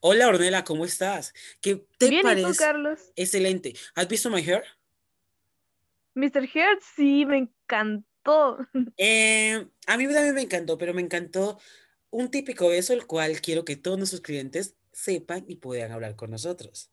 Hola 0.00 0.28
Ornella, 0.28 0.64
¿cómo 0.64 0.84
estás? 0.84 1.34
¿Qué 1.60 1.84
te 1.98 2.08
Bien, 2.08 2.20
¿y 2.20 2.22
tú, 2.22 2.26
parece? 2.42 2.56
Carlos? 2.56 3.00
Excelente. 3.16 3.74
¿Has 3.94 4.08
visto 4.08 4.30
My 4.30 4.40
Hair? 4.42 4.64
Mr. 6.14 6.46
Heart, 6.46 6.82
sí, 6.96 7.24
me 7.26 7.38
encantó. 7.38 8.58
Eh, 8.98 9.66
a 9.86 9.96
mí 9.96 10.04
también 10.06 10.34
me 10.34 10.42
encantó, 10.42 10.76
pero 10.76 10.92
me 10.92 11.00
encantó 11.00 11.58
un 12.10 12.30
típico 12.30 12.68
beso, 12.68 12.92
el 12.92 13.06
cual 13.06 13.40
quiero 13.40 13.64
que 13.64 13.76
todos 13.76 13.96
nuestros 13.96 14.20
clientes 14.20 14.76
sepan 14.92 15.44
y 15.48 15.56
puedan 15.56 15.92
hablar 15.92 16.16
con 16.16 16.30
nosotros. 16.30 16.90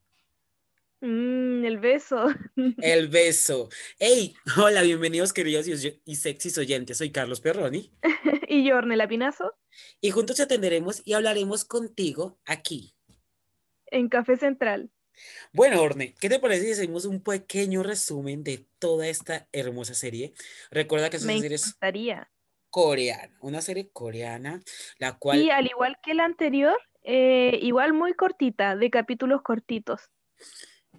Mm, 1.02 1.66
el 1.66 1.78
beso. 1.80 2.28
El 2.82 3.10
beso. 3.10 3.70
Hey, 4.00 4.36
hola, 4.58 4.82
bienvenidos 4.82 5.34
queridos 5.34 5.68
y, 5.68 6.02
y 6.06 6.16
sexys 6.16 6.58
oyentes. 6.58 6.98
Soy 6.98 7.12
Carlos 7.12 7.42
Perroni 7.42 7.92
Y 8.48 8.64
yo, 8.64 8.78
Ornella 8.78 9.08
Pinazo, 9.08 9.54
y 10.00 10.12
juntos 10.12 10.38
te 10.38 10.44
atenderemos 10.44 11.02
y 11.06 11.14
hablaremos 11.14 11.66
contigo 11.66 12.40
aquí. 12.46 12.95
En 13.88 14.10
Café 14.10 14.38
Central. 14.38 14.90
Bueno, 15.54 15.82
Orne, 15.82 16.14
¿qué 16.20 16.30
te 16.30 16.40
parece 16.40 16.66
si 16.66 16.72
hacemos 16.72 17.06
un 17.06 17.22
pequeño 17.22 17.84
resumen 17.84 18.44
de 18.44 18.66
toda 18.80 19.08
esta 19.08 19.48
hermosa 19.52 19.94
serie? 19.94 20.34
Recuerda 20.72 21.10
que 21.10 21.18
es 21.18 21.24
una 21.24 21.40
serie 21.40 22.26
coreana, 22.70 23.32
una 23.40 23.62
serie 23.62 23.90
coreana, 23.92 24.62
la 24.98 25.18
cual 25.18 25.42
Y 25.42 25.50
al 25.50 25.68
igual 25.68 25.98
que 26.04 26.14
la 26.14 26.26
anterior, 26.26 26.78
eh, 27.04 27.60
igual 27.62 27.94
muy 27.94 28.14
cortita, 28.14 28.76
de 28.76 28.90
capítulos 28.90 29.42
cortitos. 29.42 30.02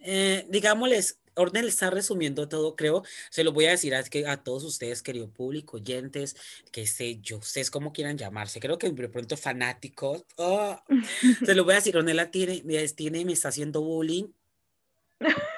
Eh, 0.00 0.46
digámosles, 0.48 1.20
Orden 1.36 1.64
está 1.64 1.90
resumiendo 1.90 2.48
todo, 2.48 2.74
creo. 2.76 3.02
Se 3.30 3.44
lo 3.44 3.52
voy 3.52 3.66
a 3.66 3.70
decir 3.70 3.94
a, 3.94 4.02
a 4.28 4.36
todos 4.42 4.64
ustedes, 4.64 5.02
querido 5.02 5.30
público, 5.30 5.76
oyentes, 5.76 6.36
que 6.72 6.86
sé 6.86 7.18
yo, 7.20 7.38
ustedes 7.38 7.70
como 7.70 7.92
quieran 7.92 8.18
llamarse. 8.18 8.58
Creo 8.60 8.78
que 8.78 8.90
de 8.90 9.08
pronto 9.08 9.36
fanáticos. 9.36 10.24
oh, 10.36 10.80
se 11.44 11.54
lo 11.54 11.64
voy 11.64 11.72
a 11.72 11.76
decir, 11.76 11.96
Ornella 11.96 12.30
tiene, 12.30 12.62
tiene, 12.88 13.24
me 13.24 13.32
está 13.32 13.48
haciendo 13.48 13.82
bullying. 13.82 14.32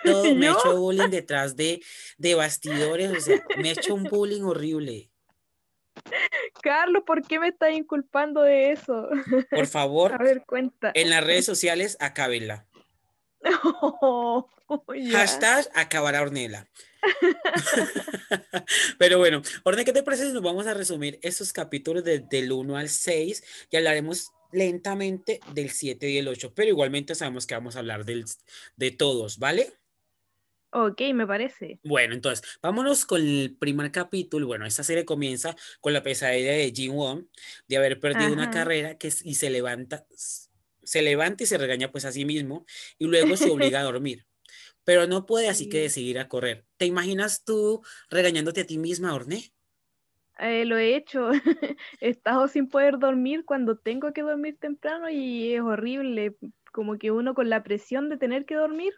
Todo, 0.05 0.35
me 0.35 0.49
ha 0.49 0.53
hecho 0.53 0.77
bullying 0.77 1.11
detrás 1.11 1.57
de, 1.57 1.83
de 2.17 2.35
bastidores, 2.35 3.11
o 3.11 3.21
sea, 3.21 3.45
me 3.57 3.71
ha 3.71 3.73
hecho 3.73 3.95
un 3.95 4.05
bullying 4.05 4.43
horrible. 4.43 5.11
Carlos, 6.63 7.03
¿por 7.07 7.27
qué 7.27 7.39
me 7.39 7.49
estás 7.49 7.73
inculpando 7.73 8.43
de 8.43 8.73
eso? 8.73 9.09
Por 9.51 9.65
A 9.65 9.67
favor, 9.67 10.19
ver, 10.23 10.45
cuenta. 10.47 10.93
en 10.95 11.11
las 11.11 11.25
redes 11.25 11.45
sociales, 11.45 11.97
acábenla. 13.43 14.47
Ya. 14.95 15.21
Hashtag 15.21 15.67
acabará 15.75 16.21
Ornella. 16.21 16.69
Pero 18.99 19.19
bueno, 19.19 19.41
Orne, 19.65 19.85
¿qué 19.85 19.93
te 19.95 20.03
parece 20.03 20.27
si 20.27 20.33
nos 20.33 20.43
vamos 20.43 20.67
a 20.67 20.75
resumir 20.75 21.19
estos 21.23 21.53
capítulos 21.55 22.05
de- 22.05 22.21
del 22.21 22.53
1 22.53 22.77
al 22.77 22.89
6 22.91 23.43
y 23.71 23.77
hablaremos 23.77 24.31
lentamente 24.53 25.41
del 25.55 25.71
7 25.71 26.11
y 26.11 26.19
el 26.19 26.29
8, 26.29 26.53
pero 26.55 26.69
igualmente 26.69 27.15
sabemos 27.15 27.47
que 27.47 27.55
vamos 27.55 27.77
a 27.77 27.79
hablar 27.81 28.05
del, 28.05 28.25
de 28.77 28.91
todos, 28.91 29.39
¿vale? 29.39 29.73
Ok, 30.71 31.01
me 31.15 31.27
parece. 31.27 31.81
Bueno, 31.83 32.13
entonces, 32.15 32.47
vámonos 32.61 33.07
con 33.07 33.23
el 33.27 33.57
primer 33.59 33.91
capítulo. 33.91 34.47
Bueno, 34.47 34.67
esta 34.67 34.83
serie 34.85 35.07
comienza 35.07 35.57
con 35.81 35.95
la 35.95 36.03
pesadilla 36.03 36.53
de 36.53 36.73
Jin 36.75 36.93
Won 36.93 37.31
de 37.69 37.77
haber 37.79 38.01
perdido 38.01 38.33
una 38.35 38.51
carrera 38.51 38.99
que, 38.99 39.11
y 39.25 39.35
se 39.35 39.49
levanta, 39.49 40.07
se 40.89 41.03
levanta 41.03 41.45
y 41.45 41.47
se 41.47 41.59
regaña 41.59 41.91
pues 41.91 42.05
a 42.05 42.13
sí 42.13 42.25
mismo 42.25 42.65
y 42.99 43.07
luego 43.07 43.37
se 43.37 43.51
obliga 43.51 43.81
a 43.81 43.85
dormir. 43.85 44.27
Pero 44.85 45.07
no 45.07 45.27
puede 45.27 45.49
así 45.49 45.69
que 45.69 45.81
decidir 45.81 46.19
a 46.19 46.29
correr. 46.29 46.65
¿Te 46.79 46.87
imaginas 46.87 47.45
tú 47.45 47.83
regañándote 48.11 48.63
a 48.63 48.67
ti 48.67 48.79
misma, 48.79 49.15
Orne? 49.15 49.53
Eh, 50.39 50.65
lo 50.65 50.79
he 50.79 50.97
hecho. 50.97 51.31
He 52.01 52.09
estado 52.09 52.49
sin 52.49 52.69
poder 52.69 52.99
dormir 52.99 53.45
cuando 53.45 53.77
tengo 53.77 54.13
que 54.13 54.23
dormir 54.23 54.57
temprano 54.59 55.11
y 55.11 55.53
es 55.53 55.61
horrible. 55.61 56.37
Como 56.73 56.97
que 56.97 57.11
uno 57.11 57.35
con 57.35 57.51
la 57.51 57.63
presión 57.63 58.09
de 58.09 58.17
tener 58.17 58.47
que 58.47 58.55
dormir 58.55 58.95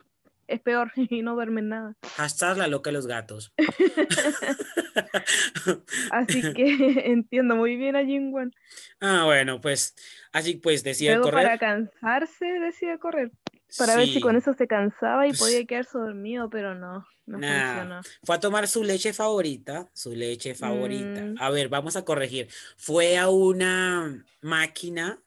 es 0.50 0.60
peor 0.60 0.92
y 0.96 1.22
no 1.22 1.34
duerme 1.34 1.62
nada. 1.62 1.96
Hashtag 2.16 2.58
la 2.58 2.66
loca 2.68 2.90
de 2.90 2.94
los 2.94 3.06
gatos. 3.06 3.52
Así 6.10 6.42
que 6.54 7.02
entiendo 7.06 7.56
muy 7.56 7.76
bien 7.76 7.96
a 7.96 8.04
Jingwon. 8.04 8.52
ah, 9.00 9.24
bueno, 9.24 9.60
pues 9.60 9.94
así 10.32 10.54
pues 10.56 10.82
decide 10.84 11.10
Luego 11.10 11.24
correr. 11.30 11.44
para 11.44 11.58
cansarse 11.58 12.44
decide 12.44 12.98
correr. 12.98 13.30
Para 13.78 13.96
ver 13.96 14.06
si 14.06 14.14
Sí. 14.14 14.20
con 14.20 14.34
eso 14.36 14.52
se 14.52 14.66
cansaba 14.66 15.26
y 15.26 15.30
Pues, 15.30 15.40
podía 15.40 15.64
quedarse 15.64 15.96
dormido, 15.96 16.50
pero 16.50 16.74
no, 16.74 17.06
no 17.26 17.38
Nah, 17.38 17.66
funcionó. 17.74 18.00
fue 18.24 18.34
a 18.36 18.40
tomar 18.40 18.66
su 18.66 18.82
leche 18.82 19.12
favorita, 19.12 19.88
su 19.92 20.12
leche 20.12 20.56
favorita. 20.56 21.20
Mm. 21.22 21.34
A 21.38 21.50
ver, 21.50 21.68
vamos 21.68 21.94
a 21.94 22.04
corregir. 22.04 22.48
Fue 22.76 23.16
a 23.16 23.28
una 23.28 24.24
máquina, 24.42 25.20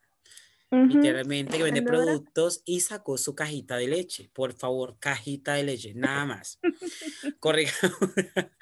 Literalmente, 0.74 1.58
que 1.58 1.64
vende 1.64 1.82
vendedora. 1.82 2.06
productos 2.06 2.62
y 2.66 2.82
sacó 2.82 3.18
su 3.18 3.36
cajita 3.36 3.78
de 3.78 3.88
leche. 3.88 4.30
Por 4.34 4.54
favor, 4.54 4.98
cajita 5.00 5.54
de 5.54 5.64
leche, 5.64 5.94
nada 5.94 6.26
más. 6.26 6.60
Corrijamos. 7.40 8.00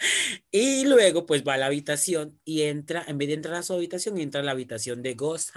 Y 0.51 0.85
luego, 0.85 1.25
pues 1.25 1.43
va 1.47 1.53
a 1.53 1.57
la 1.57 1.67
habitación 1.67 2.39
y 2.43 2.63
entra, 2.63 3.03
en 3.07 3.17
vez 3.17 3.29
de 3.29 3.35
entrar 3.35 3.55
a 3.55 3.63
su 3.63 3.73
habitación, 3.73 4.17
entra 4.17 4.41
a 4.41 4.43
la 4.43 4.51
habitación 4.51 5.01
de 5.01 5.13
Ghost. 5.13 5.51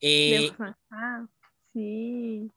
Eh, 0.00 0.50
Ah, 0.90 1.26
sí. 1.72 2.50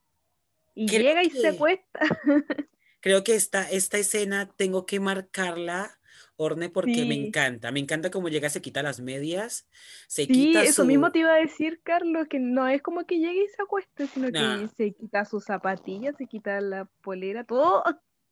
Y 0.75 0.87
llega 0.87 1.23
y 1.23 1.29
se 1.29 1.47
acuesta. 1.47 1.99
Creo 2.99 3.23
que 3.23 3.35
esta, 3.35 3.69
esta 3.69 3.97
escena 3.97 4.49
tengo 4.55 4.85
que 4.85 4.99
marcarla, 4.99 5.99
Orne, 6.35 6.69
porque 6.69 7.05
me 7.05 7.15
encanta. 7.15 7.71
Me 7.71 7.79
encanta 7.79 8.09
cómo 8.09 8.29
llega, 8.29 8.49
se 8.49 8.61
quita 8.61 8.83
las 8.83 8.99
medias, 8.99 9.69
se 10.07 10.25
Sí, 10.25 10.33
quita 10.33 10.63
eso 10.63 10.81
su... 10.81 10.87
mismo 10.87 11.11
te 11.11 11.19
iba 11.19 11.33
a 11.33 11.37
decir, 11.37 11.81
Carlos, 11.83 12.27
que 12.27 12.39
no 12.39 12.67
es 12.67 12.81
como 12.81 13.05
que 13.05 13.19
llegue 13.19 13.43
y 13.43 13.47
se 13.47 13.61
acueste, 13.61 14.07
sino 14.07 14.31
que 14.31 14.67
se 14.75 14.93
quita 14.93 15.25
sus 15.25 15.43
zapatillas, 15.45 16.15
se 16.17 16.27
quita 16.27 16.59
la 16.61 16.89
polera, 17.01 17.43
todo. 17.43 17.83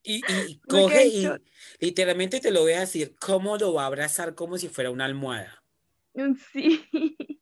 Y, 0.03 0.21
coge 0.67 1.07
y 1.07 1.27
literalmente 1.79 2.39
te 2.39 2.51
lo 2.51 2.61
voy 2.61 2.73
a 2.73 2.81
decir, 2.81 3.15
cómo 3.19 3.57
lo 3.57 3.73
va 3.73 3.83
a 3.83 3.87
abrazar 3.87 4.35
como 4.35 4.57
si 4.57 4.67
fuera 4.67 4.89
una 4.89 5.05
almohada. 5.05 5.63
Sí. 6.51 6.85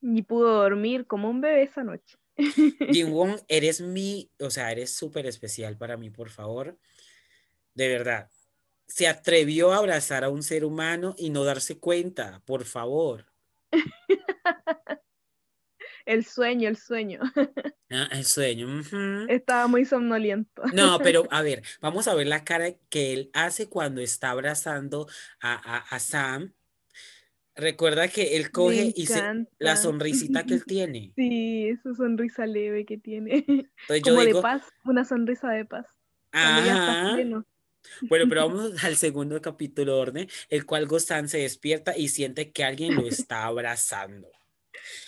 Ni 0.00 0.22
pudo 0.22 0.62
dormir 0.62 1.06
como 1.06 1.28
un 1.28 1.40
bebé 1.40 1.64
esa 1.64 1.82
noche. 1.82 2.16
Jin 2.92 3.12
Won, 3.12 3.36
eres 3.48 3.80
mi, 3.80 4.30
o 4.38 4.50
sea, 4.50 4.70
eres 4.70 4.94
súper 4.94 5.26
especial 5.26 5.76
para 5.76 5.96
mí, 5.96 6.10
por 6.10 6.30
favor. 6.30 6.78
De 7.74 7.88
verdad. 7.88 8.30
Se 8.88 9.06
atrevió 9.06 9.72
a 9.72 9.76
abrazar 9.76 10.24
a 10.24 10.30
un 10.30 10.42
ser 10.42 10.64
humano 10.64 11.14
y 11.16 11.30
no 11.30 11.44
darse 11.44 11.78
cuenta, 11.78 12.42
por 12.44 12.64
favor. 12.64 13.26
El 16.06 16.24
sueño, 16.24 16.68
el 16.68 16.76
sueño. 16.76 17.20
Ah, 17.90 18.06
el 18.12 18.26
sueño. 18.26 18.82
Estaba 19.30 19.66
muy 19.66 19.86
somnoliento. 19.86 20.62
No, 20.74 20.98
pero 20.98 21.26
a 21.30 21.40
ver, 21.40 21.62
vamos 21.80 22.06
a 22.06 22.14
ver 22.14 22.26
la 22.26 22.44
cara 22.44 22.74
que 22.90 23.14
él 23.14 23.30
hace 23.32 23.70
cuando 23.70 24.02
está 24.02 24.30
abrazando 24.30 25.08
a, 25.40 25.54
a- 25.54 25.78
a 25.78 25.98
Sam. 25.98 26.52
Recuerda 27.56 28.08
que 28.08 28.36
él 28.36 28.50
coge 28.50 28.92
y 28.94 29.06
se, 29.06 29.22
la 29.58 29.76
sonrisita 29.76 30.44
que 30.44 30.54
él 30.54 30.64
tiene. 30.66 31.12
Sí, 31.16 31.68
esa 31.68 31.94
sonrisa 31.94 32.44
leve 32.46 32.84
que 32.84 32.98
tiene. 32.98 33.44
Entonces 33.48 34.02
yo 34.04 34.12
Como 34.12 34.22
de 34.22 34.34
paz, 34.34 34.62
una 34.84 35.06
sonrisa 35.06 35.48
de 35.48 35.64
paz. 35.64 35.86
Cuando 36.30 36.66
ya 36.66 36.72
está 36.72 36.90
ajá. 36.92 37.16
Bueno, 38.02 38.26
pero 38.28 38.48
vamos 38.48 38.84
al 38.84 38.96
segundo 38.96 39.40
capítulo, 39.42 39.98
Orne, 39.98 40.28
el 40.48 40.66
cual 40.66 40.86
Gostan 40.86 41.28
se 41.28 41.38
despierta 41.38 41.96
y 41.96 42.08
siente 42.08 42.50
que 42.52 42.64
alguien 42.64 42.94
lo 42.94 43.06
está 43.06 43.44
abrazando. 43.44 44.28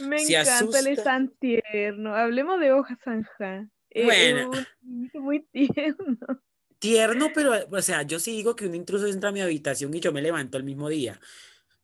Me 0.01 0.19
Se 0.19 0.39
encanta, 0.39 0.79
él 0.81 0.87
es 0.89 0.93
asusta. 0.99 1.05
tan 1.05 1.29
tierno. 1.39 2.15
Hablemos 2.15 2.61
de 2.61 2.73
Hoja 2.73 2.99
Sanja. 3.05 3.69
Eh, 3.91 4.05
Bueno. 4.05 4.51
es 4.53 5.21
muy 5.21 5.41
tierno. 5.53 6.19
Tierno, 6.79 7.31
pero, 7.35 7.53
o 7.71 7.83
sea, 7.83 8.03
yo 8.03 8.19
sí 8.19 8.33
digo 8.33 8.57
que 8.57 8.67
un 8.67 8.75
intruso 8.75 9.07
entra 9.07 9.29
a 9.29 9.33
mi 9.33 9.41
habitación 9.43 9.93
y 9.95 10.01
yo 10.01 10.13
me 10.13 10.23
levanto 10.23 10.57
el 10.57 10.65
mismo 10.65 10.89
día. 10.89 11.21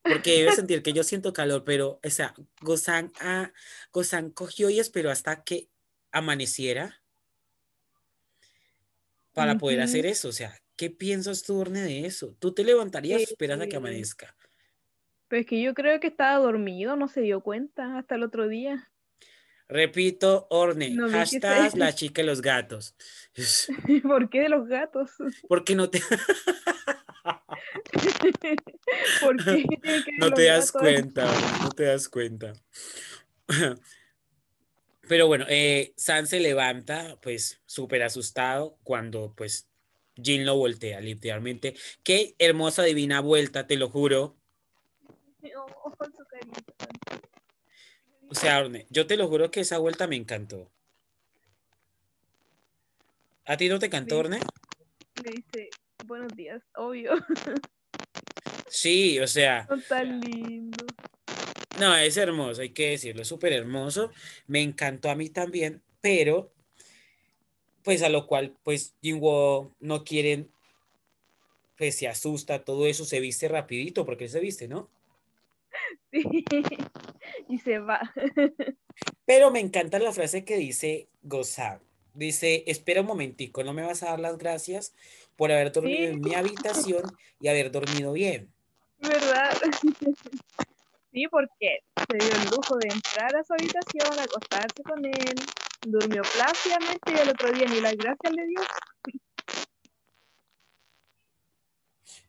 Porque 0.03 0.39
debe 0.39 0.53
sentir 0.53 0.83
que 0.83 0.93
yo 0.93 1.03
siento 1.03 1.33
calor, 1.33 1.65
pero, 1.65 2.01
o 2.03 2.11
sea, 2.11 2.33
Gozan, 2.61 3.13
ah, 3.21 3.53
Gozan 3.93 4.31
cogió 4.31 4.71
y 4.71 4.79
esperó 4.79 5.11
hasta 5.11 5.43
que 5.43 5.69
amaneciera 6.13 7.03
para 9.33 9.59
poder 9.59 9.81
hacer 9.81 10.07
eso. 10.07 10.29
O 10.29 10.33
sea, 10.33 10.57
¿qué 10.77 10.91
piensas 10.91 11.43
tú, 11.43 11.59
Orne, 11.59 11.83
de 11.83 12.07
eso? 12.07 12.35
¿Tú 12.39 12.53
te 12.53 12.65
levantarías 12.65 13.21
o 13.21 13.25
esperas 13.25 13.61
a 13.61 13.67
que 13.67 13.75
Eh, 13.75 13.79
amanezca? 13.79 14.37
Pero 15.29 15.41
es 15.41 15.47
que 15.47 15.61
yo 15.61 15.75
creo 15.75 15.99
que 15.99 16.07
estaba 16.07 16.39
dormido, 16.39 16.95
no 16.97 17.09
se 17.09 17.21
dio 17.21 17.41
cuenta 17.41 17.99
hasta 17.99 18.15
el 18.15 18.23
otro 18.23 18.47
día. 18.49 18.91
Repito, 19.69 20.47
Orne, 20.51 20.91
No 20.91 21.09
hashtag 21.11 21.77
la 21.77 21.93
chica 21.95 22.23
y 22.23 22.27
los 22.27 22.41
gatos. 22.41 22.95
¿Por 24.05 24.31
qué 24.31 24.43
de 24.43 24.49
los 24.49 24.69
gatos? 24.69 25.11
Porque 25.49 25.75
no 25.75 25.91
te, 25.91 26.01
¿Por 29.21 29.37
qué 29.45 29.65
no 30.19 30.33
te 30.33 30.45
das 30.45 30.71
gatos? 30.73 30.81
cuenta, 30.83 31.27
no 31.63 31.71
te 31.71 31.85
das 31.85 32.09
cuenta. 32.09 32.53
Pero 35.09 35.27
bueno, 35.29 35.45
eh, 35.49 35.95
San 35.97 36.27
se 36.27 36.41
levanta, 36.41 37.19
pues, 37.23 37.61
súper 37.67 38.03
asustado 38.03 38.79
cuando, 38.83 39.35
pues, 39.37 39.69
Jin 40.23 40.47
lo 40.47 40.57
voltea, 40.57 41.01
literalmente. 41.01 41.75
Qué 42.03 42.35
hermosa, 42.39 42.83
divina 42.83 43.21
vuelta, 43.21 43.67
te 43.67 43.77
lo 43.77 43.89
juro. 43.89 44.37
O 48.29 48.35
sea, 48.35 48.59
Orne, 48.59 48.87
yo 48.91 49.07
te 49.07 49.17
lo 49.17 49.29
juro 49.29 49.51
que 49.51 49.61
esa 49.61 49.79
vuelta 49.79 50.07
me 50.07 50.17
encantó. 50.17 50.71
¿A 53.45 53.57
ti 53.57 53.69
no 53.69 53.79
te 53.79 53.87
encantó, 53.87 54.19
Orne? 54.19 54.41
Le 55.23 55.31
dice, 55.31 55.71
buenos 56.07 56.35
días, 56.35 56.63
obvio. 56.75 57.13
Sí, 58.69 59.21
o 59.21 59.27
sea. 59.27 59.67
Son 59.69 59.83
tan 59.89 60.21
lindos. 60.21 60.87
No, 61.79 61.95
es 61.95 62.17
hermoso, 62.17 62.63
hay 62.63 62.71
que 62.71 62.91
decirlo, 62.91 63.23
es 63.23 63.29
súper 63.29 63.53
hermoso. 63.53 64.11
Me 64.47 64.63
encantó 64.63 65.11
a 65.11 65.15
mí 65.15 65.29
también, 65.29 65.83
pero 66.01 66.56
pues 67.87 68.03
a 68.03 68.09
lo 68.09 68.27
cual 68.27 68.53
pues 68.65 68.97
Jinwo 69.01 69.71
no 69.79 70.03
quieren, 70.03 70.51
pues 71.79 71.95
se 71.97 72.09
asusta, 72.09 72.65
todo 72.65 72.89
eso, 72.89 73.05
se 73.05 73.21
viste 73.21 73.47
rapidito, 73.47 74.05
porque 74.05 74.25
él 74.25 74.31
se 74.31 74.41
viste, 74.41 74.67
¿no? 74.67 74.91
Sí, 76.11 76.45
y 77.49 77.59
se 77.59 77.79
va. 77.79 78.13
Pero 79.25 79.53
me 79.53 79.61
encanta 79.61 80.01
la 80.01 80.13
frase 80.13 80.45
que 80.45 80.57
dice 80.57 81.07
Gozar. 81.23 81.81
Dice, 82.13 82.65
espera 82.67 83.03
un 83.03 83.07
momentico, 83.07 83.63
no 83.63 83.73
me 83.73 83.83
vas 83.83 84.03
a 84.03 84.07
dar 84.07 84.19
las 84.21 84.37
gracias 84.37 84.93
por 85.37 85.53
haber 85.53 85.71
dormido 85.71 85.99
Sí. 85.99 86.05
en 86.07 86.21
mi 86.21 86.35
habitación 86.35 87.05
y 87.41 87.47
haber 87.47 87.71
dormido 87.71 88.13
bien. 88.15 88.51
¿Verdad? 88.99 89.57
Sí, 91.13 91.27
porque 91.31 91.81
se 92.11 92.17
dio 92.19 92.35
el 92.43 92.51
lujo 92.51 92.79
de 92.79 92.89
entrar 92.89 93.37
a 93.37 93.45
su 93.45 93.53
habitación, 93.53 94.19
acostarse 94.19 94.83
con 94.83 95.05
él, 95.05 95.35
durmió 95.83 96.23
plácidamente 96.23 97.13
y 97.13 97.19
el 97.19 97.29
otro 97.31 97.51
día 97.53 97.67
ni 97.69 97.81
las 97.81 97.97
gracias 97.97 98.33
le 98.35 98.47
dio. 98.47 98.61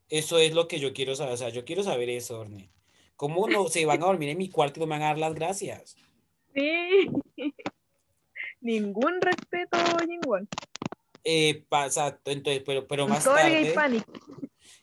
Eso 0.10 0.38
es 0.40 0.54
lo 0.54 0.68
que 0.68 0.80
yo 0.80 0.94
quiero 0.94 1.16
saber, 1.16 1.34
o 1.34 1.38
sea, 1.38 1.50
yo 1.50 1.66
quiero 1.66 1.84
saber 1.84 2.10
eso, 2.10 2.40
Orne. 2.40 2.70
¿Cómo 3.16 3.48
no 3.50 3.68
se 3.68 3.86
van 3.86 4.02
a 4.04 4.06
dormir 4.06 4.30
en 4.30 4.38
mi 4.38 4.50
cuarto 4.50 4.80
y 4.80 4.82
no 4.82 4.88
me 4.88 4.96
van 4.96 5.02
a 5.04 5.08
dar 5.08 5.18
las 5.18 5.34
gracias? 5.34 5.98
Sí. 6.54 7.08
Ningún 8.62 9.20
respeto, 9.22 9.78
ningún. 10.08 10.48
Eh, 11.24 11.64
pasa, 11.70 12.20
entonces, 12.26 12.64
pero, 12.66 12.88
pero 12.88 13.08
más 13.08 13.24
Todo 13.24 13.38
el 13.38 13.50
gay 13.52 13.62
tarde, 13.64 13.74
panic. 13.74 14.06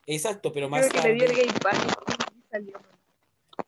exacto, 0.06 0.52
pero 0.52 0.68
más 0.68 0.88
Creo 0.88 1.02
que 1.02 1.08
le 1.08 1.14
dio 1.14 1.24
el 1.24 1.30
tarde, 1.30 1.42
gay 1.42 1.52
panic 1.60 1.96
y 2.36 2.42
salió. 2.50 2.80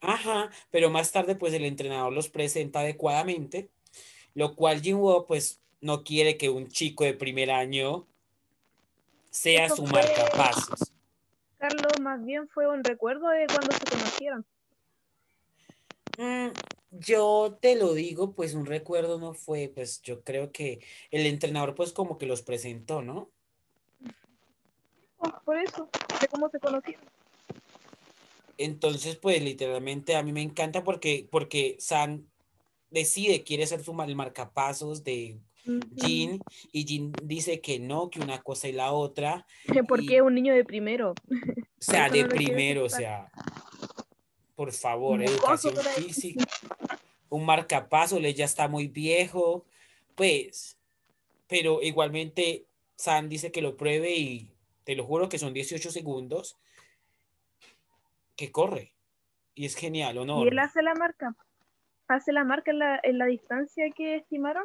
ajá, 0.00 0.50
pero 0.70 0.90
más 0.90 1.10
tarde, 1.10 1.36
pues 1.36 1.54
el 1.54 1.64
entrenador 1.64 2.12
los 2.12 2.28
presenta 2.28 2.80
adecuadamente, 2.80 3.70
lo 4.36 4.54
cual 4.54 4.82
Jinwoo, 4.82 5.26
pues, 5.26 5.60
no 5.80 6.04
quiere 6.04 6.36
que 6.36 6.50
un 6.50 6.68
chico 6.68 7.04
de 7.04 7.14
primer 7.14 7.50
año 7.50 8.06
sea 9.30 9.64
Eso 9.66 9.76
su 9.76 9.86
fue- 9.86 10.02
marcapasos. 10.02 10.92
Carlos, 11.58 11.92
más 12.00 12.22
bien 12.24 12.46
fue 12.48 12.68
un 12.68 12.84
recuerdo 12.84 13.28
de 13.30 13.46
cuando 13.46 13.72
se 13.72 13.84
conocieron. 13.90 14.44
Mm, 16.18 16.48
yo 16.90 17.56
te 17.60 17.76
lo 17.76 17.94
digo, 17.94 18.32
pues 18.32 18.52
un 18.54 18.66
recuerdo 18.66 19.18
no 19.18 19.32
fue, 19.32 19.72
pues 19.74 20.02
yo 20.02 20.22
creo 20.22 20.52
que 20.52 20.80
el 21.10 21.24
entrenador 21.26 21.74
pues 21.74 21.92
como 21.92 22.18
que 22.18 22.26
los 22.26 22.42
presentó, 22.42 23.00
¿no? 23.02 23.30
Oh, 25.18 25.32
por 25.46 25.56
eso, 25.56 25.88
de 26.20 26.28
cómo 26.28 26.50
se 26.50 26.60
conocieron. 26.60 27.02
Entonces, 28.58 29.16
pues 29.16 29.42
literalmente 29.42 30.14
a 30.14 30.22
mí 30.22 30.32
me 30.32 30.42
encanta 30.42 30.84
porque, 30.84 31.26
porque 31.30 31.76
San 31.78 32.26
decide, 32.90 33.42
quiere 33.42 33.66
ser 33.66 33.82
su 33.82 34.00
el 34.02 34.16
marcapasos 34.16 35.04
de. 35.04 35.38
Jin 35.96 36.40
y 36.70 36.84
Jin 36.86 37.12
dice 37.24 37.60
que 37.60 37.80
no, 37.80 38.08
que 38.08 38.20
una 38.20 38.40
cosa 38.40 38.68
y 38.68 38.72
la 38.72 38.92
otra, 38.92 39.44
Porque 39.88 40.04
y- 40.12 40.14
es 40.14 40.22
un 40.22 40.34
niño 40.34 40.54
de 40.54 40.64
primero. 40.64 41.12
o 41.28 41.64
sea, 41.80 42.08
de 42.08 42.22
no 42.22 42.28
primero, 42.28 42.84
o 42.84 42.88
sea, 42.88 43.28
por 44.54 44.72
favor, 44.72 45.20
educación 45.22 45.74
por 45.74 45.82
física, 46.04 46.46
un 47.28 47.44
marcapasos, 47.44 48.20
él 48.22 48.32
ya 48.32 48.44
está 48.44 48.68
muy 48.68 48.86
viejo, 48.86 49.66
pues, 50.14 50.78
pero 51.48 51.82
igualmente 51.82 52.66
San 52.94 53.28
dice 53.28 53.50
que 53.50 53.60
lo 53.60 53.76
pruebe 53.76 54.14
y 54.14 54.48
te 54.84 54.94
lo 54.94 55.04
juro 55.04 55.28
que 55.28 55.40
son 55.40 55.52
18 55.52 55.90
segundos 55.90 56.56
que 58.36 58.52
corre. 58.52 58.94
Y 59.56 59.64
es 59.64 59.74
genial, 59.74 60.18
¿o 60.18 60.24
no? 60.24 60.44
Y 60.44 60.48
él 60.48 60.58
hace 60.60 60.82
la 60.82 60.94
marca. 60.94 61.34
Hace 62.08 62.32
la 62.32 62.44
marca 62.44 62.70
en 62.70 62.78
la, 62.78 63.00
en 63.02 63.18
la 63.18 63.26
distancia 63.26 63.84
que 63.96 64.16
estimaron 64.16 64.64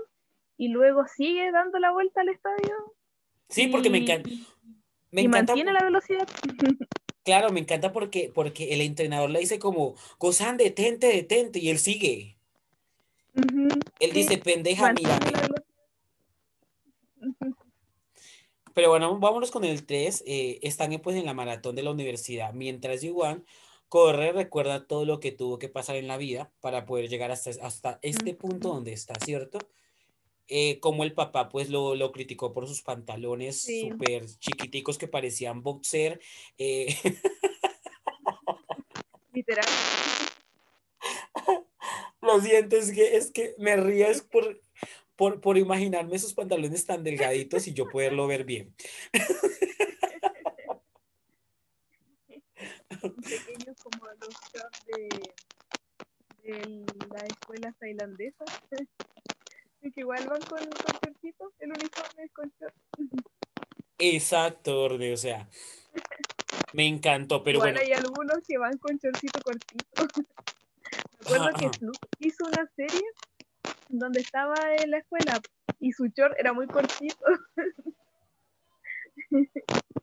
y 0.57 0.67
luego 0.67 1.07
sigue 1.07 1.51
dando 1.51 1.79
la 1.79 1.91
vuelta 1.91 2.21
al 2.21 2.29
estadio. 2.29 2.95
Sí, 3.49 3.67
porque 3.67 3.89
me 3.89 3.99
encanta. 3.99 4.29
Me 5.11 5.21
y 5.21 5.25
encanta, 5.25 5.53
mantiene 5.53 5.73
la 5.73 5.83
velocidad. 5.83 6.27
claro, 7.23 7.51
me 7.51 7.59
encanta 7.59 7.91
porque, 7.91 8.31
porque 8.33 8.73
el 8.73 8.81
entrenador 8.81 9.29
le 9.29 9.39
dice 9.39 9.59
como, 9.59 9.95
Gozan, 10.19 10.57
detente, 10.57 11.07
detente, 11.07 11.59
y 11.59 11.69
él 11.69 11.79
sigue. 11.79 12.37
Él 13.99 14.11
sí, 14.11 14.11
dice, 14.11 14.37
pendeja. 14.37 14.93
Ujú. 17.21 17.55
Pero 18.73 18.89
bueno, 18.89 19.19
vámonos 19.19 19.51
con 19.51 19.65
el 19.65 19.85
3. 19.85 20.23
están 20.25 20.91
pues 21.01 21.17
en 21.17 21.25
la 21.25 21.33
maratón 21.33 21.75
de 21.75 21.83
la 21.83 21.91
universidad. 21.91 22.53
Mientras 22.53 23.01
Yuan 23.01 23.43
corre, 23.91 24.31
recuerda 24.31 24.87
todo 24.87 25.03
lo 25.03 25.19
que 25.19 25.33
tuvo 25.33 25.59
que 25.59 25.67
pasar 25.67 25.97
en 25.97 26.07
la 26.07 26.15
vida 26.15 26.49
para 26.61 26.85
poder 26.85 27.09
llegar 27.09 27.29
hasta, 27.29 27.49
hasta 27.61 27.99
este 28.01 28.33
punto 28.33 28.69
donde 28.69 28.93
está, 28.93 29.15
¿cierto? 29.15 29.59
Eh, 30.47 30.79
como 30.79 31.03
el 31.03 31.13
papá 31.13 31.49
pues 31.49 31.69
lo, 31.69 31.93
lo 31.95 32.13
criticó 32.13 32.53
por 32.53 32.69
sus 32.69 32.83
pantalones 32.83 33.61
Sí. 33.61 33.89
súper 33.89 34.25
chiquiticos 34.39 34.97
que 34.97 35.09
parecían 35.09 35.61
boxer. 35.61 36.21
eh, 36.57 36.95
Literal. 39.33 39.65
Lo 42.21 42.39
siento, 42.39 42.77
es 42.77 42.93
que, 42.93 43.17
es 43.17 43.29
que 43.31 43.55
me 43.57 43.75
río 43.75 44.07
es 44.07 44.21
por, 44.21 44.61
por, 45.17 45.41
por 45.41 45.57
imaginarme 45.57 46.15
esos 46.15 46.33
pantalones 46.33 46.85
tan 46.85 47.03
delgaditos 47.03 47.67
y 47.67 47.73
yo 47.73 47.89
poderlo 47.89 48.25
ver 48.25 48.45
bien. 48.45 48.73
Pequeños 53.01 53.77
como 53.83 54.05
los 54.07 54.35
shorts 54.53 54.85
de, 54.85 55.09
de 56.43 56.85
las 57.13 57.23
escuelas 57.23 57.75
tailandesas. 57.79 58.47
Y 59.83 59.91
que 59.91 60.01
igual 60.01 60.23
van 60.27 60.39
con, 60.41 60.59
con 60.59 60.99
shortcitos, 61.03 61.53
el 61.57 61.71
uniforme 61.71 62.23
es 62.23 62.31
con 62.33 62.53
short. 62.59 62.75
Exacto, 63.97 64.79
Orde, 64.79 65.11
o 65.11 65.17
sea, 65.17 65.49
me 66.73 66.87
encantó, 66.87 67.43
pero 67.43 67.57
igual 67.57 67.73
bueno, 67.73 67.85
hay 67.85 67.93
algunos 67.93 68.37
que 68.47 68.57
van 68.57 68.77
con 68.77 68.97
shortcito 68.97 69.39
cortito. 69.41 69.85
Me 71.29 71.35
acuerdo 71.35 71.57
que. 71.57 71.77
Snoop 71.77 71.97
hizo 72.19 72.45
una 72.45 72.69
serie 72.75 73.01
donde 73.89 74.21
estaba 74.21 74.55
en 74.75 74.91
la 74.91 74.99
escuela 74.99 75.39
y 75.79 75.91
su 75.91 76.05
short 76.07 76.35
era 76.39 76.53
muy 76.53 76.67
cortito. 76.67 77.25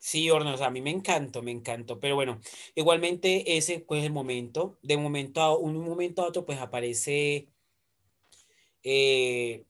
sí, 0.00 0.28
sea, 0.56 0.66
a 0.66 0.70
mí 0.70 0.80
me 0.80 0.90
encantó, 0.90 1.42
me 1.42 1.52
encantó, 1.52 2.00
pero 2.00 2.16
bueno, 2.16 2.40
igualmente 2.74 3.56
ese 3.56 3.80
fue 3.86 4.04
el 4.04 4.12
momento, 4.12 4.78
de 4.82 4.96
momento 4.96 5.40
a 5.42 5.56
un 5.56 5.76
momento 5.76 6.22
a 6.22 6.26
otro, 6.26 6.44
pues 6.44 6.58
aparece 6.58 7.46
eh, 8.82 9.64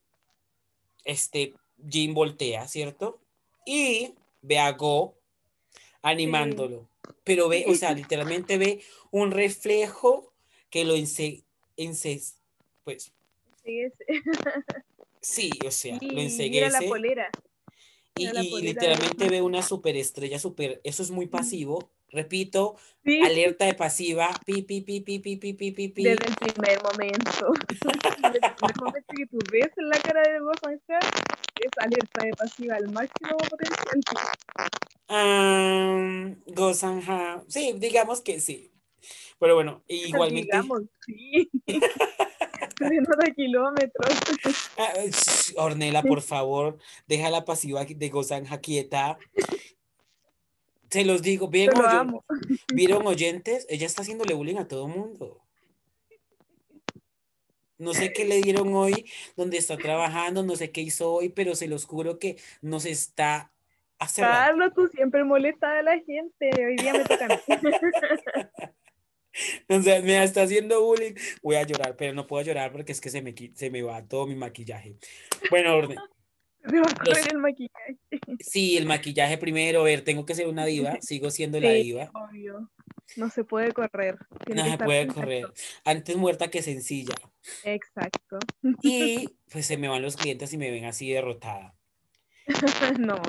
este 1.05 1.53
Jim 1.89 2.15
voltea, 2.15 2.67
¿cierto? 2.69 3.21
Y 3.67 4.15
ve 4.41 4.59
a 4.59 4.73
Go 4.73 5.19
animándolo, 6.01 6.89
pero 7.25 7.49
ve, 7.49 7.65
o 7.69 7.75
sea, 7.75 7.93
literalmente 7.95 8.57
ve 8.57 8.81
un 9.11 9.33
reflejo 9.33 10.33
que 10.71 10.85
lo 10.85 10.95
ense, 10.95 11.43
ense- 11.77 12.37
pues 12.85 13.13
Sí, 15.21 15.51
o 15.67 15.71
sea, 15.71 15.99
lo 16.01 16.23
mira 16.23 16.71
la 16.71 16.81
polera. 16.89 17.31
Y, 18.21 18.29
y 18.29 18.63
literalmente 18.63 19.29
ve 19.29 19.43
una 19.43 19.63
superestrella, 19.63 20.39
super, 20.39 20.81
eso 20.85 21.03
es 21.03 21.11
muy 21.11 21.27
pasivo. 21.27 21.91
Repito, 22.13 22.77
Sí, 23.05 23.23
alerta 23.23 23.65
de 23.65 23.75
pasiva, 23.75 24.29
pi, 24.45 24.63
pi, 24.63 24.81
pi, 24.81 25.01
pi, 25.01 25.21
pi, 25.21 25.37
pi, 25.37 25.53
pi, 25.55 25.71
pi, 25.71 25.89
pi. 25.89 26.03
desde 26.03 26.27
el 26.27 26.35
primer 26.35 26.83
momento. 26.83 27.53
Desde 28.21 28.47
el 28.47 28.55
primer 28.55 28.77
momento 28.81 29.15
que 29.17 29.27
tú 29.27 29.39
ves 29.51 29.71
en 29.77 29.89
la 29.89 29.99
cara 30.01 30.21
de 30.23 30.39
Sanjar, 30.61 31.03
es 31.61 31.71
alerta 31.79 32.25
de 32.25 32.31
pasiva 32.33 32.77
al 32.77 32.91
máximo 32.91 33.37
potencial. 33.49 34.01
Ah, 35.09 36.35
Go-Sanha, 36.47 37.43
sí, 37.49 37.75
digamos 37.79 38.21
que 38.21 38.41
sí. 38.41 38.71
Pero 39.39 39.55
bueno, 39.55 39.83
igualmente, 39.89 40.51
Digamos, 40.53 40.83
sí. 41.07 41.49
Se 42.89 42.95
nota 43.01 43.31
kilómetros. 43.37 44.19
Ah, 44.79 44.93
shh, 45.07 45.53
Ornella, 45.57 46.03
por 46.03 46.23
favor, 46.23 46.79
deja 47.07 47.31
la 47.31 47.45
pasiva 47.45 47.85
de 47.85 48.09
Go-Sanha 48.09 48.59
quieta. 48.61 49.19
Se 50.91 51.05
los 51.05 51.23
digo, 51.23 51.49
¿vieron, 51.49 51.81
lo 51.81 51.89
oy- 51.89 51.97
amo. 51.97 52.25
¿vieron 52.75 53.07
oyentes? 53.07 53.67
Ella 53.69 53.87
está 53.87 54.03
haciéndole 54.03 54.35
bullying 54.35 54.57
a 54.57 54.67
todo 54.67 54.89
mundo. 54.89 55.41
No 57.79 57.95
sé 57.95 58.13
qué 58.13 58.25
le 58.27 58.43
dieron 58.43 58.75
hoy, 58.75 59.11
donde 59.37 59.57
está 59.57 59.77
trabajando, 59.79 60.43
no 60.43 60.55
sé 60.57 60.71
qué 60.71 60.83
hizo 60.83 61.13
hoy, 61.13 61.31
pero 61.31 61.55
se 61.55 61.67
los 61.67 61.87
juro 61.87 62.19
que 62.19 62.37
nos 62.61 62.85
está 62.85 63.53
hace 63.99 64.21
rato. 64.21 64.35
Carlos, 64.35 64.73
tú 64.75 64.89
siempre 64.89 65.25
molestas 65.25 65.79
a 65.79 65.83
la 65.83 65.99
gente. 66.01 66.51
Hoy 66.63 66.77
día 66.77 66.93
me 66.93 67.05
toca 67.05 67.25
a 67.25 67.29
mí. 67.29 67.37
O 69.69 69.83
sea, 69.83 70.01
me 70.03 70.23
está 70.23 70.43
haciendo 70.43 70.83
bullying. 70.85 71.15
Voy 71.43 71.57
a 71.57 71.63
llorar, 71.63 71.97
pero 71.97 72.13
no 72.15 72.27
puedo 72.27 72.45
llorar 72.45 72.73
porque 72.73 72.93
es 72.93 73.01
que 73.01 73.11
se 73.11 73.23
me, 73.23 73.35
se 73.55 73.71
me 73.71 73.83
va 73.83 74.07
todo 74.07 74.27
mi 74.27 74.35
maquillaje. 74.35 74.97
Bueno, 75.51 75.75
orden. 75.75 75.99
Se 76.69 76.77
va 76.79 76.87
a 76.91 76.95
correr 76.95 77.29
el 77.33 77.39
maquillaje. 77.39 77.97
Sí, 78.41 78.77
el 78.77 78.87
maquillaje 78.87 79.39
primero. 79.39 79.81
A 79.81 79.85
ver, 79.85 80.03
tengo 80.03 80.27
que 80.27 80.35
ser 80.35 80.47
una 80.49 80.67
diva. 80.67 80.97
Sigo 81.01 81.31
siendo 81.31 81.61
la 81.61 81.71
diva. 81.71 82.11
obvio. 82.15 82.71
No 83.17 83.31
se 83.31 83.45
puede 83.45 83.73
correr. 83.73 84.17
tiene 84.47 84.63
No 84.63 84.71
se 84.71 84.79
puede 84.79 85.07
perfecto. 85.07 85.15
correr. 85.21 85.45
Antes 85.85 86.17
muerta 86.17 86.51
que 86.51 86.63
sencilla. 86.63 87.15
Exacto. 87.65 88.39
Y 88.83 89.27
pues 89.53 89.67
se 89.67 89.77
me 89.77 89.89
van 89.89 90.03
los 90.03 90.17
clientes 90.17 90.53
y 90.53 90.59
me 90.59 90.71
ven 90.71 90.85
así 90.85 91.11
derrotada. 91.11 91.75
no. 92.99 93.21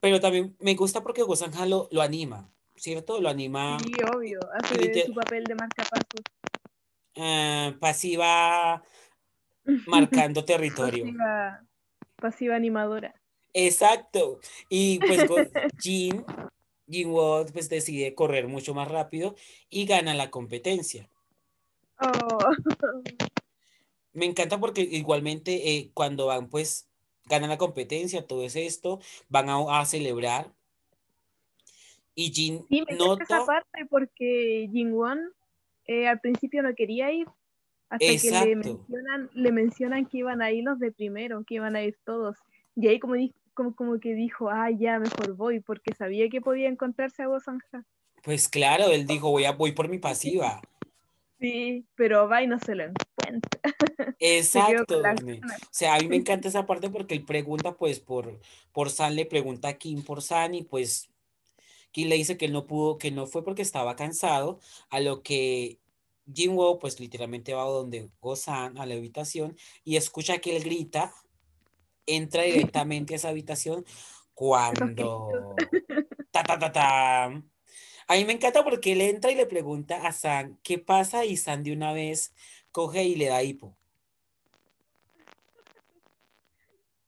Pero 0.00 0.20
también 0.20 0.54
me 0.60 0.74
gusta 0.74 1.02
porque 1.02 1.22
Gozanja 1.22 1.66
lo, 1.66 1.88
lo 1.90 2.02
anima, 2.02 2.52
¿cierto? 2.76 3.20
Lo 3.20 3.28
anima 3.28 3.78
Sí, 3.80 3.92
obvio. 4.14 4.40
Hace 4.54 4.76
Liter- 4.78 5.06
su 5.06 5.14
papel 5.14 5.44
de 5.44 5.54
marcapasos. 5.54 6.22
eh, 7.16 7.74
pasiva, 7.80 8.82
marcando 9.86 10.44
territorio. 10.44 11.04
Pasiva, 11.04 11.64
pasiva 12.16 12.56
animadora. 12.56 13.14
Exacto. 13.52 14.40
Y 14.68 14.98
pues 14.98 15.26
Jin, 15.80 16.24
Jin 16.88 17.08
Wood 17.10 17.52
pues 17.52 17.68
decide 17.68 18.14
correr 18.14 18.48
mucho 18.48 18.74
más 18.74 18.88
rápido 18.88 19.36
y 19.70 19.86
gana 19.86 20.12
la 20.14 20.30
competencia. 20.30 21.08
Oh. 22.00 22.38
Me 24.12 24.26
encanta 24.26 24.58
porque 24.58 24.80
igualmente 24.82 25.70
eh, 25.76 25.90
cuando 25.94 26.26
van 26.26 26.48
pues 26.48 26.88
ganan 27.26 27.50
la 27.50 27.58
competencia, 27.58 28.26
todo 28.26 28.44
es 28.44 28.54
esto, 28.56 29.00
van 29.28 29.48
a, 29.48 29.80
a 29.80 29.84
celebrar. 29.86 30.52
Y 32.14 32.32
Jin 32.32 32.64
Sí, 32.68 32.84
me 32.88 32.94
encanta 32.94 33.24
esa 33.24 33.44
parte 33.46 33.86
porque 33.90 34.68
Jingwon 34.72 35.20
eh, 35.86 36.06
al 36.08 36.20
principio 36.20 36.62
no 36.62 36.74
quería 36.74 37.12
ir 37.12 37.26
hasta 37.90 38.06
que 38.06 38.30
le 38.46 38.56
mencionan, 38.56 39.30
le 39.34 39.52
mencionan 39.52 40.06
que 40.06 40.18
iban 40.18 40.40
a 40.42 40.50
ir 40.50 40.64
los 40.64 40.78
de 40.78 40.90
primero, 40.92 41.44
que 41.44 41.56
iban 41.56 41.76
a 41.76 41.82
ir 41.82 41.96
todos. 42.04 42.36
Y 42.74 42.88
ahí 42.88 42.98
como, 42.98 43.14
di- 43.14 43.34
como, 43.52 43.74
como 43.76 44.00
que 44.00 44.14
dijo, 44.14 44.48
ah, 44.50 44.70
ya, 44.70 44.98
mejor 44.98 45.34
voy, 45.36 45.60
porque 45.60 45.94
sabía 45.94 46.28
que 46.28 46.40
podía 46.40 46.68
encontrarse 46.68 47.22
a 47.22 47.26
Gozanja. 47.26 47.84
pues 48.22 48.48
claro, 48.48 48.86
él 48.90 49.06
dijo, 49.06 49.30
voy 49.30 49.44
a, 49.44 49.52
voy 49.52 49.72
por 49.72 49.88
mi 49.88 49.98
pasiva. 49.98 50.60
Sí, 51.38 51.84
pero 51.94 52.28
va 52.28 52.42
y 52.42 52.46
no 52.46 52.58
se 52.58 52.74
lo 52.74 52.84
encuentra. 52.84 53.60
Exacto. 54.18 55.00
O 55.00 55.48
sea, 55.70 55.94
a 55.94 55.98
mí 55.98 56.08
me 56.08 56.16
encanta 56.16 56.48
esa 56.48 56.64
parte 56.64 56.88
porque 56.88 57.14
él 57.14 57.24
pregunta 57.24 57.76
pues 57.76 58.00
por, 58.00 58.40
por 58.72 58.88
San, 58.90 59.14
le 59.14 59.26
pregunta 59.26 59.68
a 59.68 59.74
Kim 59.74 60.02
por 60.02 60.22
San 60.22 60.54
y 60.54 60.62
pues 60.62 61.10
Kim 61.94 62.08
le 62.08 62.16
dice 62.16 62.36
que 62.36 62.46
él 62.46 62.52
no 62.52 62.66
pudo, 62.66 62.98
que 62.98 63.12
no 63.12 63.28
fue 63.28 63.44
porque 63.44 63.62
estaba 63.62 63.94
cansado, 63.94 64.58
a 64.90 64.98
lo 64.98 65.22
que 65.22 65.78
Jinwoo 66.34 66.80
pues 66.80 66.98
literalmente 66.98 67.54
va 67.54 67.62
donde 67.62 68.10
Go-san 68.20 68.76
a 68.78 68.84
la 68.84 68.96
habitación 68.96 69.56
y 69.84 69.94
escucha 69.94 70.38
que 70.38 70.56
él 70.56 70.64
grita, 70.64 71.14
entra 72.04 72.42
directamente 72.42 73.14
a 73.14 73.16
esa 73.16 73.28
habitación 73.28 73.86
cuando... 74.34 75.54
Ta, 76.32 76.42
ta, 76.42 76.58
ta, 76.58 76.72
ta. 76.72 77.24
A 77.26 78.14
mí 78.16 78.24
me 78.24 78.32
encanta 78.32 78.64
porque 78.64 78.90
él 78.90 79.00
entra 79.00 79.30
y 79.30 79.36
le 79.36 79.46
pregunta 79.46 80.04
a 80.04 80.10
San 80.10 80.58
qué 80.64 80.80
pasa 80.80 81.24
y 81.24 81.36
San 81.36 81.62
de 81.62 81.72
una 81.72 81.92
vez 81.92 82.34
coge 82.72 83.04
y 83.04 83.14
le 83.14 83.26
da 83.26 83.40
hipo. 83.44 83.76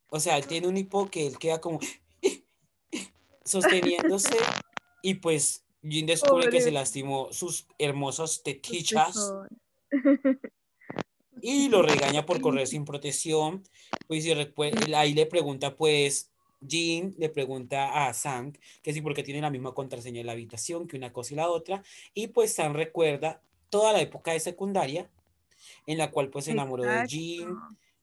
O 0.09 0.21
sea, 0.21 0.37
él 0.37 0.47
tiene 0.47 0.69
un 0.69 0.77
hipo 0.77 1.09
que 1.09 1.27
él 1.27 1.37
queda 1.37 1.59
como 1.59 1.81
sosteniéndose 3.43 4.37
y 5.07 5.13
pues 5.15 5.63
Jin 5.81 6.05
descubre 6.05 6.49
que 6.49 6.57
se 6.59 6.65
Pobre. 6.65 6.71
lastimó 6.73 7.31
sus 7.31 7.65
hermosos 7.77 8.31
Sus 8.33 8.43
tetichas 8.43 9.33
y 11.41 11.69
lo 11.69 11.81
regaña 11.81 12.25
por 12.25 12.41
correr 12.41 12.67
sin 12.67 12.83
protección. 12.83 13.63
Pues 14.07 14.25
y 14.25 14.31
ahí 14.93 15.13
le 15.13 15.25
pregunta 15.25 15.75
pues 15.77 16.29
Jin 16.67 17.15
le 17.17 17.29
pregunta 17.29 18.05
a 18.07 18.13
Sang 18.13 18.51
que 18.81 18.91
sí 18.91 19.01
porque 19.01 19.23
tiene 19.23 19.39
la 19.39 19.49
misma 19.49 19.73
contraseña 19.73 20.17
de 20.19 20.25
la 20.25 20.33
habitación 20.33 20.87
que 20.87 20.97
una 20.97 21.13
cosa 21.13 21.33
y 21.33 21.37
la 21.37 21.49
otra 21.49 21.83
y 22.13 22.27
pues 22.27 22.53
Sang 22.53 22.73
recuerda 22.73 23.41
toda 23.69 23.93
la 23.93 24.01
época 24.01 24.31
de 24.33 24.39
secundaria 24.41 25.09
en 25.85 25.97
la 25.99 26.11
cual 26.11 26.29
pues 26.29 26.45
se 26.45 26.51
enamoró 26.51 26.83
de 26.83 26.89
Exacto. 26.89 27.09
Jin, 27.11 27.55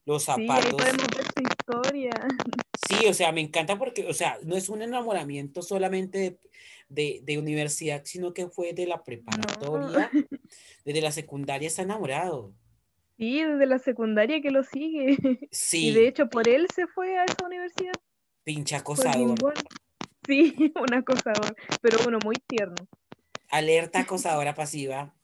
los 0.07 0.23
Sí, 0.25 0.31
ahí 0.31 0.47
zapatos. 0.47 0.73
podemos 0.73 1.07
ver 1.09 1.25
su 1.35 1.43
historia. 1.43 2.11
Sí, 2.89 3.07
o 3.07 3.15
sea, 3.15 3.33
me 3.33 3.41
encanta 3.41 3.79
porque, 3.79 4.07
o 4.07 4.13
sea, 4.15 4.39
no 4.45 4.57
es 4.57 4.69
un 4.69 4.83
enamoramiento 4.83 5.63
solamente 5.63 6.19
de, 6.19 6.39
de- 6.89 7.21
de 7.25 7.39
universidad, 7.39 8.03
sino 8.05 8.35
que 8.35 8.49
fue 8.49 8.73
de 8.75 8.87
la 8.87 9.03
preparatoria, 9.03 10.11
desde 10.85 11.01
la 11.01 11.13
secundaria 11.13 11.67
está 11.69 11.83
enamorado. 11.83 12.53
Sí, 13.17 13.43
desde 13.43 13.67
la 13.67 13.79
secundaria 13.79 14.41
que 14.41 14.51
lo 14.51 14.65
sigue. 14.65 15.17
Sí, 15.51 15.89
Y 15.89 15.93
de 15.95 16.09
hecho 16.09 16.29
por 16.29 16.49
él 16.49 16.67
se 16.75 16.87
fue 16.89 17.17
a 17.19 17.25
esa 17.25 17.47
universidad. 17.47 17.93
pinche 18.45 18.75
por 18.81 18.81
acosador. 18.81 19.55
Sí, 20.27 20.73
un 20.81 20.95
acosador, 20.95 21.55
pero 21.83 21.99
uno 22.09 22.19
muy 22.25 22.37
tierno. 22.47 22.77
Alerta 23.51 24.01
acosadora 24.01 24.55
pasiva. 24.55 25.15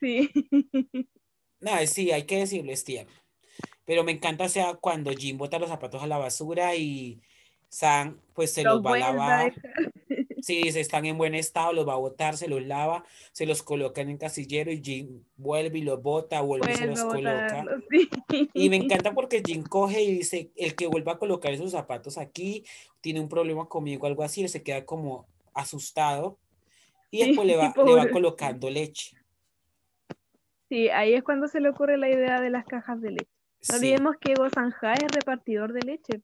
Sí. 0.00 0.30
No, 1.60 1.78
es- 1.78 1.90
sí, 1.94 2.10
hay 2.12 2.24
que 2.24 2.40
decirlo, 2.40 2.70
es 2.70 2.84
tierno. 2.84 3.10
Pero 3.84 4.04
me 4.04 4.12
encanta, 4.12 4.44
o 4.44 4.48
sea, 4.48 4.74
cuando 4.74 5.10
Jim 5.12 5.36
bota 5.36 5.58
los 5.58 5.68
zapatos 5.68 6.02
a 6.02 6.06
la 6.06 6.18
basura 6.18 6.74
y 6.74 7.20
Sam, 7.68 8.20
pues 8.34 8.52
se 8.52 8.62
los, 8.62 8.76
Los 8.76 8.84
va 8.84 8.94
a 8.94 8.98
lavar. 8.98 9.54
Sí, 10.40 10.62
dice, 10.62 10.80
están 10.80 11.06
en 11.06 11.16
buen 11.16 11.34
estado, 11.34 11.72
los 11.72 11.88
va 11.88 11.94
a 11.94 11.96
botar, 11.98 12.36
se 12.36 12.48
los 12.48 12.62
lava, 12.62 13.04
se 13.32 13.46
los 13.46 13.62
coloca 13.62 14.02
en 14.02 14.10
el 14.10 14.18
casillero 14.18 14.70
y 14.70 14.82
Jim 14.82 15.24
vuelve 15.36 15.78
y 15.78 15.82
los 15.82 16.02
bota, 16.02 16.40
vuelve 16.42 16.70
y 16.70 16.76
se 16.76 16.86
los 16.86 17.02
coloca. 17.02 17.64
sí. 17.90 18.08
Y 18.52 18.68
me 18.68 18.76
encanta 18.76 19.12
porque 19.12 19.42
Jim 19.44 19.62
coge 19.62 20.02
y 20.02 20.18
dice, 20.18 20.50
el 20.54 20.74
que 20.74 20.86
vuelva 20.86 21.12
a 21.12 21.18
colocar 21.18 21.52
esos 21.52 21.72
zapatos 21.72 22.18
aquí 22.18 22.62
tiene 23.00 23.20
un 23.20 23.28
problema 23.28 23.66
conmigo, 23.68 24.06
algo 24.06 24.22
así, 24.22 24.42
él 24.42 24.50
se 24.50 24.62
queda 24.62 24.84
como 24.84 25.26
asustado 25.54 26.38
y 27.10 27.22
Sí, 27.22 27.28
después 27.28 27.46
le 27.46 27.56
va, 27.56 27.72
le 27.76 27.94
va 27.94 28.10
colocando 28.10 28.68
leche. 28.68 29.16
Sí, 30.68 30.90
ahí 30.90 31.14
es 31.14 31.22
cuando 31.22 31.48
se 31.48 31.60
le 31.60 31.70
ocurre 31.70 31.96
la 31.96 32.08
idea 32.08 32.40
de 32.40 32.50
las 32.50 32.66
cajas 32.66 33.00
de 33.00 33.12
leche. 33.12 33.33
No 33.68 33.78
Sí, 33.78 33.86
olvidemos 33.86 34.16
que 34.20 34.34
Gozanja 34.34 34.92
es 34.94 35.12
repartidor 35.14 35.72
de 35.72 35.80
leche. 35.82 36.22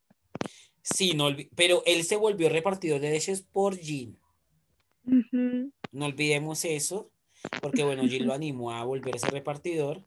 sí, 0.82 1.14
no 1.14 1.28
pero 1.56 1.82
él 1.87 2.04
se 2.04 2.16
volvió 2.16 2.49
repartidor 2.49 3.00
de 3.00 3.11
leches 3.11 3.42
por. 3.42 3.75
Ujú. 3.75 5.73
No 5.92 6.06
olvidemos 6.06 6.64
eso, 6.64 7.11
porque 7.62 7.82
bueno, 7.82 8.02
Jim 8.04 8.26
lo 8.26 8.32
animó 8.35 8.73
a 8.73 8.85
volverse 8.85 9.28
repartidor. 9.28 10.02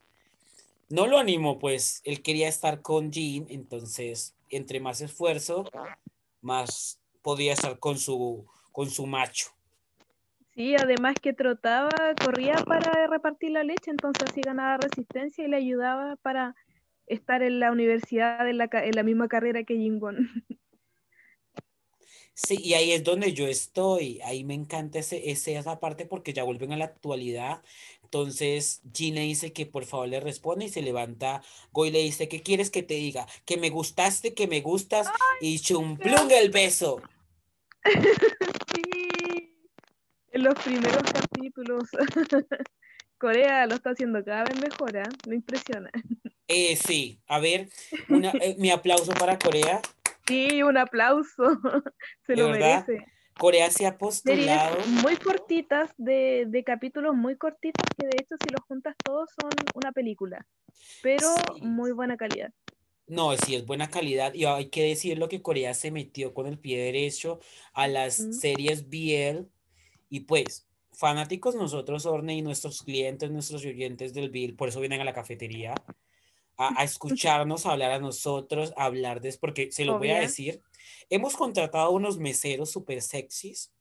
No 0.90 1.08
lo 1.08 1.18
animó, 1.18 1.58
pues 1.58 2.02
él 2.04 2.22
quería 2.22 2.48
estar 2.48 2.82
con 2.82 3.12
Jim, 3.12 3.46
entonces 3.50 4.36
entre 4.50 4.80
más 4.80 5.02
esfuerzo, 5.02 5.66
más 6.42 7.00
podía 7.24 7.54
estar 7.54 7.80
con 7.80 7.98
su, 7.98 8.46
con 8.72 8.92
su 8.92 9.08
macho. 9.08 9.48
Sí, 10.54 10.76
además 10.76 11.16
que 11.20 11.34
trotaba, 11.34 11.90
corría 12.24 12.54
para 12.68 13.08
repartir 13.08 13.52
la 13.52 13.64
leche, 13.64 13.90
entonces 13.90 14.30
así 14.30 14.42
ganaba 14.42 14.78
resistencia 14.78 15.44
y 15.44 15.48
le 15.48 15.58
ayudaba 15.58 16.16
para 16.18 16.56
estar 17.08 17.44
en 17.44 17.60
la 17.60 17.72
universidad 17.72 18.48
en 18.50 18.58
la, 18.58 18.68
ca- 18.68 18.86
en 18.86 18.96
la 18.96 19.04
misma 19.04 19.28
carrera 19.28 19.64
que 19.64 19.76
Jingwon. 19.76 20.18
Sí, 22.36 22.58
y 22.64 22.74
ahí 22.74 22.92
es 22.94 23.04
donde 23.04 23.34
yo 23.34 23.46
estoy. 23.46 24.20
Ahí 24.22 24.44
me 24.44 24.56
encanta 24.56 24.98
ese, 24.98 25.30
ese- 25.30 25.56
esa 25.56 25.80
parte 25.80 26.08
porque 26.08 26.34
ya 26.34 26.44
vuelven 26.44 26.74
a 26.74 26.78
la 26.78 26.86
actualidad. 26.86 27.62
Entonces, 28.04 28.82
le 29.00 29.22
dice 29.22 29.54
que 29.54 29.68
por 29.68 29.86
favor 29.86 30.08
le 30.08 30.20
responde 30.20 30.66
y 30.66 30.70
se 30.70 30.82
levanta. 30.82 31.44
Goy 31.72 31.92
le 31.92 32.00
dice, 32.00 32.28
¿qué 32.28 32.42
quieres 32.42 32.72
que 32.72 32.82
te 32.82 32.96
diga? 32.96 33.28
Que 33.46 33.58
me 33.58 33.70
gustaste, 33.70 34.34
que 34.34 34.48
me 34.48 34.62
gustas 34.62 35.08
y 35.42 35.60
chumplung 35.60 36.32
el 36.32 36.50
beso. 36.50 37.02
Sí, 38.74 39.56
en 40.32 40.44
los 40.44 40.56
primeros 40.56 41.04
capítulos. 41.04 41.84
Corea 43.20 43.68
lo 43.68 43.76
está 43.76 43.92
haciendo 43.92 44.24
cada 44.26 44.46
vez 44.46 44.60
mejor, 44.60 44.98
¿ah? 44.98 45.10
Me 45.28 45.36
impresiona. 45.36 45.92
Eh, 46.54 46.76
sí, 46.76 47.20
a 47.28 47.40
ver, 47.40 47.70
una, 48.10 48.32
eh, 48.42 48.56
mi 48.60 48.70
aplauso 48.70 49.12
para 49.14 49.40
Corea. 49.40 49.82
Sí, 50.28 50.62
un 50.62 50.78
aplauso. 50.78 51.44
Se 52.28 52.36
lo 52.36 52.50
verdad, 52.50 52.86
merece. 52.88 53.06
Corea 53.38 53.72
se 53.72 53.88
ha 53.88 53.98
Series 53.98 54.00
postulado. 54.00 54.78
muy 55.02 55.16
cortitas, 55.18 55.92
de, 55.98 56.46
de 56.48 56.64
capítulos 56.64 57.16
muy 57.16 57.36
cortitos, 57.36 57.84
que 57.98 58.06
de 58.06 58.18
hecho 58.22 58.36
si 58.42 58.54
los 58.54 58.62
juntas 58.68 58.96
todos 59.04 59.32
son 59.42 59.50
una 59.74 59.92
película, 59.92 60.46
pero 61.02 61.28
Sí. 61.28 61.62
muy 61.62 61.92
buena 61.92 62.16
calidad. 62.16 62.52
No, 63.08 63.36
sí, 63.36 63.56
es 63.56 63.66
buena 63.66 63.90
calidad. 63.90 64.34
Y 64.34 64.46
hay 64.46 64.70
que 64.70 64.84
decirlo 64.84 65.28
que 65.28 65.42
Corea 65.42 65.74
se 65.74 65.92
metió 65.92 66.34
con 66.34 66.46
el 66.46 66.58
pie 66.60 66.80
derecho 66.80 67.40
a 67.74 67.88
las 67.88 68.20
Ujú. 68.20 68.34
series 68.34 68.88
BL. 68.90 69.48
Y 70.10 70.22
pues, 70.22 70.68
fanáticos 70.94 71.56
nosotros, 71.56 72.06
Orne, 72.06 72.36
y 72.36 72.42
nuestros 72.44 72.84
clientes, 72.84 73.30
nuestros 73.32 73.66
oyentes 73.66 74.14
del 74.14 74.30
BL, 74.30 74.54
por 74.56 74.70
eso 74.70 74.80
vienen 74.80 75.02
a 75.02 75.06
la 75.06 75.14
cafetería, 75.14 75.74
a, 76.58 76.82
a 76.82 76.84
escucharnos, 76.84 77.66
a 77.66 77.72
hablar 77.72 77.92
a 77.92 78.00
nosotros, 78.00 78.74
a 78.78 78.86
hablar 78.86 79.22
de... 79.22 79.36
Porque 79.40 79.72
se 79.72 79.86
lo 79.86 79.98
voy 79.98 80.12
a 80.12 80.20
decir, 80.20 80.62
hemos 81.10 81.36
contratado 81.36 81.92
unos 81.92 82.18
meseros 82.18 82.72
súper 82.72 83.02
sexys 83.02 83.72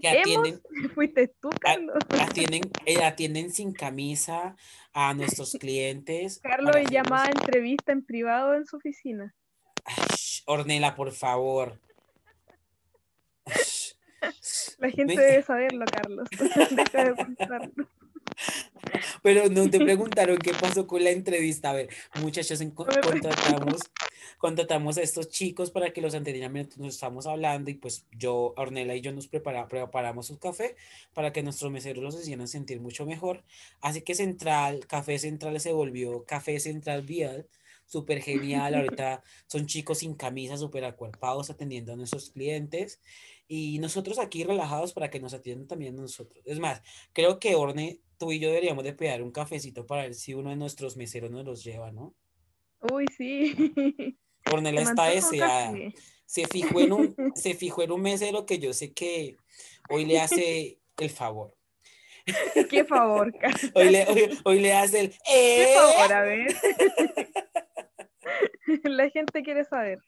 que 0.00 0.08
atienden, 0.08 0.60
Fuiste 0.94 1.28
tú, 1.40 1.50
Carlos. 1.60 1.98
atienden, 2.20 2.62
eh, 2.86 3.04
atienden 3.04 3.52
sin 3.52 3.72
camisa 3.72 4.56
a 4.92 5.12
nuestros 5.14 5.52
clientes. 5.52 6.40
Carlos 6.42 6.76
llamaba 6.90 7.24
a 7.24 7.30
entrevista 7.30 7.92
en 7.92 8.04
privado 8.04 8.54
en 8.54 8.66
su 8.66 8.76
oficina. 8.76 9.34
Ay, 9.84 9.94
sh, 10.16 10.42
Ornella, 10.46 10.94
por 10.94 11.12
favor. 11.12 11.78
La 14.78 14.90
gente 14.90 15.14
Me- 15.16 15.22
debe 15.22 15.42
saberlo, 15.42 15.84
Carlos. 15.86 16.28
Deja 16.70 17.04
de. 17.04 17.14
Pero 19.22 19.48
no 19.48 19.68
te 19.70 19.78
preguntaron 19.84 20.38
qué 20.38 20.52
pasó 20.52 20.86
con 20.86 21.02
la 21.04 21.10
entrevista. 21.10 21.70
A 21.70 21.74
ver, 21.74 21.88
muchachos, 22.20 22.60
en- 22.60 22.70
contratamos, 22.70 23.80
contratamos 24.38 24.98
a 24.98 25.02
estos 25.02 25.28
chicos 25.28 25.70
para 25.70 25.92
que 25.92 26.00
los 26.00 26.14
mientras 26.50 26.78
nos 26.78 26.94
estamos 26.94 27.26
hablando 27.26 27.70
y 27.70 27.74
pues 27.74 28.06
yo, 28.16 28.54
Ornella 28.56 28.94
y 28.94 29.00
yo 29.00 29.12
nos 29.12 29.30
prepara- 29.30 29.68
preparamos 29.68 30.30
un 30.30 30.36
café 30.36 30.76
para 31.14 31.32
que 31.32 31.42
nuestros 31.42 31.70
meseros 31.70 32.02
los 32.02 32.20
hicieran 32.20 32.48
sentir 32.48 32.80
mucho 32.80 33.06
mejor. 33.06 33.44
Así 33.80 34.02
que 34.02 34.14
Central, 34.14 34.86
Café 34.86 35.18
Central 35.18 35.58
se 35.60 35.72
volvió 35.72 36.24
Café 36.24 36.60
Central 36.60 37.02
Vial. 37.02 37.46
Súper 37.86 38.20
genial, 38.20 38.74
ahorita 38.74 39.22
son 39.46 39.66
chicos 39.66 39.98
sin 39.98 40.14
camisa, 40.14 40.58
súper 40.58 40.84
acuerpados 40.84 41.48
atendiendo 41.48 41.94
a 41.94 41.96
nuestros 41.96 42.30
clientes 42.30 43.00
y 43.48 43.78
nosotros 43.78 44.18
aquí 44.18 44.44
relajados 44.44 44.92
para 44.92 45.10
que 45.10 45.20
nos 45.20 45.32
atiendan 45.34 45.66
también 45.66 45.98
a 45.98 46.02
nosotros. 46.02 46.44
Es 46.44 46.58
más, 46.60 46.82
Creo 47.12 47.40
que 47.40 47.54
Orne, 47.54 48.00
tú 48.18 48.30
y 48.30 48.38
yo 48.38 48.48
deberíamos 48.48 48.84
de 48.84 48.92
pedir 48.92 49.22
un 49.22 49.32
cafecito 49.32 49.86
para 49.86 50.02
ver 50.02 50.14
si 50.14 50.34
uno 50.34 50.50
de 50.50 50.56
nuestros 50.56 50.96
meseros 50.96 51.30
nos 51.30 51.44
los 51.44 51.64
lleva, 51.64 51.90
¿no? 51.90 52.14
Uy, 52.92 53.06
sí. 53.16 53.54
Ornella 54.52 54.82
está 54.82 55.06
deseada. 55.06 55.72
Se 56.26 56.46
fijó 56.46 56.80
en 56.80 56.92
un, 56.92 57.16
se 57.34 57.54
fijó 57.54 57.82
en 57.82 57.92
un 57.92 58.02
mesero 58.02 58.44
que 58.44 58.58
yo 58.58 58.72
sé 58.74 58.92
que 58.92 59.36
hoy 59.88 60.04
le 60.04 60.20
hace 60.20 60.78
el 60.98 61.10
favor. 61.10 61.56
Qué 62.68 62.84
favor. 62.84 63.32
Hoy 63.74 63.88
le, 63.88 64.06
hoy, 64.06 64.38
hoy 64.44 64.60
le 64.60 64.74
hace 64.74 65.00
el 65.00 65.10
Qué 65.10 65.72
¡eh! 65.72 65.74
favor, 65.74 66.12
a 66.12 66.20
ver. 66.20 66.56
La 68.84 69.10
gente 69.10 69.42
quiere 69.42 69.64
saber. 69.64 69.98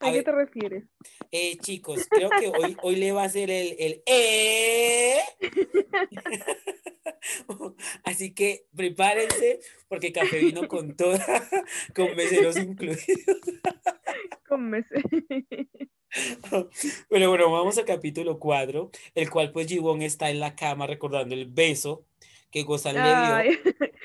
¿A, 0.00 0.08
A 0.08 0.10
qué 0.10 0.16
ver. 0.16 0.24
te 0.24 0.32
refieres? 0.32 0.84
Eh, 1.30 1.56
chicos, 1.58 2.06
creo 2.08 2.30
que 2.30 2.48
hoy, 2.48 2.76
hoy 2.82 2.96
le 2.96 3.12
va 3.12 3.22
a 3.22 3.26
hacer 3.26 3.50
el, 3.50 3.76
el 3.78 4.02
¡eh! 4.06 5.18
Así 8.04 8.34
que 8.34 8.66
prepárense 8.74 9.60
porque 9.88 10.12
Café 10.12 10.38
vino 10.40 10.66
con 10.68 10.96
toda, 10.96 11.18
con 11.94 12.14
meseros 12.16 12.56
incluidos. 12.56 13.04
Con 14.48 14.70
meses. 14.70 15.02
Pero 17.08 17.28
bueno, 17.28 17.52
vamos 17.52 17.78
al 17.78 17.84
capítulo 17.84 18.38
4, 18.38 18.90
el 19.14 19.30
cual 19.30 19.52
pues 19.52 19.66
Gibbon 19.68 20.02
está 20.02 20.30
en 20.30 20.40
la 20.40 20.56
cama 20.56 20.86
recordando 20.86 21.34
el 21.34 21.46
beso 21.46 22.04
que 22.50 22.62
Gozal 22.64 22.96
le 22.96 23.02
dio. 23.02 23.10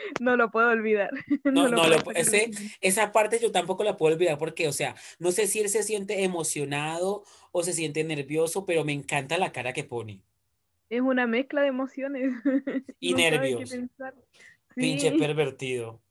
No 0.20 0.36
lo 0.38 0.52
puedo 0.52 0.70
olvidar. 0.70 1.12
No, 1.44 1.70
no 1.70 1.88
lo 1.88 1.98
sacar 2.00 2.14
de 2.14 2.22
ese-. 2.22 2.52
Esa 2.82 3.12
parte 3.12 3.40
yo 3.40 3.52
tampoco 3.52 3.84
la 3.84 3.98
puedo 3.98 4.16
olvidar 4.16 4.38
porque, 4.38 4.68
o 4.68 4.74
sea, 4.74 4.96
no 5.20 5.32
sé 5.32 5.48
si 5.48 5.60
él 5.60 5.70
se 5.70 5.84
siente 5.84 6.24
emocionado 6.24 7.24
o 7.52 7.64
se 7.64 7.74
siente 7.74 8.04
nervioso, 8.04 8.66
pero 8.66 8.84
me 8.84 8.94
encanta 8.94 9.38
la 9.38 9.52
cara 9.52 9.74
que 9.74 9.84
pone. 9.84 10.22
Es 10.90 11.02
una 11.02 11.28
mezcla 11.28 11.62
de 11.62 11.68
emociones. 11.68 12.32
Y 13.00 13.12
No 13.12 13.18
nervios. 13.18 13.76
Pinche 14.76 15.12
pervertido. 15.14 16.02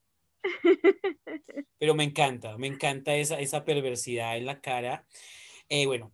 Pero 1.79 1.95
me 1.95 2.05
encanta, 2.05 2.57
me 2.59 2.67
encanta 2.67 3.15
esa, 3.15 3.41
esa 3.41 3.65
perversidad 3.65 4.37
en 4.37 4.47
la 4.47 4.61
cara. 4.61 5.07
Eh, 5.69 5.87
bueno, 5.87 6.13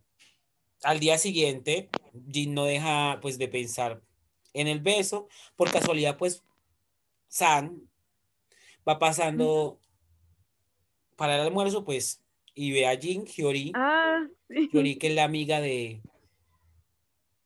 al 0.83 0.99
día 0.99 1.17
siguiente, 1.17 1.89
Jin 2.29 2.53
no 2.53 2.65
deja 2.65 3.19
pues 3.21 3.37
de 3.37 3.47
pensar 3.47 4.01
en 4.53 4.67
el 4.67 4.79
beso. 4.79 5.27
Por 5.55 5.71
casualidad, 5.71 6.17
pues, 6.17 6.43
San 7.31 7.89
va 8.87 8.99
pasando 8.99 9.79
para 11.15 11.35
el 11.35 11.41
almuerzo, 11.41 11.85
pues, 11.85 12.21
y 12.53 12.71
ve 12.71 12.87
a 12.87 12.97
Jin, 12.97 13.25
Hyori, 13.25 13.71
Ah, 13.73 14.27
sí. 14.49 14.69
Hyori, 14.73 14.97
que 14.97 15.07
es 15.07 15.15
la 15.15 15.23
amiga 15.23 15.61
de, 15.61 16.01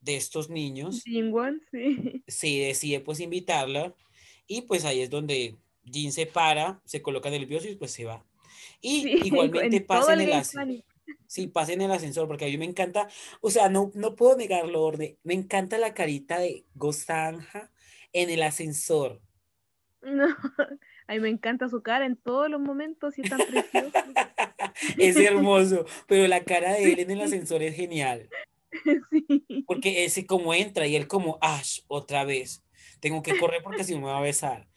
de 0.01 0.15
estos 0.15 0.49
niños. 0.49 1.03
Jingwon, 1.03 1.62
sí. 1.71 2.23
sí 2.27 2.60
decide 2.60 2.99
pues 2.99 3.19
invitarla 3.19 3.93
y 4.47 4.63
pues 4.63 4.86
ahí 4.86 5.01
es 5.01 5.10
donde 5.10 5.55
Jin 5.83 6.12
se 6.12 6.25
para, 6.25 6.81
se 6.86 7.01
coloca 7.01 7.29
nervioso 7.29 7.67
y 7.67 7.75
pues 7.75 7.91
se 7.91 8.05
va. 8.05 8.25
Y 8.81 9.01
Sí, 9.01 9.10
igualmente 9.23 9.81
pasa 9.81 10.13
en 10.13 10.21
el 10.21 10.31
el. 10.31 10.83
Sí, 11.27 11.47
pasa 11.47 11.73
en 11.73 11.81
el 11.81 11.91
ascensor 11.91 12.27
porque 12.27 12.45
a 12.45 12.47
mí 12.47 12.57
me 12.57 12.65
encanta, 12.65 13.07
o 13.41 13.51
sea, 13.51 13.69
no, 13.69 13.91
no 13.93 14.15
puedo 14.15 14.36
negarlo, 14.38 14.81
Orde, 14.83 15.19
me 15.23 15.36
encanta 15.36 15.77
la 15.77 15.93
carita 15.93 16.39
de 16.39 16.65
Gozanja 16.73 17.71
en 18.13 18.31
el 18.31 18.41
ascensor. 18.41 19.21
No. 20.05 20.27
Ay, 21.07 21.19
me 21.19 21.29
encanta 21.29 21.67
su 21.69 21.81
cara 21.81 22.05
en 22.05 22.15
todos 22.15 22.49
los 22.49 22.59
momentos 22.61 23.17
y 23.17 23.21
es 23.21 23.29
tan 23.29 23.39
precioso. 23.39 23.91
Es 24.97 25.15
hermoso, 25.15 25.85
pero 26.07 26.27
la 26.27 26.43
cara 26.43 26.73
de 26.73 26.91
él 26.93 26.99
en 26.99 27.11
el 27.11 27.21
ascensor 27.21 27.61
es 27.63 27.75
genial, 27.75 28.29
Sí. 28.83 29.63
porque 29.65 30.03
ese 30.03 30.25
como 30.25 30.53
entra 30.53 30.85
y 30.85 30.95
él 30.97 31.07
como, 31.07 31.37
Ash, 31.41 31.79
otra 31.87 32.25
vez, 32.25 32.61
tengo 32.99 33.23
que 33.23 33.37
correr 33.39 33.63
porque 33.63 33.85
si 33.85 33.93
no 33.93 34.01
me 34.01 34.07
va 34.07 34.17
a 34.17 34.21
besar. 34.21 34.67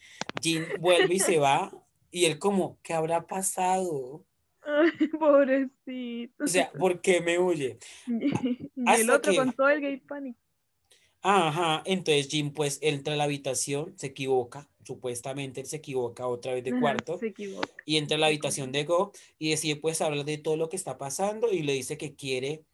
Jin 0.40 0.64
vuelve 0.78 1.14
y 1.14 1.18
se 1.18 1.38
va 1.38 1.72
y 2.12 2.26
él 2.26 2.38
como, 2.38 2.78
¿qué 2.82 2.94
habrá 2.94 3.26
pasado? 3.26 4.24
Ay, 4.62 5.08
pobrecito. 5.08 6.44
O 6.44 6.46
sea, 6.46 6.70
¿por 6.72 7.00
qué 7.00 7.20
me 7.20 7.38
huye? 7.40 7.78
y 8.06 8.90
el 9.00 9.10
otro 9.10 9.32
que- 9.32 9.38
con 9.38 9.52
todo 9.52 9.68
el 9.68 9.80
gay 9.80 9.96
panic. 9.96 10.36
Ajá, 11.22 11.82
entonces 11.84 12.28
Jim 12.28 12.52
pues 12.52 12.78
entra 12.82 13.14
a 13.14 13.16
la 13.16 13.24
habitación, 13.24 13.92
se 13.98 14.06
equivoca, 14.08 14.68
supuestamente 14.88 15.60
él 15.60 15.66
se 15.66 15.76
equivoca 15.76 16.26
otra 16.26 16.54
vez 16.54 16.64
de 16.64 16.72
cuarto 16.80 17.18
Se 17.18 17.34
y 17.84 17.98
entra 17.98 18.16
a 18.16 18.20
la 18.20 18.28
habitación 18.28 18.72
de 18.72 18.84
Go 18.84 19.12
y 19.38 19.50
decide 19.50 19.76
pues 19.76 20.00
hablar 20.00 20.24
de 20.24 20.38
todo 20.38 20.56
lo 20.56 20.70
que 20.70 20.76
está 20.76 20.96
pasando 20.96 21.52
y 21.52 21.62
le 21.62 21.74
dice 21.74 21.98
que 21.98 22.14
quiere 22.14 22.64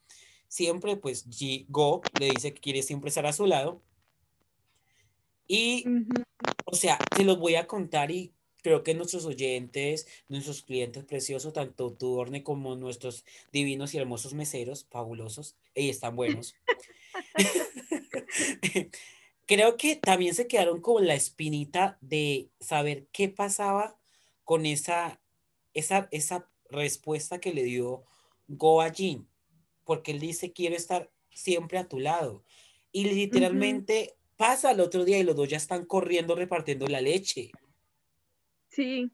siempre 0.46 0.96
pues 0.96 1.28
G- 1.28 1.66
Go 1.68 2.02
le 2.20 2.26
dice 2.30 2.54
que 2.54 2.60
quiere 2.60 2.82
siempre 2.82 3.08
estar 3.08 3.26
a 3.26 3.32
su 3.32 3.46
lado. 3.46 3.82
Y 5.48 5.84
o 6.66 6.76
sea, 6.76 6.98
te 7.16 7.24
los 7.24 7.38
voy 7.38 7.56
a 7.56 7.66
contar 7.66 8.12
y 8.12 8.32
creo 8.62 8.84
que 8.84 8.94
nuestros 8.94 9.24
oyentes, 9.26 10.06
nuestros 10.28 10.62
clientes 10.62 11.04
preciosos, 11.04 11.52
tanto 11.52 11.92
tú, 11.92 12.16
Orne, 12.16 12.44
como 12.44 12.76
nuestros 12.76 13.24
divinos 13.52 13.92
y 13.92 13.98
hermosos 13.98 14.34
meseros, 14.34 14.86
fabulosos, 14.88 15.56
y 15.74 15.90
están 15.90 16.14
buenos. 16.14 16.54
Creo 19.46 19.76
que 19.76 19.96
también 19.96 20.34
se 20.34 20.46
quedaron 20.46 20.80
con 20.80 21.06
la 21.06 21.14
espinita 21.14 21.98
de 22.00 22.50
saber 22.60 23.06
qué 23.12 23.28
pasaba 23.28 23.98
con 24.42 24.64
esa, 24.66 25.20
esa, 25.74 26.08
esa 26.10 26.50
respuesta 26.70 27.40
que 27.40 27.52
le 27.52 27.62
dio 27.62 28.04
Go 28.46 28.80
a 28.82 28.90
Jin, 28.90 29.28
porque 29.84 30.12
él 30.12 30.20
dice, 30.20 30.52
quiero 30.52 30.76
estar 30.76 31.10
siempre 31.30 31.78
a 31.78 31.88
tu 31.88 31.98
lado. 31.98 32.44
Y 32.92 33.04
literalmente 33.04 34.16
pasa 34.36 34.70
el 34.70 34.80
otro 34.80 35.04
día 35.04 35.18
y 35.18 35.24
los 35.24 35.36
dos 35.36 35.48
ya 35.48 35.56
están 35.56 35.84
corriendo 35.84 36.34
repartiendo 36.34 36.86
la 36.86 37.00
leche. 37.00 37.50
Sí. 38.70 39.10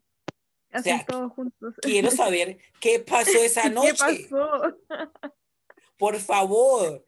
Hacen 0.71 0.99
sea, 0.99 1.07
todos 1.07 1.33
juntos. 1.33 1.75
Quiero 1.83 2.11
saber 2.11 2.59
qué 2.79 3.01
pasó 3.01 3.39
esa 3.43 3.63
¿Qué 3.65 3.71
noche. 3.71 3.95
pasó? 3.99 4.77
Por 5.99 6.19
favor. 6.19 7.05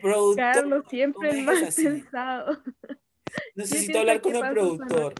Productor, 0.00 0.36
Carlos, 0.36 0.84
siempre 0.88 1.20
me 1.20 1.28
dejes 1.28 1.44
más 1.44 1.62
así. 1.62 1.84
pensado. 1.84 2.62
Necesito 3.54 3.98
hablar 3.98 4.20
con 4.20 4.36
el 4.36 4.48
productor. 4.50 5.14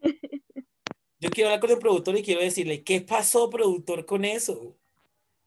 Yo 1.20 1.30
quiero 1.30 1.48
hablar 1.48 1.60
con 1.60 1.70
el 1.70 1.78
productor 1.78 2.18
y 2.18 2.22
quiero 2.22 2.42
decirle, 2.42 2.82
¿qué 2.84 3.00
pasó, 3.00 3.48
productor, 3.48 4.04
con 4.04 4.26
eso? 4.26 4.76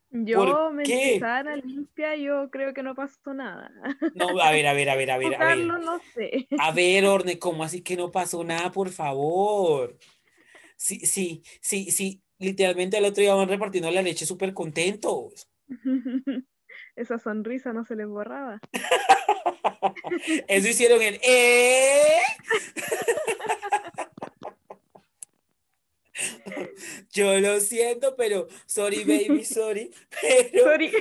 Yo, 0.10 0.38
¿Por 0.40 0.84
qué? 0.84 1.20
Mentizana 1.20 1.56
limpia, 1.58 2.16
yo 2.16 2.50
creo 2.50 2.74
que 2.74 2.82
no 2.82 2.96
pasó 2.96 3.34
nada. 3.34 3.70
No, 4.16 4.40
a 4.42 4.52
ver, 4.52 4.66
a 4.66 4.74
ver, 4.74 4.90
a 4.90 4.96
ver, 4.96 5.12
a 5.12 5.18
ver, 5.20 5.36
a 5.36 5.38
ver. 5.38 5.48
Carlos, 5.68 5.86
no 5.86 6.00
sé. 6.16 6.48
A 6.58 6.72
ver, 6.72 7.06
Orne, 7.06 7.38
¿cómo 7.38 7.64
así 7.64 7.82
que 7.82 7.96
no 7.96 8.10
pasó 8.10 8.44
nada, 8.44 8.72
por 8.72 8.90
favor? 8.90 10.00
Sí, 10.78 11.00
sí, 11.02 11.44
sí, 11.62 11.92
sí. 11.92 12.24
Literalmente 12.40 12.98
el 12.98 13.06
otro 13.06 13.22
día 13.22 13.34
van 13.34 13.50
repartiendo 13.50 13.92
la 13.92 14.02
leche 14.02 14.26
súper 14.26 14.54
contentos. 14.54 15.48
Esa 16.98 17.20
sonrisa 17.20 17.74
no 17.74 17.86
se 17.86 17.96
les 17.96 18.08
borraba. 18.08 18.60
Eso 20.48 20.68
hicieron 20.68 21.00
en 21.04 21.20
¿eh? 21.22 22.22
Yo 27.14 27.40
lo 27.40 27.60
siento, 27.60 28.16
pero 28.16 28.48
sorry, 28.66 29.04
baby, 29.04 29.46
sorry. 29.46 29.92
Pero 30.22 30.64
Sorry. 30.64 30.92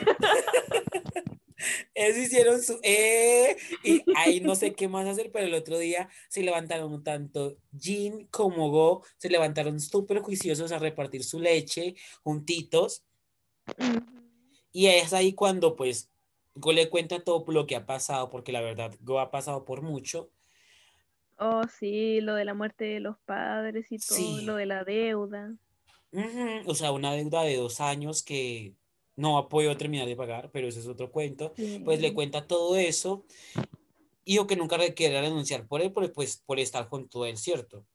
eso 1.95 2.21
hicieron 2.21 2.63
su 2.63 2.79
¿eh? 2.83 3.57
Y 3.83 4.05
ahí 4.17 4.41
no 4.41 4.55
sé 4.55 4.75
qué 4.75 4.89
más 4.89 5.07
hacer, 5.07 5.31
pero 5.33 5.47
el 5.47 5.55
otro 5.55 5.79
día 5.79 6.11
se 6.29 6.43
levantaron 6.43 7.03
tanto 7.03 7.57
Jean 7.73 8.27
como 8.27 8.71
Go, 8.71 9.03
se 9.17 9.31
levantaron 9.31 9.81
súper 9.81 10.21
juiciosos 10.21 10.73
a 10.73 10.79
repartir 10.79 11.25
su 11.25 11.41
leche 11.41 11.95
juntitos. 12.23 13.03
Y 14.77 14.89
es 14.89 15.15
ahí 15.15 15.33
cuando 15.33 15.75
pues 15.75 16.12
Go 16.55 16.71
le 16.71 16.91
cuenta 16.91 17.25
todo 17.25 17.43
lo 17.49 17.67
que 17.67 17.77
ha 17.77 17.87
pasado, 17.87 18.29
porque 18.29 18.53
la 18.53 18.61
verdad, 18.61 18.95
Go 19.01 19.21
ha 19.21 19.31
pasado 19.31 19.65
por 19.65 19.81
mucho. 19.81 20.29
Oh, 21.39 21.62
sí, 21.67 22.21
lo 22.21 22.35
de 22.35 22.45
la 22.45 22.53
muerte 22.53 22.85
de 22.85 23.01
los 23.01 23.17
padres 23.21 23.91
y 23.91 23.97
todo, 23.97 24.19
Sí. 24.19 24.43
lo 24.45 24.57
de 24.57 24.67
la 24.67 24.85
deuda. 24.85 25.55
O 26.67 26.75
sea, 26.75 26.93
una 26.93 27.15
deuda 27.15 27.43
de 27.45 27.57
dos 27.57 27.81
años 27.81 28.23
que 28.23 28.75
no 29.17 29.39
ha 29.39 29.49
podido 29.49 29.75
terminar 29.79 30.07
de 30.09 30.15
pagar, 30.15 30.51
pero 30.53 30.69
ese 30.69 30.81
es 30.81 30.87
otro 30.87 31.11
cuento. 31.11 31.55
Pues 31.83 32.03
le 32.03 32.12
cuenta 32.12 32.47
todo 32.47 32.77
eso 32.77 33.25
y 34.27 34.37
o 34.37 34.47
que 34.47 34.57
nunca 34.57 34.77
le 34.77 34.93
quiera 34.93 35.23
renunciar 35.23 35.67
por 35.67 35.81
él, 35.81 35.91
por, 35.91 36.12
pues, 36.12 36.43
por 36.45 36.61
estar 36.61 36.87
junto 36.91 37.23
a 37.23 37.31
él, 37.31 37.39
¿cierto? 37.39 37.87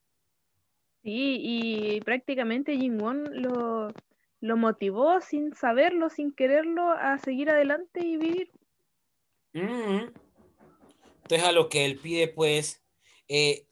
Sí, 1.04 1.38
y 1.41 2.02
prácticamente 2.02 2.76
Jin-won 2.76 3.44
lo, 3.44 3.94
lo 4.41 4.58
motivó 4.58 5.21
sin 5.21 5.54
saberlo, 5.54 6.10
sin 6.10 6.34
quererlo, 6.34 6.91
a 6.91 7.17
seguir 7.19 7.49
adelante 7.49 8.06
y 8.06 8.17
vivir. 8.17 8.51
Ujú. 9.54 10.12
Entonces, 11.21 11.47
a 11.47 11.51
lo 11.51 11.69
que 11.69 11.86
él 11.86 11.97
pide, 11.97 12.27
pues, 12.27 12.84
eh, 13.30 13.65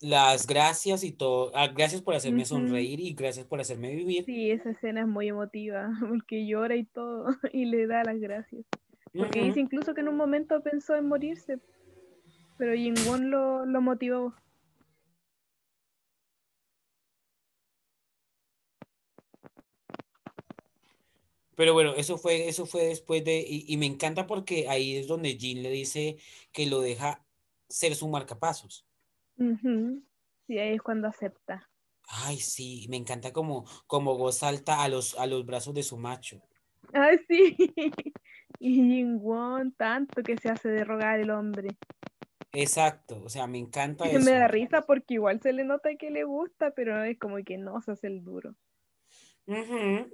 las 0.00 0.46
gracias 0.46 1.04
y 1.04 1.12
todo. 1.12 1.52
ah, 1.54 1.68
gracias 1.68 2.02
por 2.02 2.14
hacerme 2.14 2.44
sonreír 2.44 3.00
y 3.00 3.14
gracias 3.14 3.46
por 3.46 3.60
hacerme 3.60 3.94
vivir. 3.94 4.24
Sí, 4.24 4.50
esa 4.50 4.70
escena 4.70 5.02
es 5.02 5.06
muy 5.06 5.28
emotiva, 5.28 5.90
porque 6.08 6.46
llora 6.46 6.74
y 6.76 6.84
todo, 6.84 7.28
y 7.52 7.66
le 7.66 7.86
da 7.86 8.02
las 8.04 8.18
gracias. 8.18 8.66
Porque 9.12 9.42
dice 9.42 9.60
incluso 9.60 9.92
que 9.94 10.02
en 10.02 10.08
un 10.08 10.16
momento 10.16 10.62
pensó 10.62 10.94
en 10.94 11.08
morirse, 11.08 11.58
pero 12.56 12.74
Jin-won 12.74 13.30
lo, 13.30 13.66
lo 13.66 13.80
motivó. 13.80 14.34
Pero 21.60 21.74
bueno, 21.74 21.92
eso 21.94 22.16
fue, 22.16 22.48
eso 22.48 22.64
fue 22.64 22.84
después 22.84 23.22
de, 23.22 23.44
y, 23.46 23.66
y 23.68 23.76
me 23.76 23.84
encanta 23.84 24.26
porque 24.26 24.66
ahí 24.66 24.96
es 24.96 25.06
donde 25.06 25.36
Jin 25.36 25.62
le 25.62 25.68
dice 25.68 26.16
que 26.52 26.64
lo 26.64 26.80
deja 26.80 27.22
ser 27.68 27.94
su 27.94 28.08
marcapasos. 28.08 28.86
Y 30.48 30.56
ahí 30.56 30.76
es 30.76 30.80
cuando 30.80 31.06
acepta. 31.06 31.68
Ay, 32.08 32.38
sí, 32.38 32.86
me 32.88 32.96
encanta 32.96 33.34
como, 33.34 33.66
como 33.86 34.14
Go 34.14 34.32
salta 34.32 34.82
a 34.82 34.88
los, 34.88 35.18
a 35.18 35.26
los 35.26 35.44
brazos 35.44 35.74
de 35.74 35.82
su 35.82 35.98
macho. 35.98 36.40
Ah, 36.94 37.10
sí. 37.28 37.54
Y 38.58 38.76
Jin-won 38.76 39.72
tanto 39.72 40.22
que 40.22 40.38
se 40.38 40.48
hace 40.48 40.70
de 40.70 40.84
rogar 40.84 41.20
el 41.20 41.30
hombre. 41.30 41.76
Exacto, 42.54 43.20
o 43.22 43.28
sea, 43.28 43.46
me 43.46 43.58
encanta 43.58 44.06
Me 44.06 44.12
da 44.12 44.46
eso. 44.46 44.48
risa 44.48 44.80
porque 44.80 45.14
igual 45.14 45.42
se 45.42 45.52
le 45.52 45.64
nota 45.64 45.94
que 45.96 46.10
le 46.10 46.24
gusta, 46.24 46.70
pero 46.70 47.04
es 47.04 47.18
como 47.18 47.36
que 47.44 47.58
no 47.58 47.82
se 47.82 47.92
hace 47.92 48.06
el 48.06 48.24
duro. 48.24 48.54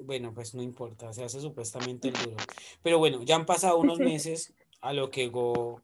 Bueno, 0.00 0.32
pues 0.34 0.54
no 0.54 0.62
importa, 0.62 1.12
se 1.12 1.24
hace 1.24 1.40
supuestamente 1.40 2.08
el 2.08 2.14
duro. 2.14 2.36
Pero 2.82 2.98
bueno, 2.98 3.22
ya 3.22 3.36
han 3.36 3.46
pasado 3.46 3.78
unos 3.78 3.98
meses 4.00 4.54
a 4.80 4.92
lo 4.92 5.10
que 5.10 5.28
Go 5.28 5.82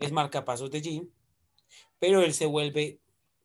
es 0.00 0.12
marcapasos 0.12 0.70
de 0.70 0.80
Jin, 0.80 1.12
pero 1.98 2.22
él 2.22 2.32
se 2.34 2.46
vuelve, 2.46 3.00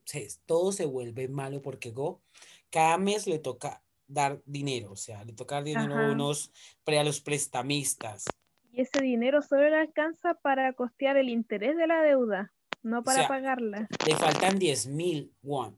se- 0.05 0.27
todo 0.45 0.71
se 0.71 0.85
vuelve 0.85 1.27
malo 1.27 1.61
porque 1.61 1.91
Go 1.91 2.21
cada 2.69 2.97
mes 2.97 3.27
le 3.27 3.39
toca 3.39 3.83
dar 4.07 4.41
dinero, 4.45 4.91
o 4.91 4.95
sea, 4.95 5.23
le 5.23 5.33
toca 5.33 5.55
dar 5.55 5.63
dinero 5.63 5.95
a 5.95 6.11
unos 6.11 6.51
pre 6.83 6.99
a 6.99 7.03
los 7.03 7.21
prestamistas. 7.21 8.25
Y 8.71 8.81
ese 8.81 9.01
dinero 9.01 9.41
solo 9.41 9.69
le 9.69 9.75
alcanza 9.77 10.33
para 10.35 10.73
costear 10.73 11.17
el 11.17 11.29
interés 11.29 11.77
de 11.77 11.85
la 11.87 12.01
deuda, 12.01 12.51
no 12.81 13.03
para 13.03 13.19
sea, 13.19 13.27
pagarla. 13.27 13.87
Le 14.07 14.15
faltan 14.15 14.57
10 14.57 14.87
mil 14.87 15.31
won. 15.43 15.77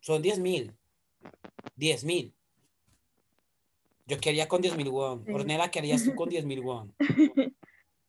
Son 0.00 0.22
10 0.22 0.38
mil. 0.38 0.74
10 1.76 2.04
mil. 2.04 2.34
Yo 4.06 4.18
qué 4.18 4.30
haría 4.30 4.48
con 4.48 4.62
10 4.62 4.76
mil 4.76 4.88
won. 4.88 5.24
Ornella, 5.32 5.70
¿qué 5.70 5.80
harías 5.80 6.04
tú 6.04 6.14
con 6.14 6.28
10 6.28 6.44
mil 6.46 6.60
won? 6.60 6.94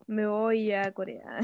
Me 0.07 0.25
voy 0.25 0.71
a 0.71 0.91
Corea. 0.93 1.39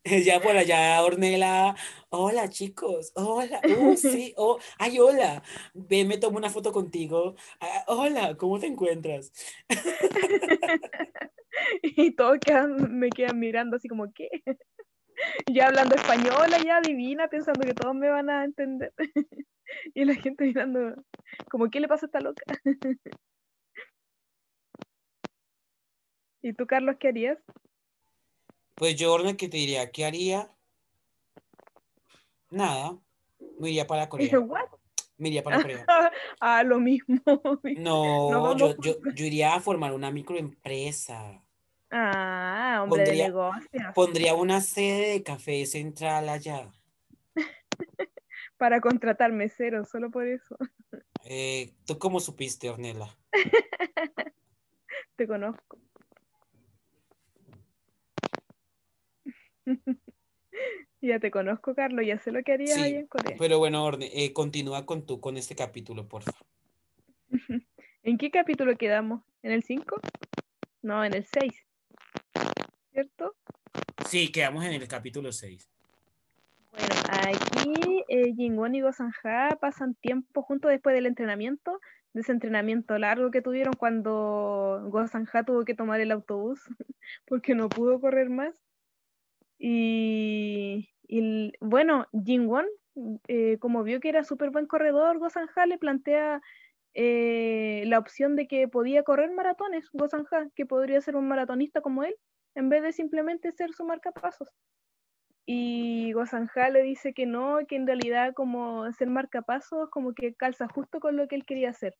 ya 0.24 0.40
por 0.40 0.56
allá, 0.56 1.02
Ornella. 1.02 1.74
Hola, 2.10 2.48
chicos. 2.48 3.12
Hola. 3.14 3.60
Uh, 3.78 3.96
sí. 3.96 4.34
Oh, 4.36 4.58
ay, 4.78 4.98
hola. 4.98 5.42
Ven, 5.74 6.08
me 6.08 6.18
tomo 6.18 6.38
una 6.38 6.50
foto 6.50 6.72
contigo. 6.72 7.34
Ah, 7.60 7.84
hola, 7.88 8.36
¿cómo 8.36 8.58
te 8.58 8.66
encuentras? 8.66 9.32
y 11.82 12.12
todos 12.12 12.38
quedan- 12.38 12.98
me 12.98 13.10
quedan 13.10 13.38
mirando 13.38 13.76
así 13.76 13.88
como, 13.88 14.12
¿qué? 14.12 14.28
ya 15.46 15.66
hablando 15.66 15.94
española, 15.94 16.58
ya 16.64 16.80
divina, 16.80 17.28
pensando 17.28 17.64
que 17.66 17.74
todos 17.74 17.94
me 17.94 18.08
van 18.08 18.30
a 18.30 18.44
entender. 18.44 18.92
y 19.94 20.04
la 20.04 20.14
gente 20.14 20.44
mirando, 20.44 20.94
como, 21.50 21.70
¿qué 21.70 21.80
le 21.80 21.88
pasa 21.88 22.06
a 22.06 22.08
esta 22.08 22.20
loca? 22.20 22.42
¿Y 26.42 26.54
tú, 26.54 26.66
Carlos, 26.66 26.96
qué 26.98 27.08
harías? 27.08 27.38
Pues 28.74 28.96
yo, 28.96 29.12
Ornella, 29.12 29.36
¿qué 29.36 29.48
te 29.48 29.58
diría? 29.58 29.90
¿Qué 29.90 30.06
haría? 30.06 30.50
Nada. 32.48 32.98
Me 33.58 33.68
iría 33.68 33.86
para 33.86 34.08
Corea. 34.08 34.40
¿What? 34.40 34.70
Me 35.18 35.28
iría 35.28 35.42
para 35.42 35.60
Corea. 35.60 35.84
ah, 36.40 36.62
lo 36.62 36.80
mismo. 36.80 37.20
No, 37.76 38.30
vamos 38.30 38.56
yo, 38.56 38.74
yo, 38.80 38.96
yo 39.14 39.24
iría 39.26 39.54
a 39.54 39.60
formar 39.60 39.92
una 39.92 40.10
microempresa. 40.10 41.44
Ah, 41.90 42.80
hombre 42.82 43.02
Pondría- 43.04 43.22
de 43.24 43.28
negocios. 43.28 43.94
Pondría 43.94 44.34
una 44.34 44.60
sede 44.60 45.10
de 45.10 45.22
café 45.22 45.66
central 45.66 46.28
allá. 46.28 46.70
Para 48.56 48.80
contratar 48.80 49.32
meseros, 49.32 49.88
solo 49.88 50.10
por 50.10 50.26
eso. 50.26 50.56
Eh, 51.24 51.72
¿Tú 51.86 51.98
cómo 51.98 52.20
supiste, 52.20 52.68
Ornella? 52.70 53.08
Te 55.16 55.26
conozco. 55.26 55.78
ya 61.00 61.18
te 61.20 61.30
conozco, 61.30 61.74
Carlos, 61.74 62.04
ya 62.06 62.18
sé 62.18 62.32
lo 62.32 62.42
que 62.42 62.52
harías 62.52 62.74
Sí, 62.74 62.80
ahí 62.80 62.94
en 62.96 63.06
Corea. 63.06 63.36
Pero 63.38 63.58
bueno, 63.58 63.84
Orne, 63.84 64.10
eh, 64.12 64.32
continúa 64.32 64.86
con 64.86 65.04
tú 65.06 65.20
con 65.20 65.36
este 65.36 65.54
capítulo, 65.54 66.08
por 66.08 66.22
favor. 66.22 66.40
¿En 68.02 68.18
qué 68.18 68.30
capítulo 68.30 68.76
quedamos? 68.76 69.22
¿En 69.42 69.52
el 69.52 69.62
5? 69.62 70.00
No, 70.82 71.04
en 71.04 71.14
el 71.14 71.26
6. 71.26 71.52
¿Cierto? 72.92 73.36
Sí, 74.08 74.32
quedamos 74.32 74.64
en 74.64 74.72
el 74.72 74.88
capítulo 74.88 75.32
6. 75.32 75.70
Bueno, 76.72 76.94
aquí 77.08 78.04
eh, 78.08 78.34
Jingwon 78.34 78.74
y 78.74 78.80
Go-Sanja 78.80 79.56
pasan 79.60 79.94
tiempo 79.94 80.42
juntos 80.42 80.70
después 80.70 80.94
del 80.94 81.06
entrenamiento, 81.06 81.80
de 82.12 82.22
ese 82.22 82.32
entrenamiento 82.32 82.98
largo 82.98 83.30
que 83.30 83.42
tuvieron 83.42 83.74
cuando 83.74 84.82
Go-Sanja 84.88 85.44
tuvo 85.44 85.64
que 85.64 85.74
tomar 85.74 86.00
el 86.00 86.12
autobús 86.12 86.60
porque 87.26 87.54
no 87.54 87.68
pudo 87.68 88.00
correr 88.00 88.30
más. 88.30 88.54
Y, 89.58 90.88
y 91.06 91.52
bueno, 91.60 92.06
Jingwon, 92.24 92.66
eh, 93.28 93.58
como 93.58 93.82
vio 93.82 94.00
que 94.00 94.08
era 94.08 94.24
súper 94.24 94.50
buen 94.50 94.66
corredor, 94.66 95.18
Go-Sanja 95.18 95.66
le 95.66 95.78
plantea 95.78 96.40
eh, 96.94 97.84
la 97.86 97.98
opción 97.98 98.34
de 98.36 98.48
que 98.48 98.66
podía 98.68 99.04
correr 99.04 99.30
maratones, 99.32 99.88
Go-Sanja, 99.92 100.48
que 100.54 100.66
podría 100.66 101.00
ser 101.00 101.16
un 101.16 101.28
maratonista 101.28 101.80
como 101.80 102.04
él, 102.04 102.14
en 102.54 102.68
vez 102.68 102.82
de 102.82 102.92
simplemente 102.92 103.52
ser 103.52 103.72
su 103.72 103.84
marcapasos. 103.84 104.48
Y 105.46 106.12
Gozanja 106.12 106.70
le 106.70 106.82
dice 106.82 107.12
que 107.12 107.26
no, 107.26 107.58
que 107.68 107.76
en 107.76 107.86
realidad 107.86 108.32
como 108.34 108.90
ser 108.92 109.08
marcapasos 109.10 109.90
como 109.90 110.14
que 110.14 110.34
calza 110.34 110.68
justo 110.68 111.00
con 111.00 111.16
lo 111.16 111.28
que 111.28 111.36
él 111.36 111.44
quería 111.46 111.70
hacer. 111.70 111.96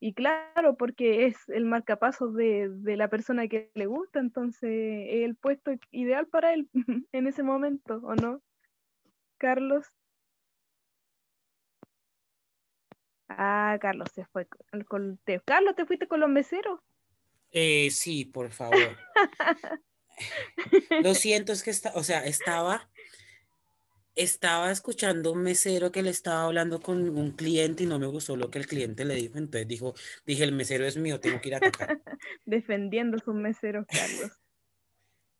Y 0.00 0.14
claro, 0.14 0.76
porque 0.76 1.26
es 1.26 1.36
el 1.48 1.64
marcapasos 1.66 2.34
de, 2.34 2.68
de 2.70 2.96
la 2.96 3.08
persona 3.08 3.48
que 3.48 3.70
le 3.74 3.86
gusta, 3.86 4.20
entonces 4.20 4.70
es 5.08 5.24
el 5.24 5.36
puesto 5.36 5.72
ideal 5.92 6.26
para 6.28 6.54
él 6.54 6.70
en 7.12 7.26
ese 7.28 7.42
momento, 7.44 7.96
¿o 8.04 8.14
no? 8.16 8.42
Carlos. 9.38 9.86
Ah, 13.28 13.78
Carlos 13.80 14.08
se 14.12 14.24
fue 14.24 14.48
con, 14.88 15.18
te- 15.18 15.40
Carlos, 15.44 15.76
¿te 15.76 15.86
fuiste 15.86 16.08
con 16.08 16.18
los 16.20 16.28
meseros? 16.28 16.80
Eh, 17.58 17.90
sí, 17.90 18.26
por 18.26 18.50
favor. 18.50 18.98
Lo 21.02 21.14
siento, 21.14 21.54
es 21.54 21.62
que 21.62 21.70
está, 21.70 21.90
o 21.94 22.02
sea, 22.02 22.26
estaba, 22.26 22.90
estaba 24.14 24.70
escuchando 24.70 25.32
un 25.32 25.42
mesero 25.42 25.90
que 25.90 26.02
le 26.02 26.10
estaba 26.10 26.44
hablando 26.44 26.82
con 26.82 27.08
un 27.16 27.30
cliente 27.30 27.84
y 27.84 27.86
no 27.86 27.98
me 27.98 28.08
gustó 28.08 28.36
lo 28.36 28.50
que 28.50 28.58
el 28.58 28.66
cliente 28.66 29.06
le 29.06 29.14
dijo. 29.14 29.38
Entonces 29.38 29.66
dijo, 29.66 29.94
dije, 30.26 30.44
el 30.44 30.52
mesero 30.52 30.84
es 30.84 30.98
mío, 30.98 31.18
tengo 31.18 31.40
que 31.40 31.48
ir 31.48 31.54
a 31.54 31.56
atacar. 31.56 31.98
Defendiendo 32.44 33.16
a 33.16 33.20
sus 33.20 33.34
meseros, 33.34 33.86
Carlos. 33.86 34.32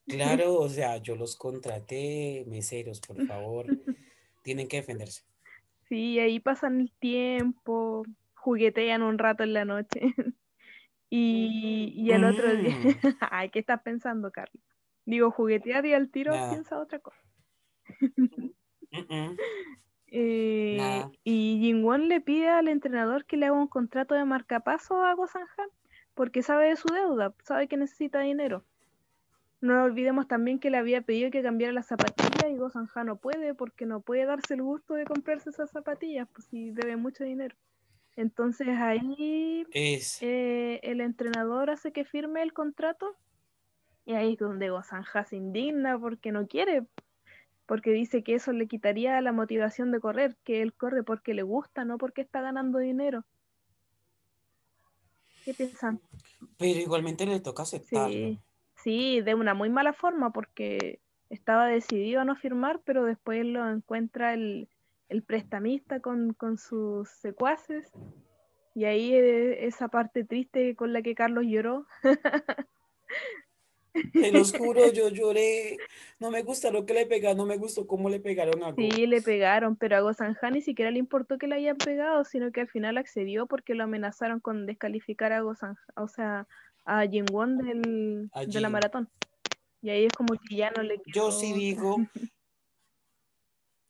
Claro, 0.06 0.54
o 0.54 0.70
sea, 0.70 0.96
yo 0.96 1.16
los 1.16 1.36
contraté, 1.36 2.44
meseros, 2.46 3.00
por 3.00 3.26
favor, 3.26 3.66
tienen 4.42 4.68
que 4.68 4.78
defenderse. 4.78 5.22
Sí, 5.90 6.18
ahí 6.18 6.40
pasan 6.40 6.80
el 6.80 6.92
tiempo, 6.98 8.06
juguetean 8.36 9.02
un 9.02 9.18
rato 9.18 9.42
en 9.42 9.52
la 9.52 9.66
noche. 9.66 10.00
Y, 11.08 11.92
y 11.96 12.10
el 12.12 12.24
otro 12.24 12.54
día, 12.56 12.76
Mm. 12.76 12.88
ay, 13.30 13.50
¿qué 13.50 13.60
estás 13.60 13.82
pensando, 13.82 14.30
Carlos? 14.32 14.62
Digo, 15.04 15.30
juguetear 15.30 15.86
y 15.86 15.94
al 15.94 16.10
tiro 16.10 16.34
Nada. 16.34 16.50
piensa 16.50 16.78
otra 16.78 16.98
cosa. 16.98 17.20
Mm, 18.00 18.98
mm, 18.98 19.36
Eh. 20.08 21.04
Y 21.24 21.58
Jingwon 21.60 22.08
le 22.08 22.20
pide 22.20 22.48
al 22.48 22.68
entrenador 22.68 23.24
que 23.24 23.36
le 23.36 23.46
haga 23.46 23.56
un 23.56 23.66
contrato 23.66 24.14
de 24.14 24.24
marcapaso 24.24 25.02
a 25.02 25.12
Go 25.14 25.26
Sanhan 25.26 25.68
porque 26.14 26.42
sabe 26.42 26.68
de 26.68 26.76
su 26.76 26.88
deuda, 26.88 27.34
sabe 27.42 27.66
que 27.68 27.76
necesita 27.76 28.20
dinero. 28.20 28.64
No 29.60 29.82
olvidemos 29.82 30.28
también 30.28 30.58
que 30.60 30.70
le 30.70 30.78
había 30.78 31.02
pedido 31.02 31.30
que 31.30 31.42
cambiara 31.42 31.72
las 31.72 31.86
zapatillas 31.86 32.50
y 32.50 32.56
Go 32.56 32.70
Sanhan 32.70 33.06
no 33.06 33.16
puede 33.16 33.54
porque 33.54 33.84
no 33.84 34.00
puede 34.00 34.24
darse 34.26 34.54
el 34.54 34.62
gusto 34.62 34.94
de 34.94 35.04
comprarse 35.04 35.50
esas 35.50 35.70
zapatillas, 35.70 36.28
pues 36.32 36.46
si 36.46 36.70
debe 36.70 36.96
mucho 36.96 37.24
dinero. 37.24 37.56
Entonces 38.16 38.68
ahí 38.68 39.66
Es. 39.72 40.22
eh, 40.22 40.80
el 40.82 41.02
entrenador 41.02 41.70
hace 41.70 41.92
que 41.92 42.04
firme 42.04 42.42
el 42.42 42.54
contrato 42.54 43.14
y 44.06 44.14
ahí 44.14 44.32
es 44.32 44.38
donde 44.38 44.70
Go 44.70 44.82
Sanha 44.82 45.24
se 45.24 45.36
indigna 45.36 45.98
porque 45.98 46.32
no 46.32 46.46
quiere, 46.46 46.86
porque 47.66 47.90
dice 47.90 48.22
que 48.22 48.36
eso 48.36 48.52
le 48.52 48.68
quitaría 48.68 49.20
la 49.20 49.32
motivación 49.32 49.90
de 49.90 50.00
correr, 50.00 50.36
que 50.44 50.62
él 50.62 50.72
corre 50.72 51.02
porque 51.02 51.34
le 51.34 51.42
gusta, 51.42 51.84
no 51.84 51.98
porque 51.98 52.22
está 52.22 52.40
ganando 52.40 52.78
dinero. 52.78 53.24
¿Qué 55.44 55.54
piensan? 55.54 56.00
Pero 56.56 56.80
igualmente 56.80 57.26
le 57.26 57.40
toca 57.40 57.64
aceptarlo. 57.64 58.12
Sí, 58.12 58.40
sí, 58.76 59.20
de 59.20 59.34
una 59.34 59.54
muy 59.54 59.68
mala 59.68 59.92
forma 59.92 60.32
porque 60.32 61.00
estaba 61.28 61.66
decidido 61.66 62.20
a 62.20 62.24
no 62.24 62.36
firmar, 62.36 62.80
pero 62.84 63.04
después 63.04 63.44
lo 63.44 63.68
encuentra 63.68 64.34
el, 64.34 64.68
el 65.08 65.22
prestamista 65.22 66.00
con, 66.00 66.32
con 66.34 66.58
sus 66.58 67.08
secuaces 67.08 67.90
y 68.74 68.84
ahí 68.84 69.14
eh, 69.14 69.66
esa 69.66 69.88
parte 69.88 70.24
triste 70.24 70.74
con 70.76 70.92
la 70.92 71.02
que 71.02 71.14
Carlos 71.14 71.44
lloró. 71.46 71.86
Te 74.12 74.30
los 74.30 74.52
juro, 74.52 74.90
yo 74.92 75.08
lloré. 75.08 75.78
No 76.20 76.30
me 76.30 76.42
gusta 76.42 76.70
lo 76.70 76.84
que 76.84 76.92
le 76.94 77.06
pegaron, 77.06 77.38
no 77.38 77.46
me 77.46 77.56
gustó 77.56 77.86
cómo 77.86 78.10
le 78.10 78.20
pegaron 78.20 78.62
a 78.62 78.72
Go. 78.72 78.76
Sí, 78.82 79.06
le 79.06 79.22
pegaron, 79.22 79.76
pero 79.76 79.96
a 79.96 80.00
Gozanjan 80.00 80.52
ni 80.52 80.60
siquiera 80.60 80.90
le 80.90 80.98
importó 80.98 81.38
que 81.38 81.46
le 81.46 81.54
hayan 81.56 81.76
pegado, 81.78 82.24
sino 82.24 82.52
que 82.52 82.62
al 82.62 82.68
final 82.68 82.98
accedió 82.98 83.46
porque 83.46 83.74
lo 83.74 83.84
amenazaron 83.84 84.40
con 84.40 84.66
descalificar 84.66 85.32
a 85.32 85.40
Gozanjan, 85.40 85.86
o 85.96 86.08
sea, 86.08 86.46
a 86.84 87.06
Jingwon 87.06 87.56
del, 87.58 88.30
A 88.32 88.44
de 88.44 88.60
la 88.60 88.68
Jin. 88.68 88.72
maratón. 88.72 89.08
Y 89.80 89.90
ahí 89.90 90.04
es 90.04 90.12
como 90.12 90.34
que 90.34 90.56
ya 90.56 90.70
no 90.72 90.82
le 90.82 90.96
Yo 91.06 91.28
quedó- 91.28 91.32
sí 91.32 91.52
digo, 91.54 91.96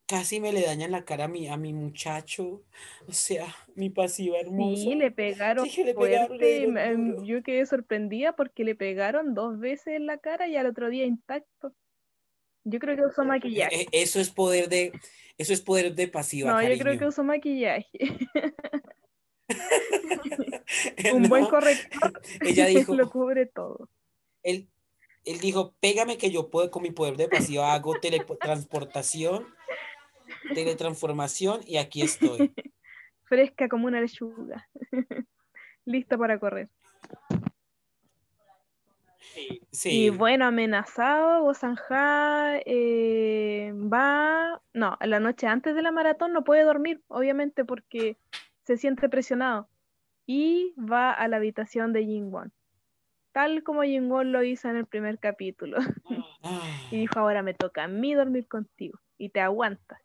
casi 0.07 0.41
me 0.41 0.53
le 0.53 0.63
dañan 0.63 0.91
la 0.93 1.05
cara 1.05 1.25
a 1.25 1.29
mi, 1.29 1.49
a 1.49 1.57
mi 1.57 1.73
muchacho. 1.73 2.63
O 3.09 3.13
sea, 3.13 3.47
mi 3.75 3.91
pasiva 3.91 4.39
hermosa. 4.39 4.83
Sí, 4.83 4.95
le 4.95 5.11
pegaron 5.11 5.67
Sí, 5.69 5.85
le 5.85 5.95
pegaron, 5.95 6.39
le 6.39 6.73
fuerte. 6.73 7.27
Yo 7.27 7.43
quedé 7.43 7.67
sorprendida 7.67 8.35
porque 8.37 8.65
le 8.65 8.75
pegaron 8.75 9.35
dos 9.35 9.59
veces 9.59 9.89
en 9.95 10.07
la 10.07 10.19
cara 10.19 10.49
y 10.49 10.57
al 10.57 10.67
otro 10.67 10.89
día 10.89 11.05
intacto. 11.05 11.75
Yo 12.65 12.79
creo 12.79 12.97
que 12.97 13.03
usó 13.07 13.25
maquillaje. 13.25 13.83
Eh, 13.83 13.87
Eso 13.93 14.19
es 14.21 14.31
poder 14.31 14.69
de, 14.69 14.93
eso 15.39 15.53
es 15.53 15.61
poder 15.61 15.95
de 15.95 16.09
pasiva, 16.09 16.51
No, 16.53 16.61
yo 16.63 16.69
creo 16.69 16.79
cariño. 16.79 16.99
que 16.99 17.07
usó 17.07 17.23
maquillaje. 17.25 17.89
Un 21.15 21.29
buen 21.29 21.43
No, 21.45 21.49
corrector 21.51 22.13
Ella 22.43 22.67
dijo, 22.67 22.95
lo 22.95 23.09
cubre 23.11 23.47
todo. 23.47 23.89
él, 24.43 24.69
él 25.25 25.39
dijo, 25.39 25.75
pégame 25.81 26.19
que 26.19 26.31
yo 26.31 26.51
puedo 26.51 26.71
con 26.71 26.83
mi 26.83 26.91
poder 26.91 27.17
de 27.17 27.29
pasiva, 27.29 27.73
hago 27.73 27.99
teletransportación, 28.01 29.47
teletransformación 30.55 31.61
y 31.67 31.77
aquí 31.79 32.03
estoy. 32.03 32.53
Fresca 33.25 33.69
como 33.69 33.87
una 33.87 34.01
lechuga. 34.01 34.69
Lista 35.85 36.17
para 36.17 36.39
correr. 36.39 36.69
Y 39.85 40.11
bueno, 40.11 40.47
amenazado, 40.47 41.43
Gozanja 41.43 42.59
eh, 42.65 43.73
va, 43.75 44.61
no, 44.73 44.97
la 45.01 45.21
noche 45.21 45.47
antes 45.47 45.75
de 45.75 45.83
la 45.83 45.93
maratón 45.93 46.33
no 46.33 46.43
puede 46.43 46.63
dormir, 46.63 47.03
obviamente, 47.09 47.65
porque 47.65 48.17
se 48.65 48.77
siente 48.77 49.09
presionado. 49.09 49.69
Y 50.27 50.75
va 50.79 51.13
a 51.13 51.29
la 51.29 51.37
habitación 51.37 51.93
de 51.93 52.05
Jingwon, 52.05 52.53
tal 53.33 53.63
como 53.63 53.83
Jingwon 53.83 54.33
lo 54.33 54.43
hizo 54.43 54.69
en 54.69 54.77
el 54.77 54.87
primer 54.87 55.19
capítulo. 55.19 55.79
Y 56.93 56.99
dijo, 56.99 57.19
ahora 57.19 57.43
me 57.43 57.53
toca 57.53 57.83
a 57.85 57.89
mí 57.89 58.15
dormir 58.15 58.47
contigo. 58.47 59.01
Y 59.19 59.31
te 59.31 59.41
aguantas, 59.41 60.01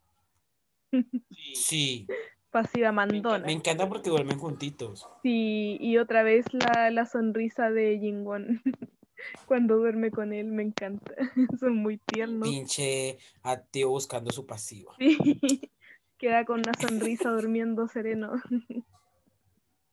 sí, 1.54 2.08
pasiva 2.49 2.91
me 2.91 2.97
mandona. 2.97 3.51
encanta 3.51 3.88
porque 3.88 4.10
duermen 4.10 4.39
juntitos. 4.39 5.08
Sí, 5.23 5.77
y 5.80 5.97
otra 5.97 6.23
vez 6.23 6.45
la, 6.54 6.91
la 6.91 7.06
sonrisa 7.06 7.71
de 7.71 7.97
Jingwon 7.99 8.62
cuando 9.45 9.77
duerme 9.77 10.12
con 10.12 10.34
él, 10.34 10.47
me 10.47 10.63
encanta. 10.63 11.13
Son 11.60 11.75
muy 11.75 11.97
tiernos. 11.97 12.47
Pinche 12.47 13.17
ateo 13.43 13.89
buscando 13.89 14.32
su 14.32 14.45
pasiva. 14.45 14.93
Sí, 14.99 15.17
queda 16.17 16.45
con 16.45 16.60
una 16.60 16.73
sonrisa 16.80 17.30
durmiendo 17.32 17.88
sereno. 17.88 18.34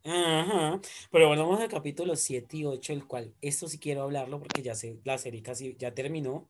Ajá. 0.04 0.80
Pero 1.10 1.28
bueno, 1.28 1.46
vamos 1.46 1.60
al 1.60 1.68
capítulo 1.68 2.16
7 2.16 2.56
y 2.56 2.64
8, 2.64 2.92
el 2.92 3.06
cual 3.06 3.34
esto 3.42 3.68
sí 3.68 3.78
quiero 3.78 4.02
hablarlo 4.02 4.38
porque 4.38 4.62
ya 4.62 4.74
sé, 4.74 4.98
la 5.04 5.18
serie 5.18 5.42
casi 5.42 5.76
ya 5.78 5.94
terminó. 5.94 6.48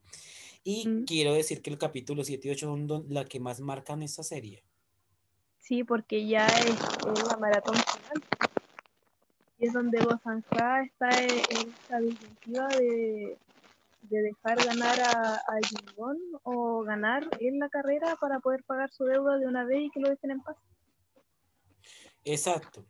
Y 0.64 0.86
Mm. 0.88 1.04
quiero 1.04 1.32
decir 1.34 1.62
que 1.62 1.70
el 1.70 1.78
capítulo 1.78 2.24
7 2.24 2.48
y 2.48 2.50
8 2.50 2.66
son 2.66 2.86
don- 2.86 3.06
la 3.08 3.24
que 3.24 3.40
más 3.40 3.60
marcan 3.60 4.02
esta 4.02 4.22
serie. 4.22 4.62
Sí, 5.58 5.84
porque 5.84 6.26
ya 6.26 6.46
es, 6.46 6.70
es 6.70 7.28
la 7.28 7.36
maratón 7.38 7.74
final. 7.76 8.22
Y 9.58 9.66
es 9.66 9.72
donde 9.72 10.00
Bozanja 10.04 10.82
está 10.82 11.08
en, 11.22 11.30
en 11.30 11.68
esta 11.68 11.98
disyuntiva 12.00 12.68
de, 12.68 13.36
de 14.02 14.22
dejar 14.22 14.64
ganar 14.64 15.00
a, 15.00 15.34
a 15.34 16.40
o 16.44 16.82
ganar 16.84 17.28
en 17.40 17.58
la 17.58 17.68
carrera 17.68 18.16
para 18.20 18.40
poder 18.40 18.62
pagar 18.64 18.90
su 18.90 19.04
deuda 19.04 19.36
de 19.38 19.46
una 19.46 19.64
vez 19.64 19.80
y 19.82 19.90
que 19.90 20.00
lo 20.00 20.10
dejen 20.10 20.30
en 20.30 20.40
paz. 20.42 20.56
Exacto. 22.24 22.84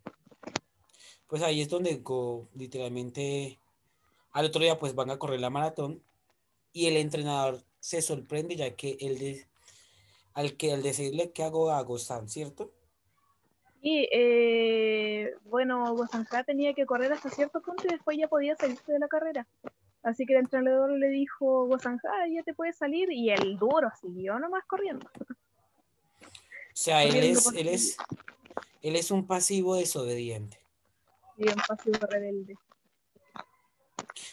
Pues 1.27 1.43
ahí 1.43 1.61
es 1.61 1.69
donde 1.69 1.97
Go, 1.97 2.49
literalmente 2.55 3.59
al 4.33 4.47
otro 4.47 4.61
día 4.63 4.79
pues 4.79 4.95
van 4.95 5.11
a 5.11 5.19
correr 5.19 5.41
la 5.41 5.51
maratón 5.51 6.03
y 6.79 6.87
el 6.87 6.97
entrenador 6.97 7.61
se 7.81 8.03
sorprende 8.03 8.55
ya 8.55 8.77
que 8.77 8.97
él 9.01 9.19
de- 9.19 9.47
al 10.35 10.57
que 10.57 10.73
al 10.73 10.83
decirle 10.83 11.33
que 11.33 11.43
hago 11.43 11.71
a 11.71 11.83
Gozan, 11.83 12.29
¿cierto? 12.29 12.71
Y 13.81 14.09
eh, 14.13 15.35
bueno, 15.45 15.95
Bozanja 15.95 16.45
tenía 16.45 16.75
que 16.75 16.87
correr 16.87 17.13
hasta 17.13 17.31
cierto 17.31 17.61
punto 17.61 17.85
y 17.87 17.93
después 17.93 18.17
ya 18.17 18.29
podía 18.29 18.57
salirse 18.57 18.93
de 18.93 18.99
la 18.99 19.09
carrera. 19.09 19.47
Así 20.03 20.27
que 20.27 20.35
el 20.35 20.41
entrenador 20.41 20.91
le 20.91 21.09
dijo, 21.09 21.67
Bozanja, 21.67 22.09
ya 22.33 22.43
te 22.45 22.55
puedes 22.55 22.77
salir. 22.77 23.11
Y 23.13 23.31
el 23.31 23.59
duro 23.59 23.89
siguió 24.01 24.39
nomás 24.39 24.65
corriendo. 24.67 25.09
O 26.21 26.27
sea, 26.73 27.03
él 27.03 27.17
es, 27.17 27.47
él 27.53 27.69
sí. 27.69 27.69
es, 27.69 27.97
él 28.83 28.97
es 28.97 29.11
un 29.11 29.27
pasivo 29.27 29.75
desobediente. 29.75 30.59
Y 31.37 31.49
en 31.49 31.57
pasivo 31.67 31.99
rebelde. 32.09 32.55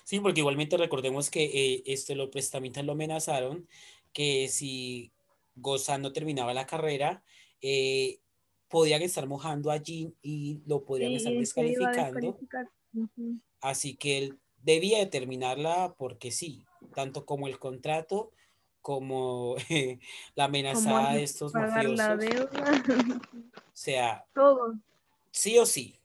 Sí, 0.04 0.20
porque 0.20 0.40
igualmente 0.42 0.78
recordemos 0.78 1.30
que 1.30 1.44
eh, 1.46 1.84
este, 1.86 2.16
los 2.16 2.30
prestamistas 2.30 2.86
lo 2.86 2.94
amenazaron 2.94 3.68
que 4.14 4.48
si 4.48 5.12
Gozan 5.56 6.02
no 6.02 6.12
terminaba 6.14 6.54
la 6.54 6.66
carrera, 6.66 7.24
eh, 7.62 8.20
podían 8.70 9.02
estar 9.02 9.28
mojando 9.28 9.72
a 9.72 9.80
Jin 9.80 10.16
y 10.22 10.62
lo 10.66 10.84
podrían 10.86 11.14
estar 11.14 11.34
Sí, 11.34 11.40
descalificando. 11.40 12.38
Así 13.62 13.96
que 13.96 14.18
él 14.18 14.40
debía 14.64 15.00
de 15.00 15.06
terminarla 15.08 15.94
porque 15.98 16.32
sí, 16.32 16.66
tanto 16.94 17.26
como 17.26 17.48
el 17.48 17.60
contrato 17.60 18.32
como 18.82 19.56
eh, 19.70 20.00
la 20.36 20.46
amenazada 20.46 21.06
Como 21.08 21.18
de 21.18 21.24
estos 21.24 21.52
pagar 21.52 21.86
la 21.86 22.16
mafiosos. 22.16 22.52
deuda, 22.52 22.84
O 23.58 23.62
sea, 23.74 24.26
todo. 24.34 24.76
sí 25.32 25.58
o 25.58 25.66
sí. 25.66 25.96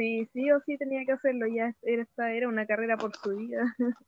Sí, 0.00 0.26
sí 0.32 0.50
o 0.50 0.58
sí 0.64 0.78
tenía 0.78 1.04
que 1.04 1.12
hacerlo. 1.12 1.46
Ya 1.46 1.74
era, 1.82 2.02
esta 2.02 2.32
era 2.32 2.48
una 2.48 2.66
carrera 2.66 2.96
por 2.96 3.14
su 3.14 3.36
vida. 3.36 3.76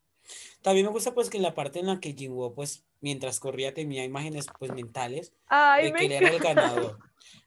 También 0.62 0.86
me 0.86 0.92
gusta 0.92 1.12
pues 1.12 1.28
que 1.28 1.38
la 1.38 1.54
parte 1.54 1.80
en 1.80 1.86
la 1.88 2.00
que 2.00 2.14
Jinwoo 2.14 2.54
pues 2.54 2.86
mientras 3.02 3.38
corría 3.40 3.74
tenía 3.74 4.02
imágenes 4.02 4.46
pues 4.58 4.72
mentales 4.72 5.34
Ay, 5.48 5.86
de 5.86 5.92
me 5.92 5.98
que 5.98 6.06
él 6.06 6.12
era 6.12 6.30
el 6.30 6.38
ganador, 6.40 6.96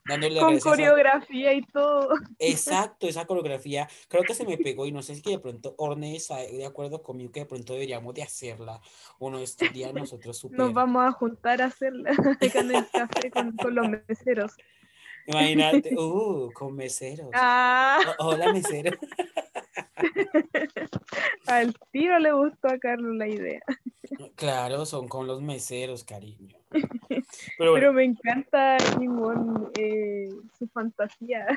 dándole 0.05 0.41
con 0.41 0.53
a- 0.53 0.59
coreografía 0.59 1.53
y 1.53 1.61
todo. 1.63 2.09
Exacto, 2.37 3.07
esa 3.07 3.25
coreografía 3.27 3.87
creo 4.09 4.23
que 4.25 4.35
se 4.35 4.45
me 4.45 4.57
pegó 4.59 4.85
y 4.85 4.91
no 4.91 5.01
sé 5.01 5.15
si 5.15 5.31
de 5.31 5.39
pronto 5.39 5.73
Orne 5.79 6.15
está 6.15 6.37
de 6.37 6.65
acuerdo 6.65 7.01
conmigo 7.01 7.31
que 7.31 7.39
de 7.39 7.45
pronto 7.47 7.73
deberíamos 7.73 8.13
de 8.13 8.21
hacerla 8.21 8.79
uno 9.17 9.39
de 9.39 9.45
estos 9.45 9.73
días 9.73 9.91
nosotros 9.91 10.37
super. 10.37 10.59
Nos 10.59 10.73
vamos 10.73 11.03
a 11.03 11.11
juntar 11.13 11.63
a 11.63 11.65
hacerla 11.65 12.11
en 12.41 12.71
el 12.75 12.85
café 12.91 13.31
con, 13.31 13.57
con 13.57 13.73
los 13.73 13.87
meseros. 14.07 14.51
Imagínate, 15.27 15.95
uh, 15.97 16.51
con 16.53 16.75
meseros. 16.75 17.29
Ah, 17.33 17.99
hola 18.19 18.53
mesero. 18.53 18.97
al 21.47 21.73
tiro 21.91 22.19
le 22.19 22.31
gustó 22.31 22.67
a 22.67 22.77
Carlos 22.77 23.15
la 23.15 23.27
idea. 23.27 23.61
Claro, 24.35 24.85
son 24.85 25.07
con 25.07 25.27
los 25.27 25.41
meseros, 25.41 26.03
cariño. 26.03 26.57
Pero 26.69 26.85
Pero 27.57 27.71
bueno, 27.71 27.93
me 27.93 28.03
encanta 28.03 28.77
Jingwon, 28.97 29.71
eh, 29.77 30.29
su 30.57 30.67
fantasía. 30.67 31.47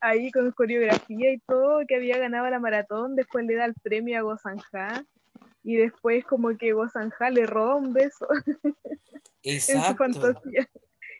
Ahí 0.00 0.30
con 0.30 0.50
coreografía 0.52 1.32
y 1.32 1.38
todo, 1.40 1.86
que 1.86 1.96
había 1.96 2.18
ganado 2.18 2.48
la 2.48 2.58
maratón, 2.58 3.16
después 3.16 3.44
le 3.46 3.54
da 3.54 3.64
el 3.66 3.74
premio 3.74 4.18
a 4.18 4.22
Gozanja. 4.22 5.04
Y 5.62 5.76
después 5.76 6.24
como 6.24 6.56
que 6.56 6.72
Gozanja 6.72 7.30
le 7.30 7.44
roba 7.44 7.74
un 7.74 7.92
beso 7.92 8.28
en 9.42 9.60
su 9.60 9.72
exacto. 9.72 9.96
fantasía. 9.96 10.68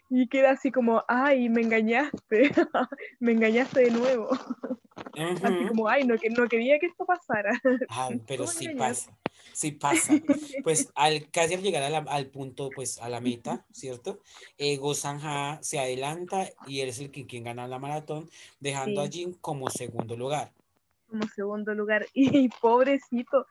Y 0.08 0.28
queda 0.28 0.50
así 0.50 0.70
como, 0.70 1.04
ay, 1.08 1.48
me 1.48 1.62
engañaste, 1.62 2.52
me 3.20 3.32
engañaste 3.32 3.80
de 3.80 3.90
nuevo. 3.90 4.28
Así 5.42 5.66
como, 5.68 5.88
ay, 5.88 6.04
no, 6.04 6.18
que, 6.18 6.28
no 6.30 6.46
quería 6.46 6.78
que 6.78 6.86
esto 6.86 7.06
pasara. 7.06 7.58
Ah, 7.88 8.10
pero 8.26 8.46
sí 8.46 8.68
pasa, 8.70 9.16
sí 9.52 9.72
pasa. 9.72 10.14
Pues 10.62 10.90
al 10.94 11.30
casi 11.30 11.54
al 11.54 11.62
llegar 11.62 12.04
al 12.08 12.26
punto, 12.26 12.70
pues 12.74 12.98
a 13.00 13.08
la 13.08 13.20
meta, 13.20 13.64
¿cierto? 13.72 14.20
Eh, 14.58 14.76
Gozanja 14.76 15.58
se 15.62 15.78
adelanta 15.78 16.48
y 16.66 16.80
él 16.80 16.90
es 16.90 16.98
el 16.98 17.10
que 17.10 17.26
quien 17.26 17.44
gana 17.44 17.66
la 17.66 17.78
maratón, 17.78 18.28
dejando 18.60 19.00
a 19.00 19.08
Jin 19.08 19.34
como 19.34 19.70
segundo 19.70 20.16
lugar. 20.16 20.52
Como 21.08 21.26
segundo 21.28 21.74
lugar. 21.74 22.06
Y 22.12 22.48
pobrecito, 22.48 23.46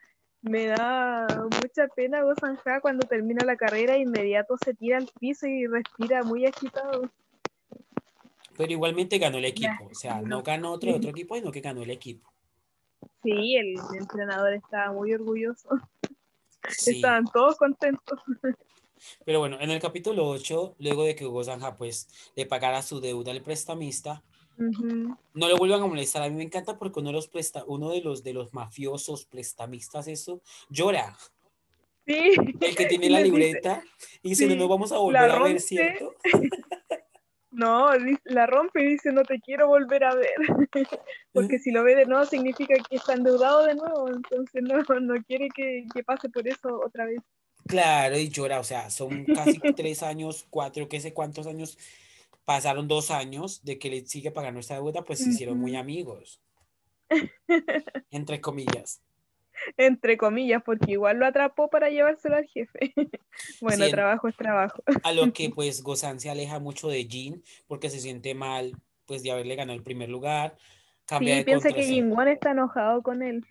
me 0.46 0.68
da 0.68 1.26
mucha 1.62 1.88
pena 1.96 2.22
Gozanja 2.22 2.80
cuando 2.80 3.08
termina 3.08 3.44
la 3.46 3.56
carrera, 3.56 3.98
inmediato 3.98 4.56
se 4.64 4.74
tira 4.76 4.98
al 4.98 5.10
piso 5.20 5.48
y 5.48 5.66
respira 5.66 6.24
muy 6.24 6.46
agitado. 6.46 7.10
Pero 8.56 8.72
igualmente 8.72 9.18
ganó 9.18 9.40
el 9.40 9.46
equipo, 9.46 9.90
o 9.92 9.96
sea, 9.96 10.22
no 10.22 10.44
ganó 10.44 10.72
otro, 10.72 10.96
otro 10.96 11.10
equipo, 11.10 11.36
sino 11.36 11.52
que 11.52 11.62
ganó 11.62 11.82
el 11.82 11.90
equipo. 11.90 12.32
Sí, 13.24 13.56
el 13.56 13.76
entrenador 14.00 14.54
estaba 14.54 14.94
muy 14.94 15.14
orgulloso. 15.14 15.68
Estaban 16.86 17.26
todos 17.26 17.58
contentos. 17.58 18.20
Pero 19.26 19.40
bueno, 19.40 19.58
en 19.60 19.72
el 19.72 19.82
capítulo 19.82 20.28
8, 20.30 20.76
luego 20.80 21.04
de 21.04 21.16
que 21.16 21.26
Hugo 21.26 21.44
Zanja 21.44 21.76
pues 21.76 22.08
le 22.36 22.46
pagara 22.46 22.82
su 22.82 23.02
deuda 23.02 23.32
al 23.32 23.42
prestamista, 23.42 24.24
no 24.58 25.50
lo 25.50 25.58
vuelvan 25.58 25.82
a 25.82 25.88
molestar. 25.88 26.24
A 26.24 26.30
mí 26.30 26.36
me 26.36 26.44
encanta 26.44 26.78
porque 26.78 27.00
uno 27.00 27.10
de 27.10 27.14
los, 27.14 27.28
presta 27.28 27.64
uno 27.66 27.92
de 27.92 28.02
los, 28.02 28.24
de 28.24 28.34
los 28.34 28.54
mafiosos 28.54 29.26
prestamistas, 29.26 30.08
eso, 30.08 30.42
llora. 30.70 31.16
Sí. 32.06 32.34
El 32.62 32.76
que 32.76 32.86
tiene 32.86 33.10
la 33.10 33.20
libreta 33.20 33.84
y 34.22 34.30
dice, 34.30 34.46
no 34.48 34.56
nos 34.56 34.70
vamos 34.70 34.92
a 34.92 34.98
volver 34.98 35.32
a 35.32 35.40
ver, 35.40 35.60
¿cierto? 35.60 36.16
No, 37.56 37.88
la 38.26 38.48
rompe 38.48 38.84
y 38.84 38.88
dice, 38.90 39.14
no 39.14 39.24
te 39.24 39.40
quiero 39.40 39.68
volver 39.68 40.04
a 40.04 40.14
ver. 40.14 40.30
Porque 41.32 41.58
si 41.58 41.72
lo 41.72 41.86
ve 41.86 41.96
de 41.96 42.06
nuevo 42.06 42.26
significa 42.26 42.76
que 42.90 42.98
está 42.98 43.14
endeudado 43.14 43.66
de 43.66 43.76
nuevo. 43.76 44.10
Entonces 44.10 44.62
no, 44.62 44.84
no 45.00 45.24
quiere 45.24 45.48
que, 45.56 45.86
que 45.94 46.04
pase 46.04 46.28
por 46.28 46.46
eso 46.46 46.82
otra 46.86 47.06
vez. 47.06 47.20
Claro, 47.66 48.18
y 48.18 48.30
llora, 48.30 48.60
o 48.60 48.64
sea, 48.64 48.90
son 48.90 49.26
casi 49.26 49.60
tres 49.74 50.04
años, 50.04 50.46
cuatro, 50.50 50.88
qué 50.88 51.00
sé 51.00 51.14
cuántos 51.14 51.48
años, 51.48 51.80
pasaron 52.46 52.88
dos 52.88 53.12
años 53.12 53.64
de 53.64 53.78
que 53.78 53.90
le 53.90 54.06
sigue 54.06 54.32
pagando 54.32 54.60
esta 54.60 54.76
deuda, 54.76 55.04
pues 55.04 55.20
se 55.20 55.30
hicieron 55.30 55.60
muy 55.60 55.76
amigos. 55.76 56.42
Entre 58.12 58.40
comillas 58.40 59.02
entre 59.78 60.18
comillas, 60.18 60.62
porque 60.64 60.94
igual 60.94 61.18
lo 61.18 61.26
atrapó 61.26 61.70
para 61.70 61.90
llevárselo 61.90 62.36
al 62.36 62.46
jefe. 62.46 62.94
bueno, 63.62 63.88
trabajo 63.90 64.28
es 64.28 64.36
trabajo. 64.36 64.84
a 65.04 65.12
lo 65.12 65.32
que 65.34 65.50
pues 65.56 65.84
Gozan 65.84 66.20
se 66.20 66.30
aleja 66.30 66.60
mucho 66.60 66.88
de 66.88 67.06
Jin 67.06 67.44
porque 67.68 67.90
se 67.90 68.00
siente 68.00 68.36
mal 68.36 68.74
pues 69.06 69.24
de 69.24 69.32
haberle 69.32 69.56
ganado 69.56 69.78
el 69.78 69.84
primer 69.84 70.10
lugar. 70.10 70.58
Cambia 71.06 71.38
sí, 71.38 71.44
piensa 71.44 71.72
que 71.72 71.84
Jin 71.84 72.12
Wan 72.12 72.28
está 72.28 72.52
enojado 72.52 73.04
con 73.04 73.22
él. 73.22 73.46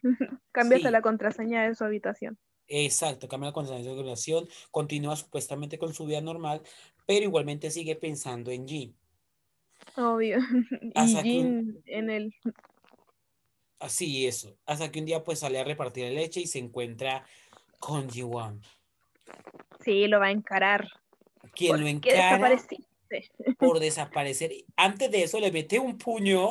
Cambia 0.51 0.91
la 0.91 1.03
contraseña 1.03 1.69
de 1.69 1.75
su 1.77 1.85
habitación. 1.85 2.37
Exacto, 2.67 3.29
cambia 3.29 3.51
la 3.51 3.53
contraseña 3.53 3.93
de 3.93 4.01
habitación, 4.01 4.49
continúa 4.71 5.17
supuestamente 5.17 5.79
con 5.79 5.93
su 5.93 6.07
vida 6.07 6.21
normal, 6.21 6.63
pero 7.07 7.25
igualmente 7.25 7.71
sigue 7.71 7.97
pensando 7.97 8.51
en 8.51 8.67
Jin. 8.67 8.97
Obvio. 9.97 10.39
y 10.95 11.17
Jin 11.23 11.83
en 11.87 12.11
el 12.11 12.35
Así, 13.85 14.27
eso. 14.27 14.57
Hasta 14.65 14.91
que 14.91 14.99
un 14.99 15.05
día 15.05 15.23
pues 15.23 15.41
sale 15.41 15.61
a 15.61 15.65
repartir 15.65 16.05
la 16.05 16.11
leche 16.11 16.41
y 16.41 16.47
se 16.47 16.59
encuentra 16.59 17.27
con 17.79 18.09
Jiwon. 18.09 18.63
Sí, 19.85 20.07
lo 20.07 20.21
va 20.21 20.29
a 20.29 20.31
encarar. 20.31 20.89
¿Quién 21.55 21.81
lo 21.81 21.87
encara 21.87 22.39
por 23.59 23.81
desaparecer. 23.81 24.53
Antes 24.77 25.11
de 25.11 25.23
eso 25.23 25.39
le 25.39 25.53
mete 25.53 25.79
un 25.79 25.99
puño. 25.99 26.51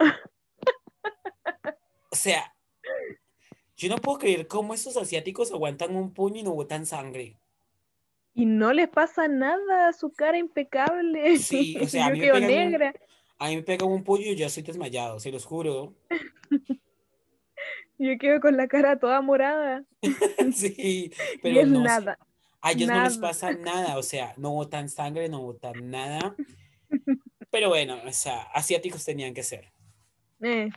O 2.10 2.16
sea, 2.16 2.56
yo 3.78 3.88
no 3.88 3.96
puedo 3.98 4.18
creer 4.18 4.48
cómo 4.48 4.74
esos 4.74 4.96
asiáticos 4.96 5.52
aguantan 5.52 5.94
un 5.94 6.12
puño 6.12 6.40
y 6.40 6.42
no 6.42 6.52
botan 6.52 6.84
sangre. 6.84 7.38
Y 8.34 8.44
no 8.44 8.72
les 8.72 8.88
pasa 8.88 9.28
nada, 9.28 9.92
su 9.92 10.12
cara 10.12 10.36
impecable. 10.36 11.36
Sí, 11.38 11.78
o 11.80 11.86
sea, 11.86 12.12
yo 12.12 12.20
quedo 12.20 12.40
negra. 12.40 12.92
A 13.38 13.48
mí 13.48 13.56
me 13.56 13.62
pega 13.62 13.86
un 13.86 14.02
pollo 14.02 14.32
y 14.32 14.34
yo 14.34 14.46
estoy 14.46 14.64
desmayado, 14.64 15.20
se 15.20 15.30
los 15.30 15.44
juro. 15.44 15.94
Yo 18.00 18.16
quedo 18.16 18.38
con 18.38 18.56
la 18.56 18.68
cara 18.68 18.96
toda 18.96 19.20
morada. 19.20 19.82
sí, 20.54 21.12
pero 21.42 21.66
no. 21.66 21.80
Nada. 21.80 22.16
A 22.60 22.70
ellos 22.70 22.88
no 22.88 23.02
les 23.02 23.18
pasa 23.18 23.50
nada, 23.50 23.98
o 23.98 24.04
sea, 24.04 24.34
no 24.36 24.52
botan 24.52 24.88
sangre, 24.88 25.28
no 25.28 25.42
botan 25.42 25.90
nada. 25.90 26.36
Pero 27.50 27.70
bueno, 27.70 27.98
o 28.06 28.12
sea, 28.12 28.42
asiáticos 28.54 29.04
tenían 29.04 29.34
que 29.34 29.42
ser. 29.42 29.72
Eh, 30.40 30.70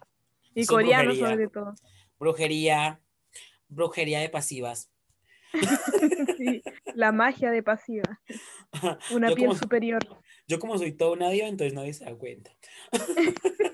y 0.55 0.65
coreanos 0.65 1.19
sobre 1.19 1.47
todo. 1.47 1.75
Brujería, 2.21 3.01
brujería 3.67 4.19
de 4.19 4.29
pasivas. 4.29 4.91
sí, 6.37 6.61
la 6.93 7.11
magia 7.11 7.49
de 7.49 7.63
pasiva. 7.63 8.21
Una 9.11 9.33
piel 9.33 9.57
superior. 9.57 10.01
Yo 10.47 10.59
como 10.59 10.77
soy 10.77 10.91
todo 10.91 11.13
una 11.13 11.31
diva, 11.31 11.47
entonces 11.47 11.73
nadie 11.73 11.93
se 11.95 12.05
da 12.05 12.13
cuenta. 12.13 12.51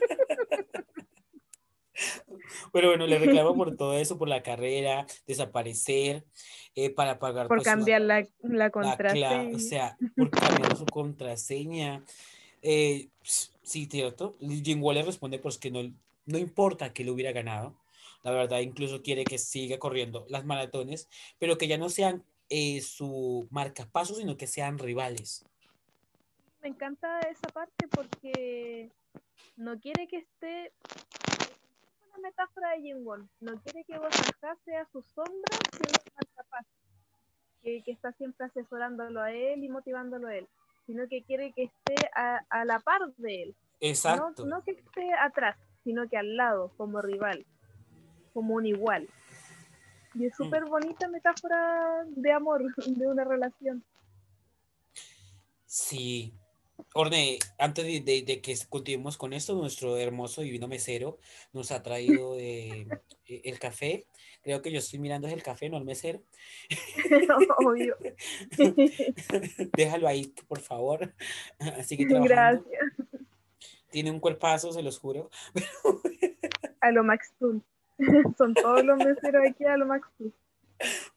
Pero 2.72 2.88
bueno, 2.88 3.06
le 3.06 3.20
reclamo 3.20 3.54
por 3.54 3.76
todo 3.76 3.98
eso, 3.98 4.18
por 4.18 4.30
la 4.30 4.42
carrera, 4.42 5.06
desaparecer, 5.26 6.24
eh, 6.74 6.90
para 6.90 7.20
pagar. 7.20 7.50
Por 7.50 7.58
pues, 7.58 7.68
cambiar 7.68 8.00
la, 8.00 8.26
la, 8.44 8.70
contraseña. 8.70 9.50
o 9.54 9.60
sea, 9.60 9.98
por 10.16 10.30
cambiar 10.30 10.78
su 10.78 10.86
contraseña. 10.86 12.02
Eh, 12.62 13.10
sí, 13.68 13.86
cierto. 13.86 14.38
Jim 14.40 14.84
Waller 14.84 15.06
responde 15.06 15.40
pues 15.40 15.58
que 15.58 15.72
no, 15.72 15.82
no 16.26 16.38
importa 16.38 16.94
que 16.94 17.04
le 17.04 17.12
hubiera 17.12 17.32
ganado. 17.32 17.80
La 18.24 18.32
verdad, 18.32 18.60
incluso 18.60 19.04
quiere 19.04 19.24
que 19.24 19.38
siga 19.38 19.78
corriendo 19.78 20.26
las 20.30 20.46
maratones, 20.46 21.08
pero 21.40 21.58
que 21.58 21.68
ya 21.68 21.78
no 21.78 21.90
sean 21.90 22.24
eh, 22.50 22.82
su 22.82 23.48
marcapaso, 23.52 24.16
sino 24.16 24.38
que 24.38 24.48
sean 24.48 24.80
rivales 24.80 25.46
me 26.62 26.70
encanta 26.70 27.20
esa 27.22 27.48
parte 27.50 27.88
porque 27.88 28.92
no 29.56 29.80
quiere 29.80 30.08
que 30.08 30.18
esté 30.18 30.66
es 30.66 30.74
una 32.10 32.30
metáfora 32.30 32.72
de 32.72 32.82
Jim 32.82 33.06
Won 33.06 33.30
no 33.40 33.62
quiere 33.62 33.84
que 33.86 33.98
Gozanja 33.98 34.56
sea 34.66 34.86
su 34.92 35.02
sombra 35.02 35.58
sino 35.72 36.26
capaz 36.36 36.66
que, 37.62 37.84
que 37.84 37.92
está 37.92 38.12
siempre 38.14 38.48
asesorándolo 38.48 39.22
a 39.22 39.32
él 39.32 39.64
y 39.64 39.70
motivándolo 39.70 40.28
a 40.28 40.36
él 40.36 40.48
sino 40.88 41.08
que 41.08 41.24
quiere 41.24 41.54
que 41.54 41.66
esté 41.66 41.96
a, 42.16 42.42
a 42.50 42.66
la 42.66 42.80
par 42.80 43.02
de 43.18 43.44
él. 43.44 43.56
Exacto. 43.80 44.44
no, 44.44 44.58
no 44.58 44.64
que 44.64 44.72
esté 44.72 45.14
atrás 45.14 45.56
sino 45.88 46.10
que 46.10 46.18
al 46.18 46.36
lado 46.36 46.74
como 46.76 47.02
rival 47.02 47.46
como 48.34 48.56
un 48.56 48.66
igual. 48.66 49.08
Y 50.14 50.26
es 50.26 50.34
mm. 50.34 50.44
súper 50.44 50.66
bonita 50.66 51.08
metáfora 51.08 52.04
de 52.08 52.32
amor 52.34 52.62
de 52.86 53.08
una 53.08 53.24
relación. 53.24 53.86
Sí, 55.66 56.34
Orne, 56.94 57.38
antes 57.60 57.86
de, 57.86 58.42
que 58.42 58.56
continuemos 58.70 59.18
con 59.18 59.34
esto, 59.34 59.54
nuestro 59.56 59.98
hermoso 59.98 60.42
y 60.42 60.46
divino 60.46 60.68
mesero 60.68 61.20
nos 61.54 61.72
ha 61.72 61.84
traído 61.84 62.36
eh, 62.40 62.88
e, 63.26 63.42
el 63.46 63.60
café. 63.60 64.06
Creo 64.42 64.62
que 64.62 64.72
yo 64.72 64.80
estoy 64.80 65.00
mirando 65.00 65.28
el 65.28 65.44
café, 65.44 65.70
no 65.70 65.78
el 65.78 65.84
mesero. 65.84 66.22
Obvio. 67.66 67.98
Déjalo 69.78 70.08
ahí, 70.08 70.34
por 70.48 70.60
favor. 70.60 71.14
Así 71.60 71.98
que 71.98 72.06
Gracias. 72.06 72.66
Tiene 73.90 74.12
un 74.12 74.20
cuerpazo, 74.20 74.72
se 74.72 74.84
los 74.84 75.00
juro. 75.00 75.30
a 76.82 76.92
lo 76.92 77.04
Max 77.04 77.34
Son 77.40 78.54
todos 78.54 78.84
los 78.84 78.98
meseros 78.98 79.46
aquí 79.48 79.66
a 79.66 79.78
lo 79.78 79.86
Max 79.86 80.08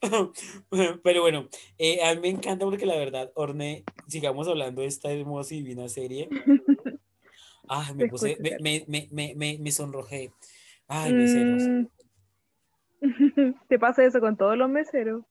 Pero 1.02 1.20
bueno, 1.20 1.48
eh, 1.78 2.02
a 2.02 2.14
mí 2.14 2.20
me 2.20 2.28
encanta 2.28 2.64
porque 2.64 2.86
la 2.86 2.96
verdad, 2.96 3.30
Orne, 3.34 3.84
sigamos 4.08 4.48
hablando 4.48 4.82
de 4.82 4.88
esta 4.88 5.12
hermosa 5.12 5.54
y 5.54 5.62
divina 5.62 5.88
serie. 5.88 6.28
Ah, 7.72 7.92
me 7.94 8.08
puse, 8.08 8.36
me, 8.40 8.84
me, 8.88 9.06
me, 9.12 9.58
me, 9.60 9.70
sonrojé. 9.70 10.32
Ay, 10.88 11.12
meseros. 11.12 11.62
Mm. 11.62 11.86
¿Te 13.68 13.78
pasa 13.78 14.04
eso 14.04 14.18
con 14.18 14.36
todos 14.36 14.56
los 14.56 14.68
meseros? 14.68 15.22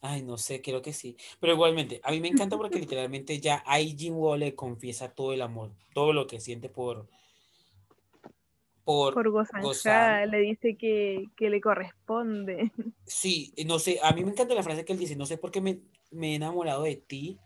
Ay, 0.00 0.22
no 0.22 0.38
sé, 0.38 0.62
creo 0.62 0.80
que 0.80 0.92
sí. 0.92 1.16
Pero 1.40 1.54
igualmente, 1.54 2.00
a 2.04 2.12
mí 2.12 2.20
me 2.20 2.28
encanta 2.28 2.56
porque 2.56 2.78
literalmente 2.78 3.40
ya 3.40 3.64
ahí 3.66 3.96
Jim 3.98 4.14
Wall 4.16 4.54
confiesa 4.54 5.12
todo 5.12 5.32
el 5.32 5.42
amor, 5.42 5.72
todo 5.92 6.12
lo 6.12 6.28
que 6.28 6.38
siente 6.38 6.68
por, 6.68 7.08
por, 8.86 9.14
por 9.14 9.26
le 10.30 10.38
dice 10.38 10.76
que, 10.76 11.28
le 11.36 11.60
corresponde. 11.60 12.70
Sí, 13.04 13.52
no 13.66 13.80
sé, 13.80 13.98
a 14.00 14.12
mí 14.12 14.24
me 14.24 14.30
encanta 14.30 14.54
la 14.54 14.62
frase 14.62 14.84
que 14.84 14.92
él 14.92 14.98
dice, 15.00 15.16
no 15.16 15.26
sé 15.26 15.38
por 15.38 15.50
qué 15.50 15.60
me, 15.60 15.80
me 16.12 16.32
he 16.32 16.34
enamorado 16.36 16.84
de 16.84 16.94
ti, 16.94 17.36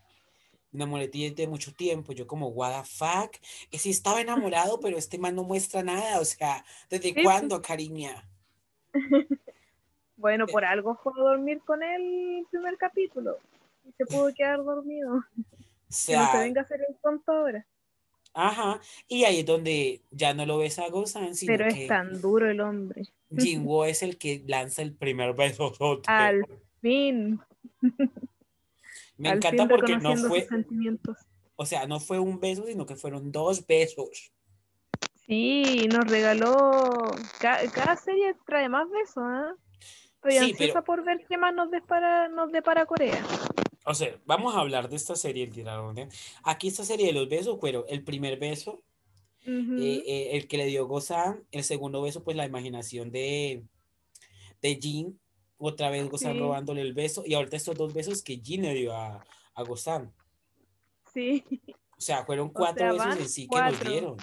me 0.71 0.83
enamoré 0.83 1.05
de 1.05 1.09
ti 1.09 1.29
desde 1.29 1.47
mucho 1.47 1.73
tiempo, 1.73 2.13
yo 2.13 2.27
como, 2.27 2.49
what 2.49 2.79
the 2.79 2.87
fuck, 2.87 3.31
que 3.71 3.79
sí 3.79 3.89
estaba 3.89 4.21
enamorado, 4.21 4.79
pero 4.79 4.99
este 4.99 5.17
man 5.17 5.33
no 5.33 5.43
muestra 5.43 5.81
nada, 5.81 6.19
o 6.19 6.25
sea, 6.25 6.63
¿desde 6.91 7.15
cuándo, 7.23 7.59
cariña? 7.59 8.23
bueno, 10.17 10.45
por 10.45 10.63
algo 10.63 10.99
fue 11.01 11.13
a 11.17 11.23
dormir 11.23 11.59
con 11.65 11.81
él 11.81 12.37
el 12.37 12.45
primer 12.51 12.77
capítulo, 12.77 13.39
y 13.83 13.91
se 13.93 14.05
pudo 14.05 14.31
quedar 14.33 14.63
dormido. 14.63 15.23
O 15.91 16.07
que 16.07 16.15
no 16.15 16.25
se 16.25 16.31
sea, 16.31 16.39
venga 16.39 16.61
a 16.61 16.63
hacer 16.63 16.79
el 16.87 16.95
tonto 17.01 17.33
ahora. 17.33 17.67
Ajá, 18.33 18.79
y 19.07 19.23
ahí 19.25 19.39
es 19.39 19.45
donde 19.45 20.01
ya 20.11 20.33
no 20.33 20.45
lo 20.45 20.57
ves 20.59 20.79
a 20.79 20.89
Gozan, 20.89 21.35
sino 21.35 21.53
Pero 21.53 21.67
es 21.67 21.73
que 21.73 21.87
tan 21.87 22.19
duro 22.21 22.49
el 22.49 22.61
hombre. 22.61 23.03
Jinwoo 23.37 23.85
es 23.85 24.03
el 24.03 24.17
que 24.17 24.43
lanza 24.47 24.81
el 24.81 24.93
primer 24.93 25.33
beso. 25.33 25.71
Al 26.07 26.45
fin, 26.81 27.39
Me 29.17 29.29
al 29.29 29.37
encanta 29.37 29.63
fin 29.63 29.69
porque 29.69 29.97
no 29.97 30.15
fue, 30.17 30.47
o 31.55 31.65
sea, 31.65 31.85
no 31.85 31.99
fue 31.99 32.17
un 32.19 32.39
beso, 32.39 32.65
sino 32.65 32.85
que 32.85 32.95
fueron 32.95 33.31
dos 33.31 33.65
besos. 33.67 34.31
Sí, 35.27 35.87
nos 35.91 36.09
regaló. 36.09 37.11
ca- 37.39 37.61
cada 37.73 37.95
serie 37.95 38.35
trae 38.45 38.67
más 38.67 38.89
besos, 38.89 39.23
¿ah? 39.23 39.53
Estoy 40.15 40.31
Sí, 40.31 40.37
ansiosa 40.51 40.73
pero- 40.73 40.83
por 40.83 41.03
ver 41.05 41.23
qué 41.29 41.37
más 41.37 41.53
nos 41.53 41.69
depara, 41.71 42.27
nos 42.29 42.51
depara 42.51 42.85
Corea. 42.85 43.23
O 43.85 43.93
sea, 43.93 44.15
vamos 44.25 44.55
a 44.55 44.59
hablar 44.59 44.89
de 44.89 44.95
esta 44.95 45.15
serie, 45.15 45.43
el 45.45 45.97
¿eh? 45.97 46.09
Aquí 46.43 46.67
esta 46.67 46.83
serie 46.83 47.07
de 47.07 47.13
los 47.13 47.27
besos 47.27 47.59
fueron 47.59 47.83
el 47.89 48.03
primer 48.03 48.37
beso, 48.37 48.83
eh, 49.45 50.03
eh, 50.05 50.29
el 50.33 50.47
que 50.47 50.57
le 50.57 50.65
dio 50.65 50.87
Gozan, 50.87 51.43
el 51.51 51.63
segundo 51.63 52.01
beso, 52.01 52.23
pues 52.23 52.37
la 52.37 52.45
imaginación 52.45 53.11
de, 53.11 53.63
de 54.61 54.75
Jin, 54.75 55.19
otra 55.57 55.89
vez 55.89 56.07
Gozan 56.09 56.33
Sí. 56.33 56.39
robándole 56.39 56.81
el 56.81 56.93
beso, 56.93 57.23
y 57.25 57.33
ahorita 57.33 57.57
estos 57.57 57.75
dos 57.75 57.93
besos 57.93 58.21
que 58.21 58.37
Jin 58.37 58.61
le 58.61 58.73
dio 58.75 58.95
a, 58.95 59.25
a 59.55 59.63
Gozan. 59.63 60.13
Sí, 61.13 61.43
O 61.97 62.01
sea, 62.01 62.23
fueron 62.25 62.49
cuatro 62.49 62.95
sea, 62.95 63.05
besos 63.07 63.21
en 63.21 63.29
sí 63.29 63.47
que 63.47 63.61
nos 63.61 63.79
dieron. 63.83 64.17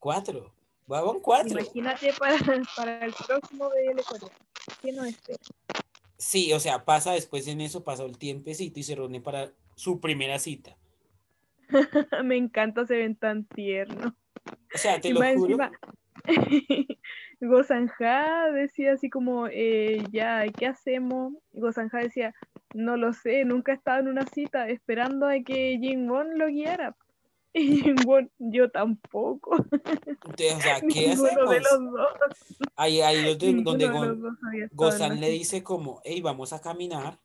Cuatro. 0.00 0.52
Van 0.86 1.20
cuatro. 1.20 1.60
imagínate 1.60 2.12
para, 2.12 2.36
para 2.76 3.06
el 3.06 3.12
próximo 3.14 3.70
BL. 3.70 4.00
¿Qué 4.82 4.92
nos 4.92 5.06
espera? 5.06 5.38
Sí, 6.24 6.54
o 6.54 6.58
sea, 6.58 6.86
pasa 6.86 7.12
después 7.12 7.46
en 7.48 7.60
eso, 7.60 7.84
pasó 7.84 8.06
el 8.06 8.16
tiempecito 8.16 8.80
y 8.80 8.82
se 8.82 8.94
reúnen 8.94 9.22
para 9.22 9.50
su 9.74 10.00
primera 10.00 10.38
cita. 10.38 10.74
Me 12.24 12.38
encanta, 12.38 12.86
se 12.86 12.96
ven 12.96 13.14
tan 13.14 13.44
tiernos. 13.44 14.14
O 14.74 14.78
sea, 14.78 14.98
te 14.98 15.08
Y 15.08 15.12
lo 15.12 15.20
más 15.20 15.34
juro. 15.34 15.58
Gozanja 17.42 18.50
decía 18.52 18.94
así 18.94 19.10
como, 19.10 19.48
eh, 19.48 20.02
ya, 20.10 20.44
¿qué 20.48 20.66
hacemos? 20.66 21.34
Gozanja 21.52 21.98
decía, 21.98 22.34
no 22.72 22.96
lo 22.96 23.12
sé, 23.12 23.44
nunca 23.44 23.72
he 23.72 23.74
estado 23.74 24.00
en 24.00 24.08
una 24.08 24.24
cita 24.24 24.70
esperando 24.70 25.28
a 25.28 25.34
que 25.44 25.76
Jin-won 25.78 26.38
lo 26.38 26.46
guiara. 26.46 26.96
Y 27.56 27.80
Jin-won, 27.82 28.32
yo 28.38 28.68
tampoco. 28.68 29.54
Entonces, 30.24 30.54
o 30.56 30.60
sea, 30.60 30.80
¿qué 30.92 31.06
Ninguno 31.08 31.22
de 31.48 31.58
hacemos? 31.58 31.62
los 31.62 31.92
dos. 31.92 32.08
Ahí, 32.74 33.00
ahí 33.00 33.22
donde, 33.24 33.62
donde 33.62 33.86
una 33.86 35.14
le 35.14 35.30
dice 35.30 35.62
como, 35.62 36.00
hey, 36.04 36.20
vamos 36.20 36.52
a 36.52 36.60
caminar. 36.60 37.20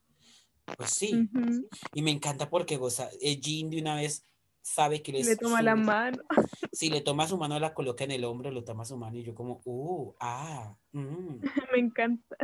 Pues 0.78 0.92
sí. 0.92 1.28
Ujú. 1.34 1.68
Y 1.94 2.04
me 2.04 2.12
encanta 2.12 2.48
porque 2.48 2.78
Gozan, 2.78 3.10
eh, 3.22 3.40
Jin 3.42 3.72
de 3.72 3.82
una 3.82 3.96
vez 3.96 4.24
sabe 4.62 5.02
que 5.02 5.10
él 5.10 5.18
es 5.18 5.26
Le 5.26 5.36
toma 5.36 5.64
la 5.64 5.76
su- 5.76 5.82
mano. 5.82 6.24
Si 6.72 6.92
le 6.92 7.02
toma 7.02 7.28
su 7.28 7.36
mano, 7.38 7.60
la 7.60 7.74
coloca 7.74 8.04
en 8.04 8.12
el 8.12 8.24
hombro, 8.24 8.52
lo 8.52 8.64
toma 8.64 8.86
su 8.86 8.96
mano 8.96 9.18
y 9.18 9.24
yo 9.24 9.34
como, 9.34 9.62
uh, 9.66 10.14
ah, 10.20 10.76
mm". 10.92 11.40
Me 11.72 11.80
encanta. 11.80 12.38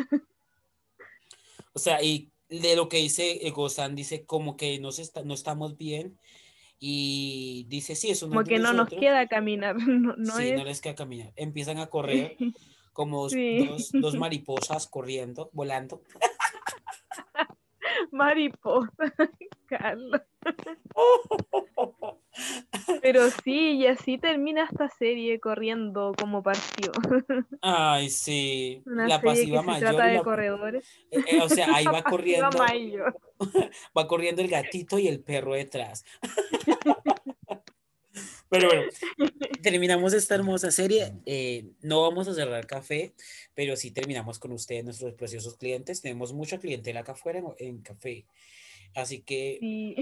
O 1.73 1.79
sea, 1.79 2.01
y 2.01 2.31
de 2.49 2.75
lo 2.75 2.89
que 2.89 2.97
dice 2.97 3.45
eh, 3.45 3.51
Gozan, 3.51 3.95
dice 3.95 4.25
como 4.25 4.57
que 4.57 4.79
no, 4.79 4.91
se 4.91 5.03
está, 5.03 5.23
no 5.23 5.35
estamos 5.35 5.77
bien 5.77 6.17
y 6.79 7.65
dice, 7.69 7.95
sí, 7.95 8.09
eso 8.11 8.25
no 8.27 8.31
Como 8.31 8.41
es 8.41 8.47
de 8.47 8.53
que 8.55 8.59
no 8.59 8.67
nos 8.69 8.75
nosotros". 8.75 8.99
queda 9.01 9.27
caminar. 9.27 9.75
No, 9.87 10.15
no 10.17 10.35
sí, 10.37 10.49
es. 10.49 10.57
no 10.57 10.65
les 10.65 10.81
queda 10.81 10.95
caminar. 10.95 11.31
Empiezan 11.35 11.77
a 11.79 11.87
correr 11.87 12.35
como 12.93 13.29
Sí. 13.29 13.65
dos- 13.65 13.91
dos 13.93 14.15
mariposas 14.15 14.87
corriendo, 14.87 15.49
volando. 15.53 16.01
Mariposa, 18.11 18.91
Carlos. 19.67 20.21
Pero 23.01 23.29
sí, 23.43 23.71
y 23.77 23.87
así 23.87 24.17
termina 24.17 24.65
esta 24.65 24.89
serie 24.89 25.39
corriendo 25.39 26.13
como 26.19 26.43
partió. 26.43 26.91
Ay, 27.61 28.09
sí, 28.09 28.81
Una 28.85 29.07
la 29.07 29.19
serie 29.19 29.31
pasiva 29.35 29.59
que 29.59 29.65
se 29.65 29.71
mayor. 29.71 29.89
trata 29.95 30.05
y 30.07 30.09
de 30.11 30.17
la- 30.17 30.23
corredores. 30.23 30.89
eh, 31.11 31.19
eh, 31.27 31.41
o 31.41 31.49
sea, 31.49 31.73
ahí 31.75 31.85
va 31.93 32.03
corriendo, 32.03 32.49
mayor. 32.57 33.17
va 33.97 34.07
corriendo 34.07 34.41
el 34.41 34.47
gatito 34.49 34.97
y 34.99 35.07
el 35.07 35.21
perro 35.21 35.53
detrás. 35.53 36.03
Pero 38.49 38.67
bueno, 38.69 38.83
terminamos 39.61 40.13
esta 40.13 40.35
hermosa 40.35 40.71
serie. 40.71 41.13
eh, 41.25 41.71
no 41.81 42.01
vamos 42.03 42.27
a 42.27 42.33
cerrar 42.33 42.65
café, 42.67 43.13
pero 43.53 43.75
sí 43.75 43.91
terminamos 43.91 44.39
con 44.39 44.51
ustedes, 44.51 44.85
nuestros 44.85 45.13
preciosos 45.15 45.57
clientes. 45.57 46.01
Tenemos 46.01 46.31
mucha 46.33 46.59
clientela 46.59 47.01
acá 47.01 47.13
afuera 47.13 47.39
en, 47.39 47.45
en 47.57 47.81
café. 47.81 48.25
Así 48.95 49.21
que 49.21 49.57
Sí. 49.59 49.95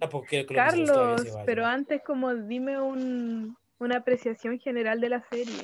tampoco 0.00 0.26
quiero 0.26 0.46
que 0.48 0.54
Carlos, 0.54 1.22
se 1.22 1.32
pero 1.44 1.66
antes 1.66 2.02
como 2.02 2.34
dime 2.34 2.80
un, 2.80 3.56
una 3.78 3.98
apreciación 3.98 4.58
general 4.58 5.00
de 5.00 5.08
la 5.10 5.24
serie. 5.30 5.54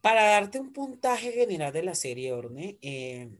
Para 0.00 0.24
darte 0.24 0.60
un 0.60 0.72
puntaje 0.72 1.32
general 1.32 1.72
de 1.72 1.82
la 1.82 1.94
serie, 1.94 2.32
Orne, 2.32 2.78
eh, 2.82 3.30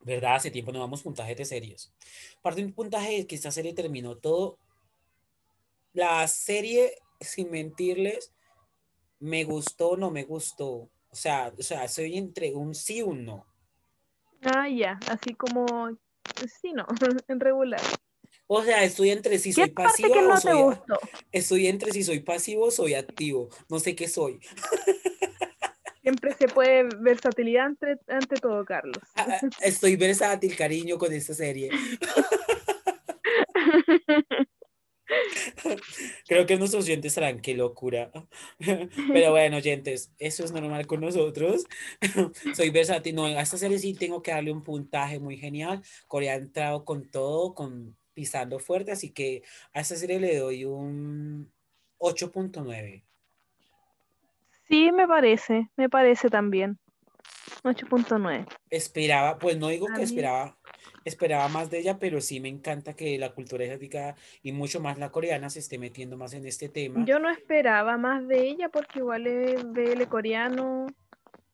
¿verdad? 0.00 0.36
Hace 0.36 0.50
tiempo 0.50 0.72
no 0.72 0.78
damos 0.80 1.02
puntajes 1.02 1.36
de 1.36 1.44
series. 1.44 1.92
Parte 2.42 2.60
de 2.60 2.66
un 2.66 2.72
puntaje 2.72 3.18
de 3.18 3.26
que 3.26 3.34
esta 3.34 3.50
serie 3.50 3.74
terminó 3.74 4.16
todo. 4.16 4.58
La 5.92 6.26
serie, 6.28 6.92
sin 7.20 7.50
mentirles, 7.50 8.34
me 9.18 9.44
gustó 9.44 9.90
o 9.90 9.96
no 9.96 10.10
me 10.10 10.24
gustó. 10.24 10.90
O 11.08 11.16
sea, 11.16 11.52
o 11.58 11.62
sea, 11.62 11.88
soy 11.88 12.18
entre 12.18 12.54
un 12.54 12.74
sí 12.74 12.98
y 12.98 13.02
un 13.02 13.24
no. 13.24 13.46
Ah, 14.42 14.68
ya, 14.68 14.98
así 15.08 15.34
como, 15.34 15.66
sí, 16.60 16.72
no, 16.72 16.86
en 17.28 17.40
regular. 17.40 17.80
O 18.48 18.62
sea, 18.62 18.84
estoy 18.84 19.10
entre 19.10 19.38
si 19.38 19.50
¿Qué 19.50 19.54
soy 19.54 19.72
que 19.72 19.82
o 19.82 20.36
soy, 20.36 20.76
estoy 21.32 21.66
entre 21.66 21.92
si 21.92 22.04
soy 22.04 22.20
pasivo 22.20 22.66
o 22.66 22.70
soy 22.70 22.94
activo. 22.94 23.48
No 23.68 23.80
sé 23.80 23.96
qué 23.96 24.06
soy. 24.08 24.38
Siempre 26.02 26.32
se 26.34 26.46
puede 26.46 26.84
versatilidad 27.00 27.66
ante, 27.66 27.98
ante 28.06 28.36
todo, 28.36 28.64
Carlos. 28.64 29.02
Ah, 29.16 29.26
ah, 29.28 29.40
Estoy 29.60 29.96
versátil, 29.96 30.54
cariño, 30.54 30.98
con 30.98 31.12
esta 31.12 31.34
serie. 31.34 31.70
Creo 36.28 36.46
que 36.46 36.56
nuestros 36.56 36.84
oyentes 36.84 37.10
estarán, 37.12 37.40
qué 37.40 37.54
locura. 37.54 38.10
Pero 39.12 39.30
bueno, 39.30 39.56
oyentes, 39.58 40.12
eso 40.18 40.44
es 40.44 40.52
normal 40.52 40.86
con 40.86 41.00
nosotros. 41.00 41.64
Soy 42.54 42.70
versátil. 42.70 43.14
No, 43.14 43.24
a 43.26 43.40
esta 43.40 43.56
serie 43.58 43.78
sí 43.78 43.94
tengo 43.94 44.22
que 44.22 44.30
darle 44.32 44.52
un 44.52 44.62
puntaje 44.62 45.18
muy 45.18 45.36
genial. 45.36 45.82
Corea 46.06 46.34
ha 46.34 46.36
entrado 46.36 46.84
con 46.84 47.10
todo, 47.10 47.54
con 47.54 47.96
pisando 48.14 48.58
fuerte, 48.58 48.92
así 48.92 49.10
que 49.10 49.42
a 49.74 49.80
esta 49.80 49.94
serie 49.96 50.18
le 50.18 50.36
doy 50.38 50.64
un 50.64 51.52
8.9. 51.98 53.02
Sí, 54.68 54.90
me 54.92 55.06
parece, 55.06 55.68
me 55.76 55.88
parece 55.88 56.28
también. 56.28 56.78
8.9. 57.62 58.46
Esperaba, 58.70 59.38
pues 59.38 59.56
no 59.58 59.68
digo 59.68 59.86
A 59.88 59.92
que 59.92 59.98
mí- 59.98 60.04
esperaba, 60.04 60.56
esperaba 61.04 61.48
más 61.48 61.70
de 61.70 61.78
ella, 61.78 61.98
pero 61.98 62.20
sí 62.20 62.40
me 62.40 62.48
encanta 62.48 62.94
que 62.94 63.18
la 63.18 63.32
cultura 63.32 63.64
asiática 63.64 64.16
y 64.42 64.52
mucho 64.52 64.80
más 64.80 64.98
la 64.98 65.10
coreana 65.10 65.50
se 65.50 65.60
esté 65.60 65.78
metiendo 65.78 66.16
más 66.16 66.34
en 66.34 66.46
este 66.46 66.68
tema. 66.68 67.04
Yo 67.06 67.18
no 67.18 67.30
esperaba 67.30 67.96
más 67.96 68.26
de 68.28 68.48
ella 68.48 68.68
porque 68.68 68.98
igual 69.00 69.26
es 69.26 69.64
BL 69.64 70.02
coreano 70.08 70.86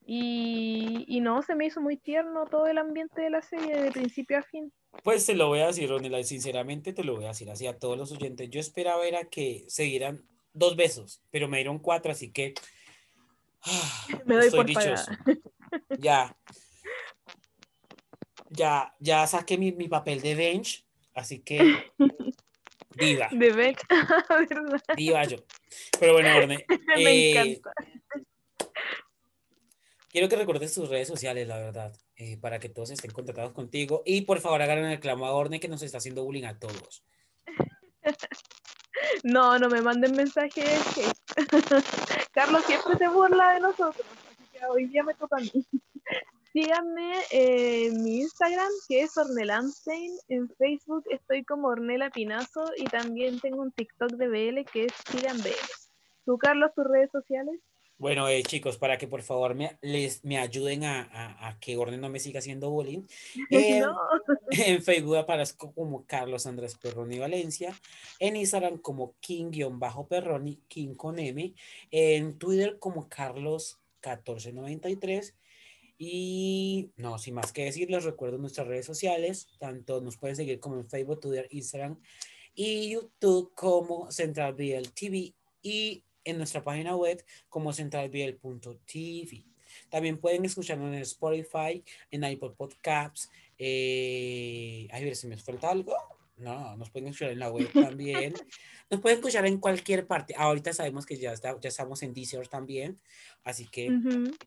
y, 0.05 1.05
y 1.07 1.21
no, 1.21 1.43
se 1.43 1.55
me 1.55 1.67
hizo 1.67 1.81
muy 1.81 1.97
tierno 1.97 2.47
todo 2.47 2.67
el 2.67 2.79
ambiente 2.79 3.23
de 3.23 3.31
la 3.31 3.43
serie 3.43 3.81
de 3.81 3.91
principio 3.91 4.39
a 4.39 4.43
fin. 4.43 4.73
Pues 5.03 5.25
te 5.25 5.35
lo 5.35 5.49
voy 5.49 5.61
a 5.61 5.69
decir, 5.69 5.89
Ronela, 5.89 6.23
sinceramente 6.23 6.93
te 6.93 7.03
lo 7.03 7.17
voy 7.17 7.25
a 7.25 7.29
decir 7.29 7.51
así 7.51 7.67
a 7.67 7.79
todos 7.79 7.97
los 7.97 8.13
oyentes. 8.13 8.51
Yo 8.51 8.61
esperaba 8.61 9.07
era 9.07 9.25
que 9.25 9.65
se 9.69 9.85
dieran 9.85 10.23
dos 10.53 10.77
besos, 10.77 11.23
pero 11.31 11.49
me 11.49 11.59
dieron 11.59 11.79
cuatro, 11.79 12.13
así 12.13 12.31
que 12.31 12.55
ah, 13.65 14.07
Me 14.27 14.37
doy 14.37 14.45
estoy 14.47 14.59
por 14.59 14.67
dichoso. 14.67 15.07
pagada. 15.07 15.39
Ya, 15.99 16.37
ya, 18.53 18.95
ya 19.01 19.27
saqué 19.27 19.59
mi, 19.59 19.73
mi 19.73 19.89
papel 19.89 20.21
de 20.21 20.35
bench, 20.35 20.85
así 21.15 21.41
que 21.41 21.59
viva, 22.97 23.29
De 23.33 23.53
Beck, 23.53 23.87
¿verdad? 24.51 24.83
viva 24.97 25.25
yo. 25.25 25.39
Pero 25.99 26.15
bueno, 26.15 26.37
Orne, 26.37 26.65
Me 26.97 27.11
eh, 27.11 27.31
encanta. 27.31 27.73
Quiero 30.11 30.29
que 30.29 30.37
recuerdes 30.37 30.75
tus 30.75 30.91
redes 30.91 31.09
sociales, 31.09 31.49
la 31.49 31.57
verdad, 31.57 31.97
eh, 32.17 32.37
para 32.37 32.59
que 32.59 32.69
todos 32.69 32.91
estén 32.91 33.13
contactados 33.13 33.53
contigo. 33.53 34.03
Y 34.05 34.23
por 34.23 34.41
favor, 34.41 34.61
hagan 34.61 34.79
el 34.79 34.91
reclamo 34.91 35.25
a 35.25 35.33
Orne 35.33 35.59
que 35.59 35.69
nos 35.69 35.83
está 35.83 35.99
haciendo 35.99 36.23
bullying 36.23 36.45
a 36.45 36.59
todos. 36.59 37.03
No, 39.25 39.59
no 39.59 39.71
me 39.71 39.81
manden 39.81 40.15
mensajes. 40.15 40.83
Carlos 42.33 42.63
siempre 42.67 42.99
se 42.99 43.09
burla 43.09 43.55
de 43.55 43.61
nosotros, 43.61 44.07
así 44.07 44.45
que 44.53 44.67
hoy 44.67 44.87
día 44.87 45.03
me 45.03 45.15
toca 45.15 45.37
a 45.37 45.41
mí. 45.41 45.67
Síganme 46.53 47.15
en 47.31 48.03
mi 48.03 48.21
Instagram, 48.21 48.71
que 48.87 49.01
es 49.01 49.17
Ornelanstein. 49.17 50.13
En 50.29 50.49
Facebook 50.51 51.05
estoy 51.11 51.45
como 51.45 51.69
Ornela 51.69 52.11
Pinazo 52.11 52.65
y 52.77 52.85
también 52.85 53.41
tengo 53.41 53.63
un 53.63 53.73
TikTok 53.73 54.13
de 54.13 54.29
BL 54.29 54.65
que 54.71 54.85
es 54.85 54.93
Sigan 55.11 55.39
BL. 55.39 55.51
¿Tú, 56.27 56.37
Carlos, 56.37 56.71
tus 56.75 56.85
redes 56.85 57.11
sociales? 57.11 57.59
Bueno, 57.97 58.29
eh, 58.29 58.43
chicos, 58.43 58.79
para 58.79 58.99
que 58.99 59.07
por 59.07 59.23
favor 59.23 59.55
me, 59.55 59.79
les, 59.81 60.25
me 60.25 60.37
ayuden 60.37 60.85
a, 60.85 61.49
a, 61.49 61.59
que 61.61 61.77
Orden 61.77 62.01
no 62.01 62.09
me 62.09 62.19
siga 62.19 62.41
haciendo 62.41 62.69
bullying. 62.69 63.05
En 64.51 64.83
Facebook 64.83 65.17
aparezco 65.17 65.73
como 65.73 66.05
Carlos 66.05 66.47
Andrés 66.47 66.77
Perroni 66.77 67.19
Valencia. 67.19 67.75
En 68.19 68.37
Instagram 68.37 68.79
como 68.79 69.15
King-Perroni, 69.21 70.61
King 70.69 70.95
con 70.95 71.19
M. 71.19 71.55
En 71.91 72.39
Twitter 72.39 72.79
como 72.79 73.09
Carlos 73.09 73.79
1493. 74.03 75.35
Y 76.05 76.91
no, 76.97 77.17
sin 77.17 77.35
más 77.35 77.53
que 77.53 77.67
decir, 77.67 77.89
les 77.89 78.03
recuerdo 78.03 78.37
nuestras 78.37 78.67
redes 78.67 78.85
sociales. 78.85 79.47
Tanto 79.61 80.01
nos 80.01 80.17
pueden 80.17 80.35
seguir 80.35 80.59
como 80.59 80.81
en 80.81 80.89
Facebook, 80.89 81.21
Twitter, 81.21 81.47
Instagram 81.53 81.97
y 82.57 82.91
YouTube 82.91 83.55
como 83.55 84.11
Central 84.11 84.55
BL 84.55 84.89
TV. 84.97 85.33
Y 85.63 86.05
en 86.25 86.39
nuestra 86.39 86.65
página 86.65 86.97
web 86.97 87.25
como 87.49 87.73
centralbiel.tv. 87.73 89.47
También 89.91 90.19
pueden 90.19 90.45
escucharnos 90.45 90.93
en 90.93 91.03
Spotify, 91.03 91.85
en 92.11 92.25
iPod 92.25 92.57
Podcasts. 92.57 93.31
Eh, 93.57 94.89
a 94.91 94.99
ver 94.99 95.15
si 95.15 95.29
me 95.29 95.37
falta 95.37 95.71
algo. 95.71 95.95
No, 96.43 96.77
nos 96.77 96.91
pueden 96.91 97.09
escuchar 97.09 97.31
en 97.31 97.39
la 97.39 97.51
web 97.51 97.71
también. 97.73 98.35
Nos 98.91 99.01
pueden 99.01 99.19
escuchar 99.19 99.47
en 99.47 99.59
cualquier 99.59 100.07
parte. 100.07 100.35
Ahorita 100.37 100.73
sabemos 100.73 101.07
que 101.07 101.17
ya, 101.17 101.33
está, 101.33 101.59
ya 101.61 101.69
estamos 101.69 102.03
en 102.03 102.13
Deezer 102.13 102.49
también. 102.49 102.99
Así 103.45 103.67
que 103.67 103.91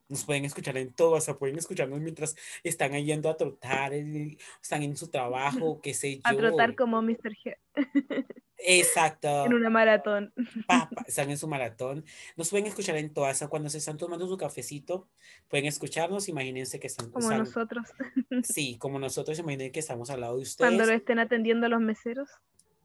nos 0.08 0.24
pueden 0.24 0.46
escuchar 0.46 0.78
en 0.78 0.94
todo. 0.94 1.12
O 1.12 1.22
sea, 1.22 1.38
pueden 1.38 1.58
escucharnos 1.58 2.00
mientras 2.00 2.36
están 2.64 2.94
yendo 3.04 3.30
a 3.30 3.38
trotar, 3.38 3.94
están 3.94 4.84
en 4.84 4.96
su 4.96 5.08
trabajo, 5.08 5.80
qué 5.82 5.94
sé 5.94 6.18
yo. 6.18 6.22
A 6.26 6.36
trotar 6.36 6.76
como 6.76 7.02
Mr. 7.02 7.36
G. 7.44 7.56
Exacto. 8.58 9.46
En 9.46 9.54
una 9.54 9.70
maratón. 9.70 10.34
están 11.08 11.30
en 11.30 11.38
su 11.38 11.48
maratón. 11.48 12.06
Nos 12.36 12.50
pueden 12.50 12.68
escuchar 12.68 12.96
en 12.98 13.14
todas. 13.14 13.44
Cuando 13.50 13.70
se 13.70 13.80
están 13.80 13.98
tomando 13.98 14.28
su 14.28 14.38
cafecito, 14.38 15.10
pueden 15.48 15.66
escucharnos. 15.66 16.30
Imagínense 16.30 16.80
que 16.80 16.88
están. 16.88 17.12
Como 17.12 17.32
nosotros. 17.32 17.88
Sí, 18.44 18.78
como 18.78 19.00
nosotros. 19.00 19.40
Imaginen 19.40 19.72
que 19.72 19.80
estamos 19.80 20.10
al 20.10 20.22
lado 20.22 20.38
de 20.38 20.44
ustedes. 20.44 20.70
Cuando 20.70 20.86
lo 20.86 20.94
estén 20.94 21.20
atendiendo 21.20 21.68
los 21.70 21.82
meseros. 21.82 22.30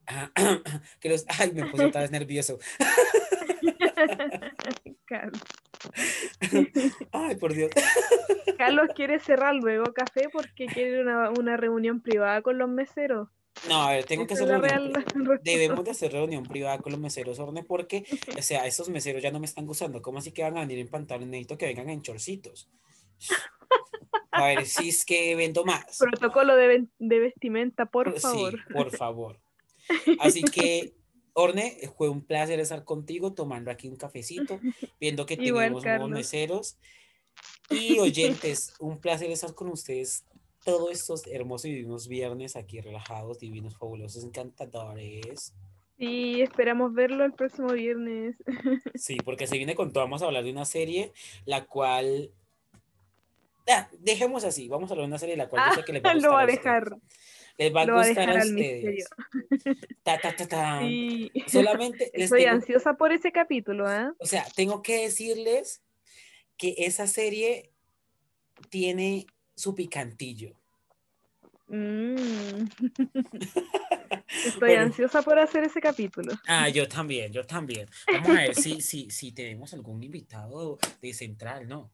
que 1.00 1.08
los, 1.08 1.24
ay, 1.28 1.52
me 1.52 1.66
puse 1.66 1.86
otra 1.86 2.02
vez 2.02 2.10
nervioso. 2.10 2.58
Carlos. 5.06 5.42
Ay, 7.12 7.36
por 7.36 7.54
Dios. 7.54 7.70
Carlos 8.58 8.88
quiere 8.94 9.18
cerrar 9.18 9.54
luego 9.54 9.92
café 9.92 10.28
porque 10.32 10.66
quiere 10.66 11.00
una, 11.00 11.30
una 11.30 11.56
reunión 11.56 12.00
privada 12.00 12.42
con 12.42 12.58
los 12.58 12.68
meseros. 12.68 13.28
No, 13.68 13.82
a 13.82 13.92
ver, 13.92 14.04
tengo 14.04 14.26
que 14.26 14.34
hacer 14.34 14.48
reunión. 14.48 14.92
Debemos 15.42 15.84
de 15.84 15.90
hacer 15.90 16.12
reunión 16.12 16.44
privada 16.44 16.78
con 16.78 16.92
los 16.92 17.00
meseros, 17.00 17.38
Orne, 17.38 17.62
porque, 17.62 18.04
o 18.36 18.42
sea, 18.42 18.66
esos 18.66 18.88
meseros 18.88 19.22
ya 19.22 19.30
no 19.30 19.40
me 19.40 19.46
están 19.46 19.66
gustando. 19.66 20.00
¿Cómo 20.02 20.18
así 20.18 20.32
que 20.32 20.42
van 20.42 20.56
a 20.56 20.60
venir 20.60 20.78
en 20.78 20.88
pantalones? 20.88 21.28
Necesito 21.28 21.58
que 21.58 21.66
vengan 21.66 21.90
en 21.90 22.02
chorcitos. 22.02 22.70
A 24.32 24.46
ver, 24.46 24.64
si 24.64 24.88
es 24.88 25.04
que 25.04 25.34
vendo 25.34 25.64
más. 25.64 25.98
Protocolo 25.98 26.54
de, 26.54 26.86
de 26.98 27.18
vestimenta, 27.18 27.86
por 27.86 28.18
favor. 28.18 28.52
Sí, 28.52 28.72
por 28.72 28.90
favor. 28.96 29.40
Así 30.20 30.42
que, 30.42 30.94
Orne, 31.32 31.76
fue 31.96 32.08
un 32.08 32.24
placer 32.24 32.60
estar 32.60 32.84
contigo, 32.84 33.34
tomando 33.34 33.70
aquí 33.70 33.88
un 33.88 33.96
cafecito, 33.96 34.60
viendo 35.00 35.26
que 35.26 35.36
tenemos 35.36 35.84
nuevos 35.84 36.10
meseros. 36.10 36.78
Y 37.70 37.98
oyentes, 37.98 38.74
un 38.78 39.00
placer 39.00 39.30
estar 39.30 39.54
con 39.54 39.68
ustedes 39.68 40.24
todos 40.64 40.90
estos 40.92 41.26
hermosos 41.26 41.66
y 41.66 41.74
divinos 41.74 42.08
viernes 42.08 42.56
aquí 42.56 42.80
relajados, 42.80 43.38
divinos, 43.38 43.76
fabulosos, 43.76 44.24
encantadores. 44.24 45.54
Sí, 45.98 46.40
esperamos 46.40 46.94
verlo 46.94 47.24
el 47.24 47.32
próximo 47.34 47.72
viernes. 47.72 48.36
Sí, 48.94 49.18
porque 49.24 49.46
se 49.46 49.56
viene 49.56 49.74
con 49.74 49.92
todo. 49.92 50.04
Vamos 50.04 50.22
a 50.22 50.26
hablar 50.26 50.44
de 50.44 50.50
una 50.50 50.64
serie, 50.64 51.12
la 51.44 51.66
cual. 51.66 52.30
Ah, 53.68 53.88
dejemos 53.98 54.44
así. 54.44 54.68
Vamos 54.68 54.90
a 54.90 54.94
hablar 54.94 55.04
de 55.04 55.10
una 55.10 55.18
serie 55.18 55.36
la 55.36 55.48
cual 55.48 55.62
yo 55.68 55.74
sé 55.76 55.84
que 55.84 55.92
les 55.92 56.02
va 56.02 56.10
a 56.10 56.14
gustar. 56.14 56.30
Lo 56.30 56.36
va 56.36 56.42
a 56.42 56.46
dejar. 56.46 56.96
Les 57.58 57.74
va 57.74 57.82
a 57.82 57.86
gustar 57.86 58.30
a, 58.30 58.42
ustedes. 58.42 59.08
Ta, 60.02 60.18
ta, 60.18 60.34
ta, 60.34 60.48
ta. 60.48 60.80
Solamente. 61.46 62.10
Estoy 62.14 62.44
ansiosa 62.44 62.94
por 62.94 63.12
ese 63.12 63.32
capítulo, 63.32 63.90
¿eh? 63.90 64.10
O 64.18 64.26
sea, 64.26 64.46
tengo 64.56 64.80
que 64.82 65.02
decirles 65.02 65.82
que 66.56 66.74
esa 66.78 67.06
serie 67.06 67.70
tiene 68.70 69.26
su 69.60 69.74
picantillo. 69.74 70.54
Mm. 71.68 72.16
Estoy 74.46 74.74
ansiosa 74.74 75.22
por 75.22 75.38
hacer 75.38 75.64
ese 75.64 75.80
capítulo. 75.80 76.32
Ah, 76.46 76.68
yo 76.68 76.88
también, 76.88 77.30
yo 77.30 77.44
también. 77.44 77.88
Vamos 78.10 78.30
a 78.30 78.32
ver 78.32 78.54
si, 78.54 78.80
si, 78.80 79.10
si 79.10 79.32
tenemos 79.32 79.74
algún 79.74 80.02
invitado 80.02 80.78
de 81.02 81.12
Central, 81.12 81.68
¿no? 81.68 81.90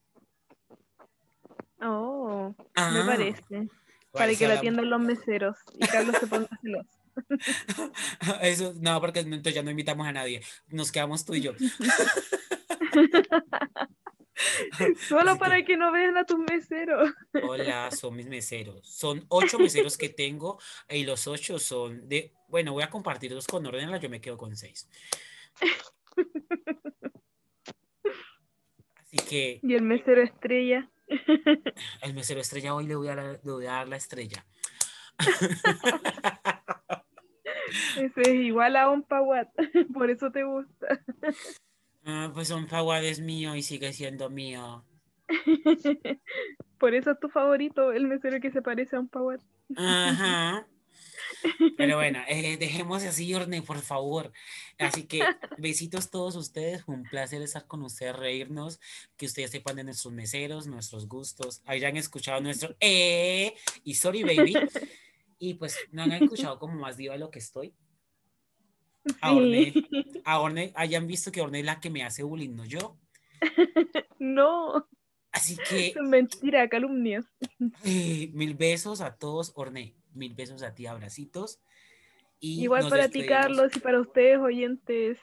Oh, 1.81 2.55
me 2.57 2.65
ah. 2.77 3.03
parece. 3.05 3.69
Para 4.13 4.35
que 4.35 4.47
lo 4.47 4.55
atiendan 4.55 4.89
los 4.89 5.01
meseros 5.01 5.59
y 5.75 5.87
Carlos 5.89 6.17
se 6.21 6.27
ponga 6.27 6.49
celoso. 6.63 6.89
Eso, 8.43 8.75
no, 8.81 9.01
porque 9.01 9.21
entonces 9.21 9.55
ya 9.55 9.63
no 9.63 9.71
invitamos 9.71 10.07
a 10.07 10.13
nadie. 10.13 10.43
Nos 10.69 10.93
quedamos 10.93 11.25
tú 11.25 11.35
y 11.35 11.41
yo. 11.41 11.53
Solo 15.09 15.39
para 15.39 15.65
que... 15.65 15.77
no 15.77 15.93
vean 15.93 16.17
a 16.17 16.25
tus 16.25 16.39
meseros. 16.39 17.13
Hola, 17.43 17.91
son 17.91 18.17
mis 18.17 18.27
meseros. 18.27 18.87
Son 18.87 19.25
ocho 19.29 19.59
meseros 19.59 19.97
que 19.97 20.09
tengo 20.17 20.59
y 20.89 21.05
los 21.05 21.27
ocho 21.27 21.59
son 21.59 22.09
de. 22.09 22.33
Bueno, 22.49 22.73
voy 22.73 22.83
a 22.83 22.91
compartirlos 22.91 23.47
con 23.47 23.67
Ordenla, 23.67 23.99
yo 23.99 24.09
me 24.09 24.21
quedo 24.21 24.37
con 24.37 24.57
seis. 24.57 24.89
Así 29.01 29.17
que. 29.29 29.61
¿Y 29.63 29.75
el 29.75 29.83
mesero 29.83 30.23
estrella? 30.23 30.91
El 32.03 32.15
mesero 32.15 32.41
estrella, 32.41 32.75
hoy 32.75 32.87
le 32.87 32.97
voy 32.97 33.07
a, 33.07 33.15
le 33.15 33.39
voy 33.45 33.67
a 33.67 33.73
dar 33.73 33.89
la 33.89 33.97
estrella. 33.97 34.45
Ese 37.97 38.21
es 38.23 38.35
igual 38.35 38.75
a 38.75 38.91
un 38.91 39.05
paguat, 39.05 39.49
por 39.95 40.11
eso 40.11 40.33
te 40.33 40.43
gusta. 40.43 41.01
Ah, 42.09 42.31
pues 42.33 42.51
un 42.51 42.69
Fawad 42.69 43.05
es 43.05 43.19
mío 43.19 43.57
y 43.57 43.63
sigue 43.63 43.93
siendo 43.93 44.31
mío. 44.31 44.85
Por 46.79 46.95
eso 46.95 47.11
es 47.11 47.19
tu 47.19 47.29
favorito, 47.29 47.91
el 47.91 48.07
mesero 48.07 48.41
que 48.41 48.53
se 48.53 48.63
parece 48.63 48.95
a 48.95 49.01
un 49.01 49.11
Fawad. 49.11 49.41
Ajá. 49.77 50.69
Pero 51.77 51.97
bueno, 51.97 52.21
eh, 52.29 52.59
dejemos 52.59 53.03
así, 53.03 53.35
Orne, 53.35 53.61
por 53.61 53.81
favor. 53.81 54.33
Así 54.79 55.03
que 55.09 55.19
besitos 55.59 56.11
todos 56.11 56.37
ustedes. 56.37 56.85
Un 56.87 57.03
placer 57.03 57.43
estar 57.43 57.67
con 57.67 57.83
ustedes, 57.83 58.15
reírnos, 58.15 58.79
que 59.17 59.27
ustedes 59.27 59.51
sepan 59.51 59.75
de 59.75 59.85
nuestros 59.85 60.15
meseros, 60.15 60.69
nuestros 60.69 61.09
gustos, 61.09 61.61
hayan 61.67 61.97
escuchado 61.97 62.41
nuestro 62.41 62.77
eh 62.79 63.57
y 63.83 63.95
sorry 63.95 64.23
baby. 64.23 64.55
Y 65.41 65.55
pues 65.55 65.77
no 65.91 66.05
han 66.05 66.13
escuchado 66.13 66.61
como 66.61 66.79
más 66.79 66.97
diva 66.97 67.17
lo 67.17 67.33
que 67.33 67.41
estoy 67.41 67.75
a 69.21 69.33
Orne, 69.33 69.73
a 70.25 70.41
Orne, 70.41 70.73
hayan 70.75 71.07
visto 71.07 71.33
que 71.33 71.41
Orne 71.41 71.61
es 71.61 71.67
la 71.67 71.81
que 71.81 71.91
me 71.91 72.03
hace 72.03 72.23
bullying, 72.23 72.55
no 72.55 72.65
yo. 72.65 72.99
No. 74.19 74.89
Así 75.31 75.57
que. 75.69 75.95
Mentira, 76.03 76.69
calumnias. 76.69 77.27
Eh, 77.85 78.31
mil 78.33 78.55
besos 78.55 79.01
a 79.01 79.17
todos, 79.17 79.53
Orne. 79.55 79.95
Mil 80.15 80.35
besos 80.35 80.63
a 80.63 80.75
ti, 80.75 80.87
abracitos. 80.87 81.61
Y 82.41 82.63
Igual 82.63 82.89
para 82.89 83.09
ti, 83.09 83.27
Carlos, 83.27 83.77
y 83.77 83.81
para 83.81 84.01
ustedes, 84.01 84.39
oyentes. 84.39 85.19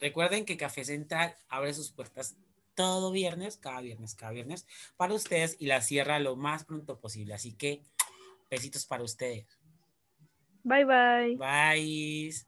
Recuerden 0.00 0.44
que 0.44 0.56
Café 0.56 0.84
Central 0.84 1.34
abre 1.48 1.74
sus 1.74 1.92
puertas 1.92 2.36
todo 2.74 3.10
viernes, 3.10 3.56
cada 3.56 3.80
viernes, 3.80 4.14
cada 4.14 4.32
viernes, 4.32 4.66
para 4.96 5.14
ustedes 5.14 5.56
y 5.58 5.66
la 5.66 5.80
cierra 5.80 6.18
lo 6.20 6.36
más 6.36 6.64
pronto 6.64 7.00
posible. 7.00 7.34
Así 7.34 7.52
que, 7.52 7.82
besitos 8.50 8.86
para 8.86 9.02
ustedes. 9.02 9.46
Bye, 10.62 10.84
bye. 10.84 11.36
Bye. 11.36 12.47